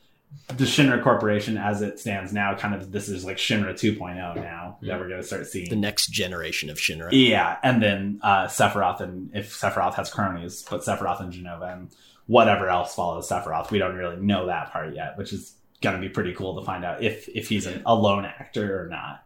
the 0.47 0.65
Shinra 0.65 1.01
Corporation, 1.01 1.57
as 1.57 1.81
it 1.81 1.99
stands 1.99 2.33
now, 2.33 2.55
kind 2.55 2.75
of 2.75 2.91
this 2.91 3.07
is 3.07 3.23
like 3.23 3.37
Shinra 3.37 3.73
2.0 3.73 4.35
now 4.35 4.77
that 4.81 4.99
we're 4.99 5.07
going 5.07 5.21
to 5.21 5.25
start 5.27 5.47
seeing. 5.47 5.69
the 5.69 5.75
next 5.75 6.07
generation 6.07 6.69
of 6.69 6.77
Shinra. 6.77 7.09
Yeah, 7.11 7.57
and 7.63 7.81
then 7.81 8.19
uh, 8.21 8.45
Sephiroth, 8.47 8.99
and 8.99 9.31
if 9.33 9.53
Sephiroth 9.53 9.95
has 9.95 10.09
cronies, 10.09 10.65
but 10.69 10.81
Sephiroth 10.81 11.21
and 11.21 11.31
Jenova 11.31 11.71
and 11.73 11.89
whatever 12.27 12.67
else 12.69 12.93
follows 12.95 13.29
Sephiroth, 13.29 13.71
we 13.71 13.77
don't 13.79 13.95
really 13.95 14.17
know 14.17 14.47
that 14.47 14.71
part 14.71 14.93
yet, 14.93 15.17
which 15.17 15.31
is 15.33 15.55
going 15.81 15.95
to 15.95 16.01
be 16.01 16.09
pretty 16.09 16.33
cool 16.33 16.59
to 16.59 16.65
find 16.65 16.83
out 16.85 17.01
if 17.01 17.27
if 17.29 17.47
he's 17.49 17.65
an, 17.65 17.81
a 17.85 17.95
lone 17.95 18.25
actor 18.25 18.83
or 18.83 18.87
not. 18.87 19.23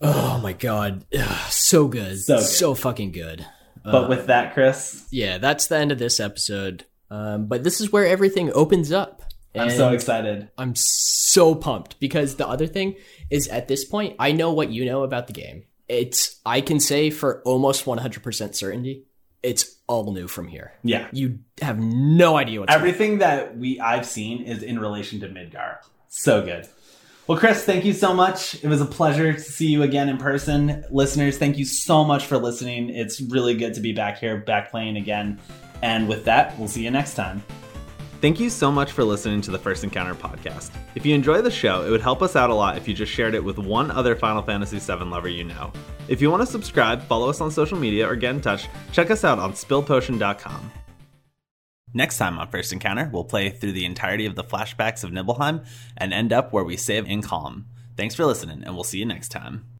Oh 0.00 0.38
my 0.42 0.52
god, 0.52 1.04
Ugh, 1.16 1.50
so 1.50 1.88
good, 1.88 2.18
So 2.20 2.38
so, 2.40 2.74
fucking 2.74 3.12
good. 3.12 3.46
But 3.82 4.08
with 4.08 4.26
that, 4.26 4.52
Chris, 4.52 5.06
Yeah, 5.10 5.38
that's 5.38 5.68
the 5.68 5.76
end 5.76 5.92
of 5.92 5.98
this 5.98 6.18
episode. 6.18 6.84
Um, 7.08 7.46
but 7.46 7.62
this 7.62 7.80
is 7.80 7.92
where 7.92 8.04
everything 8.04 8.52
opens 8.52 8.90
up. 8.90 9.22
I'm 9.58 9.70
so 9.70 9.92
excited. 9.92 10.48
I'm 10.58 10.74
so 10.76 11.54
pumped 11.54 11.98
because 12.00 12.36
the 12.36 12.46
other 12.46 12.66
thing 12.66 12.96
is 13.30 13.48
at 13.48 13.68
this 13.68 13.84
point, 13.84 14.16
I 14.18 14.32
know 14.32 14.52
what 14.52 14.70
you 14.70 14.84
know 14.84 15.02
about 15.02 15.26
the 15.26 15.32
game. 15.32 15.64
It's 15.88 16.40
I 16.44 16.60
can 16.60 16.80
say 16.80 17.10
for 17.10 17.42
almost 17.42 17.84
100% 17.84 18.54
certainty, 18.54 19.04
it's 19.42 19.76
all 19.86 20.12
new 20.12 20.26
from 20.26 20.48
here. 20.48 20.72
Yeah, 20.82 21.06
You 21.12 21.38
have 21.62 21.78
no 21.78 22.36
idea 22.36 22.60
what's 22.60 22.74
everything 22.74 23.18
that 23.18 23.56
we 23.56 23.78
I've 23.78 24.06
seen 24.06 24.42
is 24.42 24.62
in 24.62 24.78
relation 24.78 25.20
to 25.20 25.28
Midgar. 25.28 25.78
So 26.08 26.42
good. 26.42 26.68
Well, 27.26 27.38
Chris, 27.38 27.64
thank 27.64 27.84
you 27.84 27.92
so 27.92 28.14
much. 28.14 28.54
It 28.62 28.68
was 28.68 28.80
a 28.80 28.86
pleasure 28.86 29.32
to 29.32 29.40
see 29.40 29.66
you 29.66 29.82
again 29.82 30.08
in 30.08 30.16
person. 30.16 30.84
Listeners, 30.90 31.38
thank 31.38 31.58
you 31.58 31.64
so 31.64 32.04
much 32.04 32.24
for 32.26 32.38
listening. 32.38 32.90
It's 32.90 33.20
really 33.20 33.56
good 33.56 33.74
to 33.74 33.80
be 33.80 33.92
back 33.92 34.18
here, 34.18 34.36
back 34.36 34.70
playing 34.70 34.96
again. 34.96 35.40
And 35.82 36.08
with 36.08 36.24
that, 36.26 36.56
we'll 36.58 36.68
see 36.68 36.84
you 36.84 36.90
next 36.90 37.14
time. 37.14 37.42
Thank 38.26 38.40
you 38.40 38.50
so 38.50 38.72
much 38.72 38.90
for 38.90 39.04
listening 39.04 39.40
to 39.42 39.52
the 39.52 39.58
First 39.60 39.84
Encounter 39.84 40.16
podcast. 40.16 40.72
If 40.96 41.06
you 41.06 41.14
enjoy 41.14 41.42
the 41.42 41.50
show, 41.50 41.84
it 41.86 41.90
would 41.90 42.00
help 42.00 42.22
us 42.22 42.34
out 42.34 42.50
a 42.50 42.54
lot 42.54 42.76
if 42.76 42.88
you 42.88 42.92
just 42.92 43.12
shared 43.12 43.36
it 43.36 43.44
with 43.44 43.56
one 43.56 43.88
other 43.88 44.16
Final 44.16 44.42
Fantasy 44.42 44.80
VII 44.80 45.04
lover 45.04 45.28
you 45.28 45.44
know. 45.44 45.72
If 46.08 46.20
you 46.20 46.28
want 46.28 46.42
to 46.42 46.46
subscribe, 46.46 47.04
follow 47.04 47.30
us 47.30 47.40
on 47.40 47.52
social 47.52 47.78
media, 47.78 48.04
or 48.04 48.16
get 48.16 48.34
in 48.34 48.40
touch, 48.40 48.66
check 48.90 49.12
us 49.12 49.22
out 49.22 49.38
on 49.38 49.52
spillpotion.com. 49.52 50.72
Next 51.94 52.18
time 52.18 52.36
on 52.40 52.48
First 52.48 52.72
Encounter, 52.72 53.08
we'll 53.12 53.22
play 53.22 53.48
through 53.50 53.70
the 53.70 53.84
entirety 53.84 54.26
of 54.26 54.34
the 54.34 54.42
flashbacks 54.42 55.04
of 55.04 55.12
Nibelheim 55.12 55.62
and 55.96 56.12
end 56.12 56.32
up 56.32 56.52
where 56.52 56.64
we 56.64 56.76
save 56.76 57.06
in 57.06 57.22
Kalm. 57.22 57.66
Thanks 57.96 58.16
for 58.16 58.26
listening, 58.26 58.64
and 58.64 58.74
we'll 58.74 58.82
see 58.82 58.98
you 58.98 59.06
next 59.06 59.28
time. 59.28 59.75